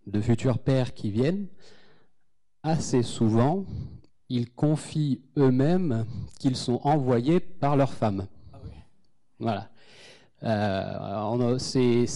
de 0.06 0.20
futurs 0.20 0.58
pères 0.58 0.94
qui 0.94 1.10
viennent, 1.10 1.46
assez 2.64 3.02
souvent, 3.02 3.64
ils 4.28 4.50
confient 4.50 5.20
eux-mêmes 5.36 6.06
qu'ils 6.40 6.56
sont 6.56 6.80
envoyés 6.82 7.38
par 7.38 7.76
leurs 7.76 7.92
femmes. 7.92 8.26
Ah 8.52 8.58
oui. 8.64 8.70
Voilà. 9.38 9.68
Euh, 10.42 11.58
c'est 11.58 12.06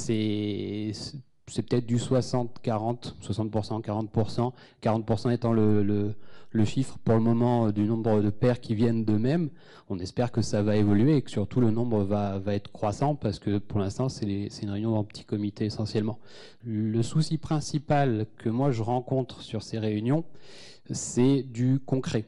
peut-être 1.63 1.87
du 1.87 1.97
60-40, 1.97 3.15
60%, 3.23 3.83
40%, 3.83 4.53
40% 4.83 5.33
étant 5.33 5.53
le, 5.53 5.83
le, 5.83 6.15
le, 6.51 6.65
chiffre 6.65 6.99
pour 7.05 7.15
le 7.15 7.21
moment 7.21 7.71
du 7.71 7.83
nombre 7.83 8.21
de 8.21 8.31
pères 8.31 8.61
qui 8.61 8.75
viennent 8.75 9.05
d'eux-mêmes. 9.05 9.51
On 9.89 9.99
espère 9.99 10.33
que 10.33 10.43
ça 10.43 10.63
va 10.63 10.77
évoluer 10.77 11.17
et 11.17 11.23
que 11.23 11.31
surtout 11.31 11.61
le 11.61 11.71
nombre 11.71 12.03
va, 12.05 12.41
être 12.49 12.71
croissant 12.73 13.15
parce 13.15 13.39
que 13.39 13.59
pour 13.59 13.81
l'instant 13.81 14.09
c'est 14.09 14.27
une 14.27 14.71
réunion 14.71 14.97
en 14.97 15.05
petit 15.05 15.25
comité 15.25 15.65
essentiellement. 15.65 16.19
Le 16.65 17.03
souci 17.03 17.39
principal 17.39 18.27
que 18.37 18.49
moi 18.49 18.71
je 18.71 18.83
rencontre 18.83 19.43
sur 19.43 19.63
ces 19.63 19.79
réunions, 19.79 20.25
c'est 20.91 21.43
du 21.43 21.81
concret 21.81 22.27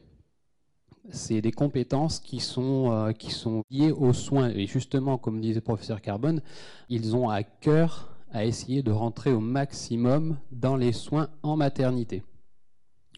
c'est 1.12 1.40
des 1.40 1.52
compétences 1.52 2.20
qui 2.20 2.40
sont, 2.40 2.92
euh, 2.92 3.12
qui 3.12 3.30
sont 3.30 3.64
liées 3.70 3.90
aux 3.90 4.12
soins. 4.12 4.50
Et 4.50 4.66
justement, 4.66 5.18
comme 5.18 5.40
disait 5.40 5.56
le 5.56 5.60
professeur 5.60 6.00
Carbone, 6.00 6.40
ils 6.88 7.16
ont 7.16 7.28
à 7.28 7.42
cœur 7.42 8.10
à 8.32 8.44
essayer 8.44 8.82
de 8.82 8.92
rentrer 8.92 9.32
au 9.32 9.40
maximum 9.40 10.38
dans 10.52 10.76
les 10.76 10.92
soins 10.92 11.28
en 11.42 11.56
maternité, 11.56 12.22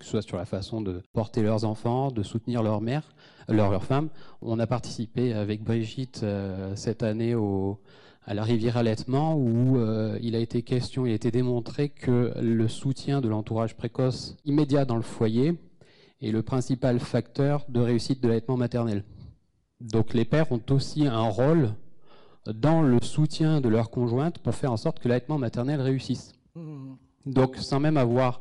que 0.02 0.06
ce 0.06 0.10
soit 0.10 0.22
sur 0.22 0.36
la 0.36 0.44
façon 0.44 0.80
de 0.80 1.00
porter 1.12 1.42
leurs 1.42 1.64
enfants, 1.64 2.10
de 2.10 2.24
soutenir 2.24 2.64
leur 2.64 2.80
mère, 2.80 3.14
leur, 3.48 3.70
leur 3.70 3.84
femme. 3.84 4.08
On 4.40 4.58
a 4.58 4.66
participé 4.66 5.32
avec 5.32 5.62
Brigitte 5.62 6.22
euh, 6.24 6.74
cette 6.74 7.04
année 7.04 7.36
au, 7.36 7.78
à 8.26 8.34
la 8.34 8.42
rivière 8.42 8.76
allaitement 8.76 9.36
où 9.36 9.78
euh, 9.78 10.18
il 10.20 10.34
a 10.34 10.40
été 10.40 10.62
question, 10.62 11.06
il 11.06 11.12
a 11.12 11.14
été 11.14 11.30
démontré 11.30 11.88
que 11.88 12.32
le 12.40 12.66
soutien 12.66 13.20
de 13.20 13.28
l'entourage 13.28 13.76
précoce 13.76 14.36
immédiat 14.44 14.84
dans 14.84 14.96
le 14.96 15.02
foyer 15.02 15.54
est 16.20 16.32
le 16.32 16.42
principal 16.42 16.98
facteur 16.98 17.64
de 17.68 17.78
réussite 17.78 18.20
de 18.20 18.26
l'allaitement 18.26 18.56
maternel. 18.56 19.04
Donc 19.80 20.14
les 20.14 20.24
pères 20.24 20.50
ont 20.50 20.62
aussi 20.70 21.06
un 21.06 21.22
rôle 21.22 21.74
dans 22.52 22.82
le 22.82 22.98
soutien 23.02 23.60
de 23.60 23.68
leur 23.68 23.88
conjointe 23.90 24.40
pour 24.40 24.56
faire 24.56 24.72
en 24.72 24.76
sorte 24.76 24.98
que 24.98 25.06
l'allaitement 25.06 25.38
maternel 25.38 25.80
réussisse. 25.80 26.32
Mmh. 26.56 26.94
Donc 27.26 27.56
sans 27.56 27.78
même 27.78 27.96
avoir 27.96 28.40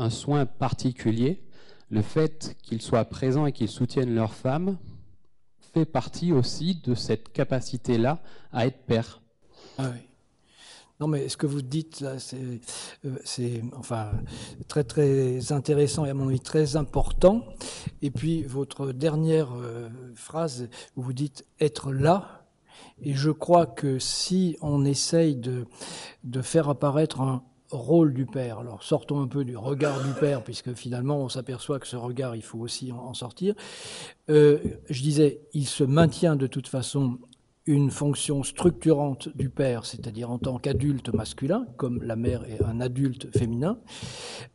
un 0.00 0.10
soin 0.10 0.46
particulier, 0.46 1.42
le 1.90 2.02
fait 2.02 2.56
qu'ils 2.62 2.80
soient 2.80 3.04
présents 3.04 3.46
et 3.46 3.52
qu'ils 3.52 3.68
soutiennent 3.68 4.14
leur 4.14 4.32
femme 4.32 4.78
fait 5.74 5.84
partie 5.84 6.32
aussi 6.32 6.80
de 6.82 6.94
cette 6.94 7.32
capacité-là 7.32 8.20
à 8.52 8.66
être 8.66 8.84
père. 8.86 9.20
Ah. 9.78 9.92
Non, 11.00 11.06
mais 11.06 11.28
ce 11.28 11.36
que 11.36 11.46
vous 11.46 11.62
dites 11.62 12.00
là, 12.00 12.18
c'est 12.18 12.60
euh, 13.06 13.60
enfin 13.76 14.10
très 14.68 14.84
très 14.84 15.52
intéressant 15.52 16.04
et 16.04 16.10
à 16.10 16.14
mon 16.14 16.28
avis 16.28 16.40
très 16.40 16.76
important. 16.76 17.44
Et 18.02 18.10
puis 18.10 18.42
votre 18.42 18.92
dernière 18.92 19.48
euh, 19.54 19.88
phrase 20.14 20.68
où 20.96 21.02
vous 21.02 21.14
dites 21.14 21.46
être 21.58 21.92
là, 21.92 22.46
et 23.02 23.14
je 23.14 23.30
crois 23.30 23.66
que 23.66 23.98
si 23.98 24.58
on 24.60 24.84
essaye 24.84 25.36
de, 25.36 25.66
de 26.24 26.42
faire 26.42 26.68
apparaître 26.68 27.22
un, 27.22 27.42
rôle 27.70 28.12
du 28.12 28.26
père. 28.26 28.58
Alors 28.58 28.82
sortons 28.82 29.20
un 29.20 29.28
peu 29.28 29.44
du 29.44 29.56
regard 29.56 30.02
du 30.02 30.12
père, 30.18 30.42
puisque 30.42 30.74
finalement 30.74 31.18
on 31.18 31.28
s'aperçoit 31.28 31.78
que 31.78 31.86
ce 31.86 31.96
regard, 31.96 32.36
il 32.36 32.42
faut 32.42 32.58
aussi 32.58 32.92
en 32.92 33.14
sortir. 33.14 33.54
Euh, 34.28 34.58
je 34.88 35.02
disais, 35.02 35.40
il 35.52 35.66
se 35.66 35.84
maintient 35.84 36.36
de 36.36 36.46
toute 36.46 36.68
façon 36.68 37.18
une 37.70 37.92
fonction 37.92 38.42
structurante 38.42 39.28
du 39.36 39.48
père, 39.48 39.86
c'est-à-dire 39.86 40.28
en 40.28 40.38
tant 40.38 40.58
qu'adulte 40.58 41.14
masculin, 41.14 41.66
comme 41.76 42.02
la 42.02 42.16
mère 42.16 42.44
est 42.44 42.60
un 42.64 42.80
adulte 42.80 43.28
féminin, 43.36 43.78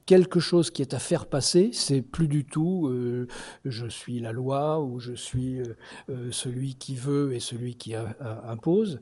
quelque 0.05 0.41
chose 0.41 0.70
qui 0.70 0.82
est 0.82 0.93
à 0.93 0.99
faire 0.99 1.28
passer, 1.28 1.70
c'est 1.72 2.01
plus 2.01 2.28
du 2.28 2.43
tout 2.43 2.88
euh, 2.88 3.28
je 3.63 3.88
suis 3.88 4.20
la 4.20 4.34
loi 4.34 4.82
ou 4.82 4.99
je 4.99 5.13
suis 5.13 5.61
euh, 5.61 6.30
celui 6.32 6.76
qui 6.76 6.95
veut 6.95 7.34
et 7.34 7.39
celui 7.39 7.76
qui 7.76 7.95
impose, 7.95 8.99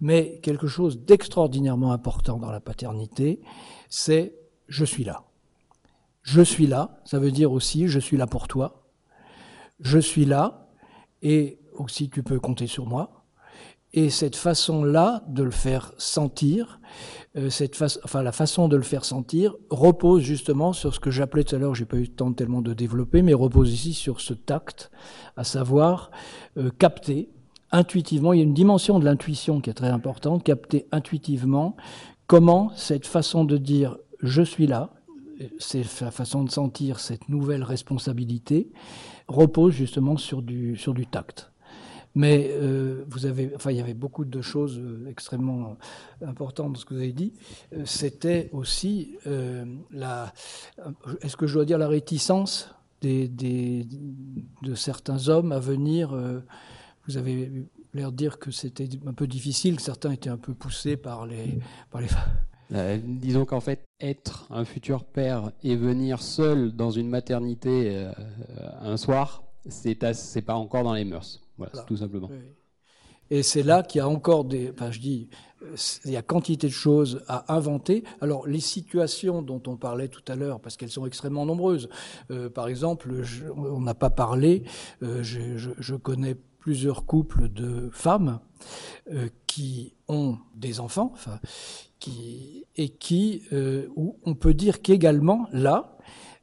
mais 0.00 0.40
quelque 0.42 0.66
chose 0.66 0.98
d'extraordinairement 1.04 1.92
important 1.92 2.38
dans 2.38 2.50
la 2.50 2.60
paternité, 2.60 3.40
c'est 3.88 4.34
je 4.66 4.84
suis 4.84 5.04
là. 5.04 5.22
Je 6.22 6.42
suis 6.42 6.66
là, 6.66 7.00
ça 7.04 7.20
veut 7.20 7.30
dire 7.30 7.52
aussi 7.52 7.86
je 7.86 8.00
suis 8.00 8.16
là 8.16 8.26
pour 8.26 8.48
toi. 8.48 8.90
Je 9.78 10.00
suis 10.00 10.24
là 10.24 10.68
et 11.22 11.60
aussi 11.74 12.10
tu 12.10 12.24
peux 12.24 12.40
compter 12.40 12.66
sur 12.66 12.86
moi. 12.86 13.23
Et 13.96 14.10
cette 14.10 14.34
façon-là 14.34 15.22
de 15.28 15.44
le 15.44 15.52
faire 15.52 15.92
sentir, 15.98 16.80
euh, 17.36 17.48
enfin 18.02 18.24
la 18.24 18.32
façon 18.32 18.66
de 18.66 18.74
le 18.76 18.82
faire 18.82 19.04
sentir 19.04 19.54
repose 19.70 20.22
justement 20.22 20.72
sur 20.72 20.92
ce 20.92 20.98
que 20.98 21.12
j'appelais 21.12 21.44
tout 21.44 21.54
à 21.54 21.58
l'heure, 21.60 21.76
j'ai 21.76 21.84
pas 21.84 21.98
eu 21.98 22.02
le 22.02 22.08
temps 22.08 22.32
tellement 22.32 22.60
de 22.60 22.74
développer, 22.74 23.22
mais 23.22 23.34
repose 23.34 23.72
ici 23.72 23.94
sur 23.94 24.20
ce 24.20 24.34
tact, 24.34 24.90
à 25.36 25.44
savoir 25.44 26.10
euh, 26.56 26.70
capter 26.76 27.28
intuitivement. 27.70 28.32
Il 28.32 28.38
y 28.38 28.40
a 28.40 28.44
une 28.44 28.52
dimension 28.52 28.98
de 28.98 29.04
l'intuition 29.04 29.60
qui 29.60 29.70
est 29.70 29.74
très 29.74 29.90
importante, 29.90 30.42
capter 30.42 30.88
intuitivement 30.90 31.76
comment 32.26 32.72
cette 32.74 33.06
façon 33.06 33.44
de 33.44 33.56
dire 33.56 33.96
je 34.20 34.42
suis 34.42 34.66
là, 34.66 34.90
c'est 35.60 35.84
la 36.00 36.10
façon 36.10 36.42
de 36.42 36.50
sentir 36.50 36.98
cette 36.98 37.28
nouvelle 37.28 37.62
responsabilité 37.62 38.72
repose 39.28 39.72
justement 39.72 40.16
sur 40.16 40.42
du 40.42 41.06
tact. 41.08 41.53
Mais 42.14 42.48
euh, 42.50 43.04
vous 43.08 43.26
avez, 43.26 43.52
enfin, 43.56 43.72
il 43.72 43.76
y 43.76 43.80
avait 43.80 43.94
beaucoup 43.94 44.24
de 44.24 44.40
choses 44.40 44.78
euh, 44.78 45.08
extrêmement 45.08 45.76
importantes 46.24 46.72
dans 46.72 46.78
ce 46.78 46.84
que 46.84 46.94
vous 46.94 47.00
avez 47.00 47.12
dit. 47.12 47.32
Euh, 47.72 47.82
c'était 47.84 48.50
aussi 48.52 49.16
la, 49.90 50.32
est-ce 51.22 51.36
que 51.36 51.46
je 51.46 51.54
dois 51.54 51.64
dire 51.64 51.78
la 51.78 51.88
réticence 51.88 52.74
des, 53.00 53.28
de 53.28 54.74
certains 54.74 55.28
hommes 55.28 55.52
à 55.52 55.58
venir. 55.58 56.18
vous 57.06 57.18
avez 57.18 57.52
l'air 57.92 58.12
de 58.12 58.16
dire 58.16 58.38
que 58.38 58.50
c'était 58.50 58.88
un 59.06 59.12
peu 59.12 59.26
difficile, 59.26 59.76
que 59.76 59.82
certains 59.82 60.10
étaient 60.10 60.30
un 60.30 60.38
peu 60.38 60.54
poussés 60.54 60.96
par 60.96 61.26
les, 61.26 61.58
par 61.90 62.00
les 62.00 62.08
disons 63.04 63.44
qu'en 63.44 63.60
fait, 63.60 63.84
être 64.00 64.46
un 64.50 64.64
futur 64.64 65.04
père 65.04 65.52
et 65.62 65.76
venir 65.76 66.22
seul 66.22 66.72
dans 66.72 66.90
une 66.90 67.10
maternité 67.10 68.08
un 68.80 68.96
soir, 68.96 69.44
c'est 69.68 70.42
pas 70.42 70.54
encore 70.54 70.84
dans 70.84 70.94
les 70.94 71.04
mœurs. 71.04 71.43
Voilà, 71.58 71.82
tout 71.84 71.96
simplement. 71.96 72.30
Et 73.30 73.42
c'est 73.42 73.62
là 73.62 73.82
qu'il 73.82 74.00
y 74.00 74.02
a 74.02 74.08
encore 74.08 74.44
des. 74.44 74.70
Enfin, 74.70 74.90
je 74.90 75.00
dis, 75.00 75.28
il 76.04 76.10
y 76.10 76.16
a 76.16 76.22
quantité 76.22 76.66
de 76.66 76.72
choses 76.72 77.22
à 77.28 77.54
inventer. 77.54 78.04
Alors, 78.20 78.46
les 78.46 78.60
situations 78.60 79.42
dont 79.42 79.62
on 79.66 79.76
parlait 79.76 80.08
tout 80.08 80.22
à 80.28 80.36
l'heure, 80.36 80.60
parce 80.60 80.76
qu'elles 80.76 80.90
sont 80.90 81.06
extrêmement 81.06 81.46
nombreuses. 81.46 81.88
Euh, 82.30 82.50
par 82.50 82.68
exemple, 82.68 83.10
on 83.56 83.80
n'a 83.80 83.94
pas 83.94 84.10
parlé, 84.10 84.64
euh, 85.02 85.22
je, 85.22 85.56
je, 85.56 85.70
je, 85.78 85.94
connais 85.94 86.36
plusieurs 86.58 87.06
couples 87.06 87.48
de 87.48 87.88
femmes 87.92 88.40
euh, 89.10 89.28
qui 89.46 89.94
ont 90.08 90.38
des 90.54 90.80
enfants, 90.80 91.10
enfin, 91.14 91.38
qui, 91.98 92.66
et 92.76 92.90
qui, 92.90 93.42
où 93.96 94.18
on 94.24 94.34
peut 94.34 94.54
dire 94.54 94.82
qu'également, 94.82 95.48
là, 95.52 95.96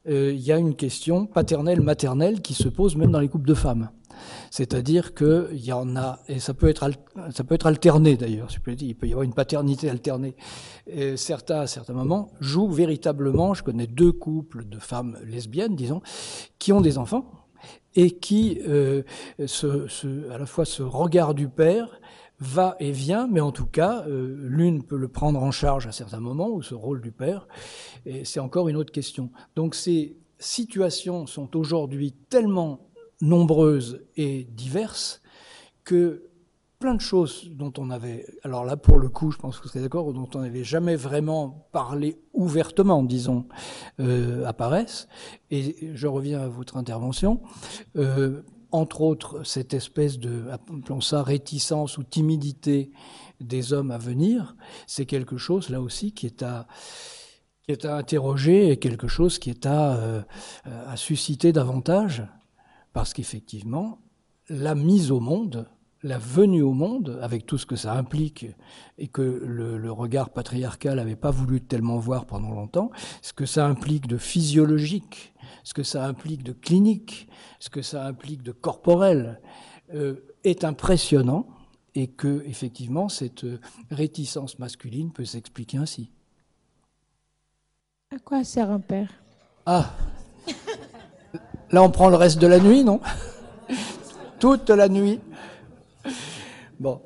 il 0.06 0.40
y 0.40 0.50
a 0.50 0.58
une 0.58 0.74
question 0.74 1.26
paternelle-maternelle 1.26 2.42
qui 2.42 2.54
se 2.54 2.68
pose 2.68 2.96
même 2.96 3.12
dans 3.12 3.20
les 3.20 3.28
couples 3.28 3.46
de 3.46 3.54
femmes. 3.54 3.90
C'est-à-dire 4.52 5.14
qu'il 5.14 5.64
y 5.64 5.72
en 5.72 5.96
a, 5.96 6.18
et 6.28 6.38
ça 6.38 6.52
peut 6.52 6.68
être, 6.68 6.86
ça 7.30 7.42
peut 7.42 7.54
être 7.54 7.66
alterné 7.66 8.18
d'ailleurs, 8.18 8.48
il 8.66 8.94
peut 8.94 9.06
y 9.06 9.12
avoir 9.12 9.22
une 9.22 9.32
paternité 9.32 9.88
alternée. 9.88 10.36
Certains, 11.16 11.60
à 11.60 11.66
certains 11.66 11.94
moments, 11.94 12.30
jouent 12.38 12.70
véritablement, 12.70 13.54
je 13.54 13.62
connais 13.62 13.86
deux 13.86 14.12
couples 14.12 14.66
de 14.68 14.78
femmes 14.78 15.16
lesbiennes, 15.24 15.74
disons, 15.74 16.02
qui 16.58 16.70
ont 16.74 16.82
des 16.82 16.98
enfants, 16.98 17.30
et 17.94 18.10
qui, 18.10 18.60
euh, 18.68 19.04
à 19.38 20.36
la 20.36 20.44
fois 20.44 20.66
ce 20.66 20.82
regard 20.82 21.32
du 21.32 21.48
père, 21.48 22.02
va 22.38 22.76
et 22.78 22.92
vient, 22.92 23.26
mais 23.32 23.40
en 23.40 23.52
tout 23.52 23.64
cas, 23.64 24.04
euh, 24.06 24.36
l'une 24.38 24.82
peut 24.82 24.98
le 24.98 25.08
prendre 25.08 25.42
en 25.42 25.50
charge 25.50 25.86
à 25.86 25.92
certains 25.92 26.20
moments, 26.20 26.50
ou 26.50 26.60
ce 26.60 26.74
rôle 26.74 27.00
du 27.00 27.10
père, 27.10 27.48
et 28.04 28.26
c'est 28.26 28.40
encore 28.40 28.68
une 28.68 28.76
autre 28.76 28.92
question. 28.92 29.30
Donc 29.56 29.74
ces 29.74 30.14
situations 30.38 31.26
sont 31.26 31.56
aujourd'hui 31.56 32.12
tellement 32.28 32.91
nombreuses 33.22 34.04
et 34.16 34.44
diverses 34.44 35.22
que 35.84 36.28
plein 36.82 36.94
de 36.96 37.00
choses 37.00 37.48
dont 37.52 37.72
on 37.78 37.90
avait, 37.90 38.26
alors 38.42 38.64
là 38.64 38.76
pour 38.76 38.98
le 38.98 39.08
coup, 39.08 39.30
je 39.30 39.38
pense 39.38 39.56
que 39.56 39.62
vous 39.62 39.68
serez 39.68 39.80
d'accord, 39.80 40.12
dont 40.12 40.28
on 40.34 40.40
n'avait 40.40 40.64
jamais 40.64 40.96
vraiment 40.96 41.68
parlé 41.70 42.18
ouvertement, 42.32 43.04
disons, 43.04 43.46
euh, 44.00 44.44
apparaissent. 44.44 45.06
Et 45.52 45.92
je 45.94 46.06
reviens 46.08 46.40
à 46.40 46.48
votre 46.48 46.76
intervention. 46.76 47.40
Euh, 47.96 48.42
entre 48.72 49.02
autres, 49.02 49.44
cette 49.44 49.74
espèce 49.74 50.18
de, 50.18 50.48
appelons 50.50 51.00
ça, 51.00 51.22
réticence 51.22 51.98
ou 51.98 52.02
timidité 52.02 52.90
des 53.40 53.72
hommes 53.72 53.92
à 53.92 53.98
venir, 53.98 54.56
c'est 54.88 55.06
quelque 55.06 55.36
chose, 55.36 55.68
là 55.68 55.80
aussi, 55.80 56.12
qui 56.12 56.26
est 56.26 56.42
à, 56.42 56.66
qui 57.62 57.70
est 57.70 57.84
à 57.84 57.96
interroger 57.96 58.70
et 58.70 58.78
quelque 58.78 59.06
chose 59.06 59.38
qui 59.38 59.50
est 59.50 59.66
à, 59.66 59.94
euh, 59.94 60.22
à 60.64 60.96
susciter 60.96 61.52
davantage, 61.52 62.24
parce 62.92 63.12
qu'effectivement, 63.12 63.98
la 64.48 64.74
mise 64.74 65.10
au 65.10 65.20
monde, 65.20 65.68
la 66.02 66.18
venue 66.18 66.62
au 66.62 66.72
monde, 66.72 67.18
avec 67.22 67.46
tout 67.46 67.58
ce 67.58 67.66
que 67.66 67.76
ça 67.76 67.94
implique, 67.94 68.46
et 68.98 69.08
que 69.08 69.22
le, 69.22 69.78
le 69.78 69.92
regard 69.92 70.30
patriarcal 70.30 70.96
n'avait 70.96 71.16
pas 71.16 71.30
voulu 71.30 71.60
tellement 71.60 71.98
voir 71.98 72.26
pendant 72.26 72.50
longtemps, 72.50 72.90
ce 73.22 73.32
que 73.32 73.46
ça 73.46 73.66
implique 73.66 74.06
de 74.06 74.16
physiologique, 74.16 75.32
ce 75.64 75.74
que 75.74 75.82
ça 75.84 76.04
implique 76.04 76.42
de 76.42 76.52
clinique, 76.52 77.28
ce 77.60 77.70
que 77.70 77.82
ça 77.82 78.06
implique 78.06 78.42
de 78.42 78.52
corporel, 78.52 79.40
euh, 79.94 80.16
est 80.44 80.64
impressionnant 80.64 81.46
et 81.94 82.08
que 82.08 82.42
effectivement 82.46 83.08
cette 83.08 83.46
réticence 83.90 84.58
masculine 84.58 85.12
peut 85.12 85.24
s'expliquer 85.24 85.76
ainsi. 85.76 86.10
À 88.10 88.18
quoi 88.18 88.42
sert 88.42 88.70
un 88.70 88.80
père? 88.80 89.10
Ah 89.66 89.94
Là, 91.72 91.82
on 91.82 91.90
prend 91.90 92.10
le 92.10 92.16
reste 92.16 92.38
de 92.38 92.46
la 92.46 92.60
nuit, 92.60 92.84
non? 92.84 93.00
Toute 94.38 94.68
la 94.70 94.88
nuit. 94.88 95.20
Bon 96.78 97.00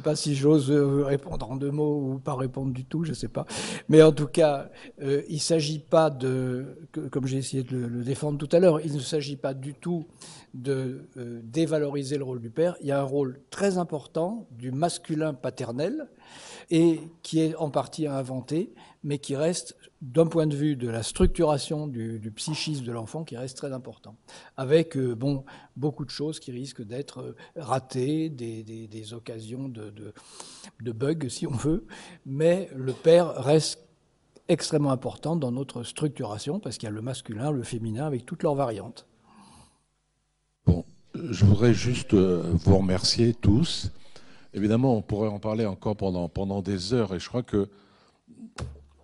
sais 0.00 0.04
pas 0.04 0.16
si 0.16 0.34
j'ose 0.34 0.70
euh, 0.70 1.04
répondre 1.04 1.50
en 1.50 1.56
deux 1.56 1.70
mots 1.70 2.12
ou 2.12 2.18
pas 2.18 2.34
répondre 2.34 2.72
du 2.72 2.84
tout, 2.84 3.04
je 3.04 3.10
ne 3.10 3.14
sais 3.14 3.28
pas. 3.28 3.44
Mais 3.88 4.02
en 4.02 4.12
tout 4.12 4.26
cas, 4.26 4.70
euh, 5.02 5.22
il 5.28 5.34
ne 5.34 5.40
s'agit 5.40 5.78
pas 5.78 6.08
de, 6.10 6.88
comme 7.10 7.26
j'ai 7.26 7.36
essayé 7.36 7.62
de 7.62 7.76
le, 7.76 8.02
défendre 8.02 8.38
tout 8.38 8.48
à 8.54 8.60
l'heure, 8.60 8.80
il 8.80 8.94
ne 8.94 9.00
s'agit 9.00 9.36
pas 9.36 9.52
du 9.52 9.74
tout 9.74 10.06
de 10.54 11.08
euh, 11.16 11.40
dévaloriser 11.44 12.16
le 12.16 12.24
rôle 12.24 12.40
du 12.40 12.50
père. 12.50 12.76
Il 12.80 12.86
y 12.86 12.92
a 12.92 13.00
un 13.00 13.04
rôle 13.04 13.40
très 13.50 13.78
important 13.78 14.46
du 14.50 14.72
masculin 14.72 15.34
paternel 15.34 16.08
et 16.70 17.00
qui 17.22 17.40
est 17.40 17.54
en 17.56 17.70
partie 17.70 18.06
à 18.06 18.16
inventer, 18.16 18.72
mais 19.02 19.18
qui 19.18 19.36
reste, 19.36 19.76
d'un 20.02 20.26
point 20.26 20.46
de 20.46 20.56
vue 20.56 20.76
de 20.76 20.88
la 20.88 21.02
structuration 21.02 21.86
du, 21.86 22.32
psychisme 22.36 22.84
de 22.84 22.92
l'enfant, 22.92 23.24
qui 23.24 23.36
reste 23.36 23.56
très 23.56 23.72
important. 23.72 24.16
Avec 24.56 24.96
euh, 24.96 25.14
bon, 25.14 25.44
beaucoup 25.76 26.04
de 26.04 26.10
choses 26.10 26.40
qui 26.40 26.52
risquent 26.52 26.82
d'être 26.82 27.20
euh, 27.20 27.36
ratées, 27.56 28.28
des, 28.28 29.14
occasions 29.14 29.68
de, 29.68 29.90
de, 29.90 30.12
de 30.80 30.92
bugs, 30.92 31.28
si 31.28 31.46
on 31.46 31.52
veut, 31.52 31.86
mais 32.26 32.68
le 32.74 32.92
père 32.92 33.34
reste 33.34 33.80
extrêmement 34.48 34.92
important 34.92 35.36
dans 35.36 35.52
notre 35.52 35.82
structuration, 35.82 36.60
parce 36.60 36.76
qu'il 36.76 36.88
y 36.88 36.92
a 36.92 36.94
le 36.94 37.02
masculin, 37.02 37.50
le 37.50 37.62
féminin, 37.62 38.06
avec 38.06 38.26
toutes 38.26 38.42
leurs 38.42 38.54
variantes. 38.54 39.06
Bon, 40.66 40.84
je 41.14 41.44
voudrais 41.44 41.74
juste 41.74 42.14
euh, 42.14 42.42
vous 42.54 42.78
remercier 42.78 43.34
tous 43.34 43.90
Évidemment, 44.52 44.96
on 44.96 45.02
pourrait 45.02 45.28
en 45.28 45.38
parler 45.38 45.64
encore 45.64 45.96
pendant, 45.96 46.28
pendant 46.28 46.60
des 46.60 46.92
heures, 46.92 47.14
et 47.14 47.20
je 47.20 47.28
crois 47.28 47.42
que 47.42 47.68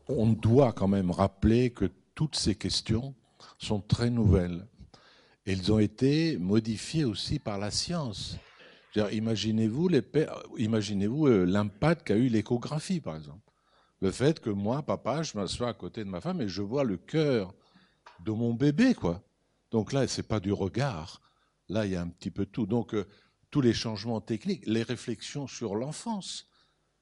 on 0.08 0.28
doit 0.28 0.72
quand 0.72 0.88
même 0.88 1.10
rappeler 1.10 1.70
que 1.70 1.90
toutes 2.14 2.36
ces 2.36 2.54
questions 2.54 3.14
sont 3.58 3.80
très 3.80 4.10
nouvelles. 4.10 4.66
Elles 5.46 5.72
ont 5.72 5.78
été 5.78 6.36
modifiées 6.38 7.04
aussi 7.04 7.38
par 7.38 7.58
la 7.58 7.70
science. 7.70 8.36
Imaginez-vous 8.96 9.88
euh, 11.26 11.44
l'impact 11.44 12.06
qu'a 12.06 12.16
eu 12.16 12.28
l'échographie, 12.28 13.00
par 13.00 13.16
exemple. 13.16 13.52
Le 14.00 14.10
fait 14.10 14.40
que 14.40 14.50
moi, 14.50 14.82
papa, 14.82 15.22
je 15.22 15.36
m'assois 15.36 15.68
à 15.68 15.74
côté 15.74 16.04
de 16.04 16.08
ma 16.08 16.20
femme 16.20 16.40
et 16.40 16.48
je 16.48 16.62
vois 16.62 16.84
le 16.84 16.96
cœur 16.96 17.54
de 18.24 18.32
mon 18.32 18.54
bébé, 18.54 18.94
quoi. 18.94 19.22
Donc 19.70 19.92
là, 19.92 20.06
c'est 20.08 20.22
pas 20.22 20.40
du 20.40 20.52
regard. 20.52 21.20
Là, 21.68 21.86
il 21.86 21.92
y 21.92 21.96
a 21.96 22.00
un 22.00 22.08
petit 22.08 22.30
peu 22.30 22.46
tout. 22.46 22.66
Donc, 22.66 22.94
euh, 22.94 23.06
tous 23.50 23.60
les 23.60 23.72
changements 23.74 24.20
techniques, 24.20 24.64
les 24.66 24.82
réflexions 24.82 25.46
sur 25.46 25.76
l'enfance, 25.76 26.48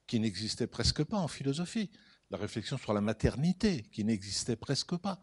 qui 0.07 0.19
n'existaient 0.19 0.67
presque 0.67 1.03
pas 1.03 1.17
en 1.17 1.27
philosophie. 1.27 1.89
La 2.31 2.37
réflexion 2.37 2.77
sur 2.77 2.93
la 2.93 3.01
maternité, 3.01 3.83
qui 3.91 4.03
n'existait 4.03 4.55
presque 4.55 4.95
pas. 4.97 5.19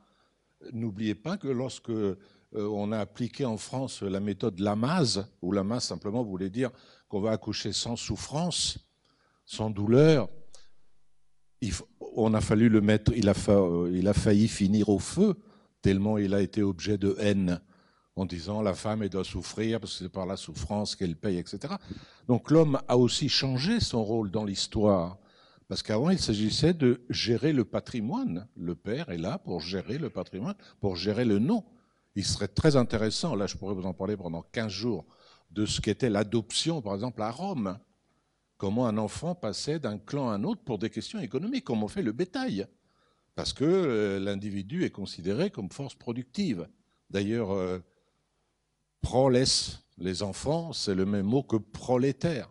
N'oubliez 0.73 1.15
pas 1.15 1.37
que 1.37 1.49
lorsque 1.49 1.91
euh, 1.91 2.17
on 2.53 2.93
a 2.93 2.99
appliqué 2.99 3.45
en 3.45 3.57
France 3.57 4.03
la 4.03 4.21
méthode 4.21 4.61
Lamaze, 4.61 5.27
où 5.43 5.53
Lamaze 5.53 5.85
simplement 5.85 6.23
voulait 6.23 6.51
dire 6.51 6.71
qu'on 7.09 7.21
va 7.21 7.33
accoucher 7.33 7.73
sans 7.73 7.97
souffrance, 7.97 8.79
sans 9.45 9.71
douleur, 9.71 10.29
on 12.15 12.35
a 12.35 12.41
fallu 12.41 12.69
le 12.69 12.81
mettre, 12.81 13.13
il 13.17 13.29
a, 13.29 13.35
euh, 13.49 13.91
il 13.95 14.09
a 14.09 14.15
failli 14.15 14.49
finir 14.49 14.89
au 14.89 14.99
feu, 14.99 15.35
tellement 15.81 16.19
il 16.19 16.35
a 16.35 16.41
été 16.41 16.63
objet 16.63 16.99
de 16.99 17.17
haine 17.19 17.61
en 18.17 18.27
disant 18.27 18.63
la 18.63 18.75
femme 18.75 19.07
doit 19.09 19.25
souffrir 19.25 19.81
parce 19.81 19.93
que 19.93 20.05
c'est 20.05 20.13
par 20.13 20.27
la 20.27 20.37
souffrance 20.37 20.97
qu'elle 20.97 21.17
paye, 21.17 21.39
etc. 21.39 21.75
Donc 22.29 22.51
l'homme 22.51 22.79
a 22.89 22.97
aussi 22.97 23.29
changé 23.29 23.81
son 23.81 24.05
rôle 24.05 24.31
dans 24.31 24.45
l'histoire. 24.45 25.19
Parce 25.73 25.83
qu'avant, 25.83 26.11
il 26.11 26.19
s'agissait 26.19 26.75
de 26.75 27.01
gérer 27.09 27.55
le 27.55 27.65
patrimoine. 27.65 28.47
Le 28.57 28.75
père 28.75 29.09
est 29.09 29.17
là 29.17 29.39
pour 29.39 29.61
gérer 29.61 29.97
le 29.97 30.11
patrimoine, 30.11 30.55
pour 30.81 30.97
gérer 30.97 31.25
le 31.25 31.39
nom. 31.39 31.65
Il 32.15 32.27
serait 32.27 32.49
très 32.49 32.77
intéressant, 32.77 33.35
là 33.35 33.47
je 33.47 33.57
pourrais 33.57 33.73
vous 33.73 33.87
en 33.87 33.95
parler 33.95 34.15
pendant 34.15 34.43
15 34.43 34.71
jours, 34.71 35.07
de 35.51 35.65
ce 35.65 35.81
qu'était 35.81 36.11
l'adoption, 36.11 36.83
par 36.83 36.93
exemple, 36.93 37.23
à 37.23 37.31
Rome. 37.31 37.79
Comment 38.59 38.87
un 38.87 38.99
enfant 38.99 39.35
passait 39.35 39.79
d'un 39.79 39.97
clan 39.97 40.29
à 40.29 40.35
un 40.35 40.45
autre 40.45 40.61
pour 40.63 40.77
des 40.77 40.91
questions 40.91 41.21
économiques, 41.21 41.65
comme 41.65 41.83
on 41.83 41.89
fait 41.89 42.03
le 42.03 42.13
bétail. 42.13 42.67
Parce 43.35 43.55
que 43.55 43.65
euh, 43.65 44.21
l'individu 44.21 44.85
est 44.85 44.91
considéré 44.91 45.49
comme 45.49 45.71
force 45.71 45.95
productive. 45.95 46.69
D'ailleurs, 47.09 47.51
euh, 47.53 47.79
proles, 49.01 49.43
les 49.97 50.23
enfants, 50.23 50.75
c'est 50.75 50.95
le 50.95 51.07
même 51.07 51.25
mot 51.25 51.43
que 51.43 51.57
prolétaire. 51.57 52.51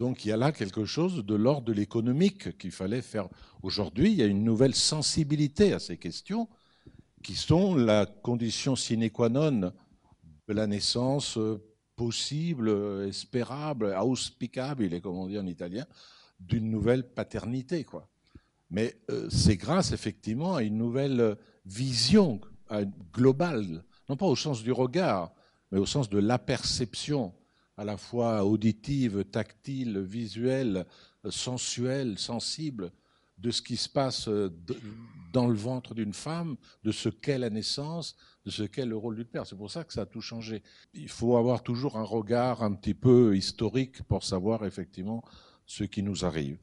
Donc 0.00 0.24
il 0.24 0.28
y 0.28 0.32
a 0.32 0.38
là 0.38 0.50
quelque 0.50 0.86
chose 0.86 1.26
de 1.26 1.34
l'ordre 1.34 1.66
de 1.66 1.74
l'économique 1.74 2.56
qu'il 2.56 2.70
fallait 2.70 3.02
faire. 3.02 3.28
Aujourd'hui, 3.62 4.10
il 4.10 4.16
y 4.16 4.22
a 4.22 4.26
une 4.26 4.44
nouvelle 4.44 4.74
sensibilité 4.74 5.74
à 5.74 5.78
ces 5.78 5.98
questions 5.98 6.48
qui 7.22 7.34
sont 7.34 7.74
la 7.74 8.06
condition 8.06 8.76
sine 8.76 9.10
qua 9.10 9.28
non 9.28 9.72
de 10.48 10.54
la 10.54 10.66
naissance 10.66 11.36
euh, 11.36 11.62
possible, 11.96 12.70
espérable, 13.06 13.94
auspicable, 14.02 15.02
comme 15.02 15.18
on 15.18 15.26
dit 15.26 15.38
en 15.38 15.46
italien, 15.46 15.84
d'une 16.40 16.70
nouvelle 16.70 17.06
paternité. 17.06 17.84
Quoi. 17.84 18.08
Mais 18.70 18.96
euh, 19.10 19.28
c'est 19.28 19.58
grâce 19.58 19.92
effectivement 19.92 20.56
à 20.56 20.62
une 20.62 20.78
nouvelle 20.78 21.36
vision 21.66 22.40
globale, 23.12 23.84
non 24.08 24.16
pas 24.16 24.24
au 24.24 24.36
sens 24.36 24.62
du 24.62 24.72
regard, 24.72 25.34
mais 25.70 25.78
au 25.78 25.84
sens 25.84 26.08
de 26.08 26.18
la 26.18 26.38
perception 26.38 27.34
à 27.80 27.84
la 27.84 27.96
fois 27.96 28.44
auditive, 28.44 29.24
tactile, 29.24 30.00
visuelle, 30.00 30.84
sensuelle, 31.30 32.18
sensible, 32.18 32.92
de 33.38 33.50
ce 33.50 33.62
qui 33.62 33.78
se 33.78 33.88
passe 33.88 34.28
dans 35.32 35.48
le 35.48 35.54
ventre 35.54 35.94
d'une 35.94 36.12
femme, 36.12 36.56
de 36.84 36.92
ce 36.92 37.08
qu'est 37.08 37.38
la 37.38 37.48
naissance, 37.48 38.18
de 38.44 38.50
ce 38.50 38.64
qu'est 38.64 38.84
le 38.84 38.98
rôle 38.98 39.16
du 39.16 39.24
père. 39.24 39.46
C'est 39.46 39.56
pour 39.56 39.70
ça 39.70 39.84
que 39.84 39.94
ça 39.94 40.02
a 40.02 40.06
tout 40.06 40.20
changé. 40.20 40.62
Il 40.92 41.08
faut 41.08 41.38
avoir 41.38 41.62
toujours 41.62 41.96
un 41.96 42.02
regard 42.02 42.62
un 42.62 42.74
petit 42.74 42.92
peu 42.92 43.34
historique 43.34 44.02
pour 44.02 44.24
savoir 44.24 44.66
effectivement 44.66 45.24
ce 45.64 45.84
qui 45.84 46.02
nous 46.02 46.26
arrive. 46.26 46.58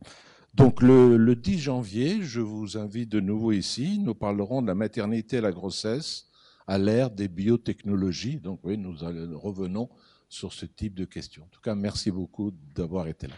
Donc 0.53 0.84
le, 0.84 1.18
le 1.18 1.36
10 1.36 1.57
janvier, 1.57 2.22
je 2.22 2.41
vous 2.41 2.78
invite 2.78 3.09
de 3.09 3.22
nouveau 3.22 3.53
ici. 3.53 3.97
Nous 3.97 4.13
parlerons 4.13 4.61
de 4.61 4.68
la 4.68 4.76
maternité 4.76 5.38
et 5.38 5.41
la 5.41 5.51
grossesse 5.51 6.28
à 6.68 6.78
l'ère 6.78 7.09
des 7.09 7.28
biotechnologies. 7.28 8.39
Donc 8.39 8.59
oui, 8.63 8.78
nous 8.78 8.93
revenons 9.34 9.89
sur 10.30 10.53
ce 10.53 10.65
type 10.65 10.93
de 10.95 11.05
questions. 11.05 11.43
En 11.43 11.47
tout 11.47 11.61
cas, 11.61 11.75
merci 11.75 12.11
beaucoup 12.11 12.51
d'avoir 12.75 13.07
été 13.07 13.28
là. 13.28 13.38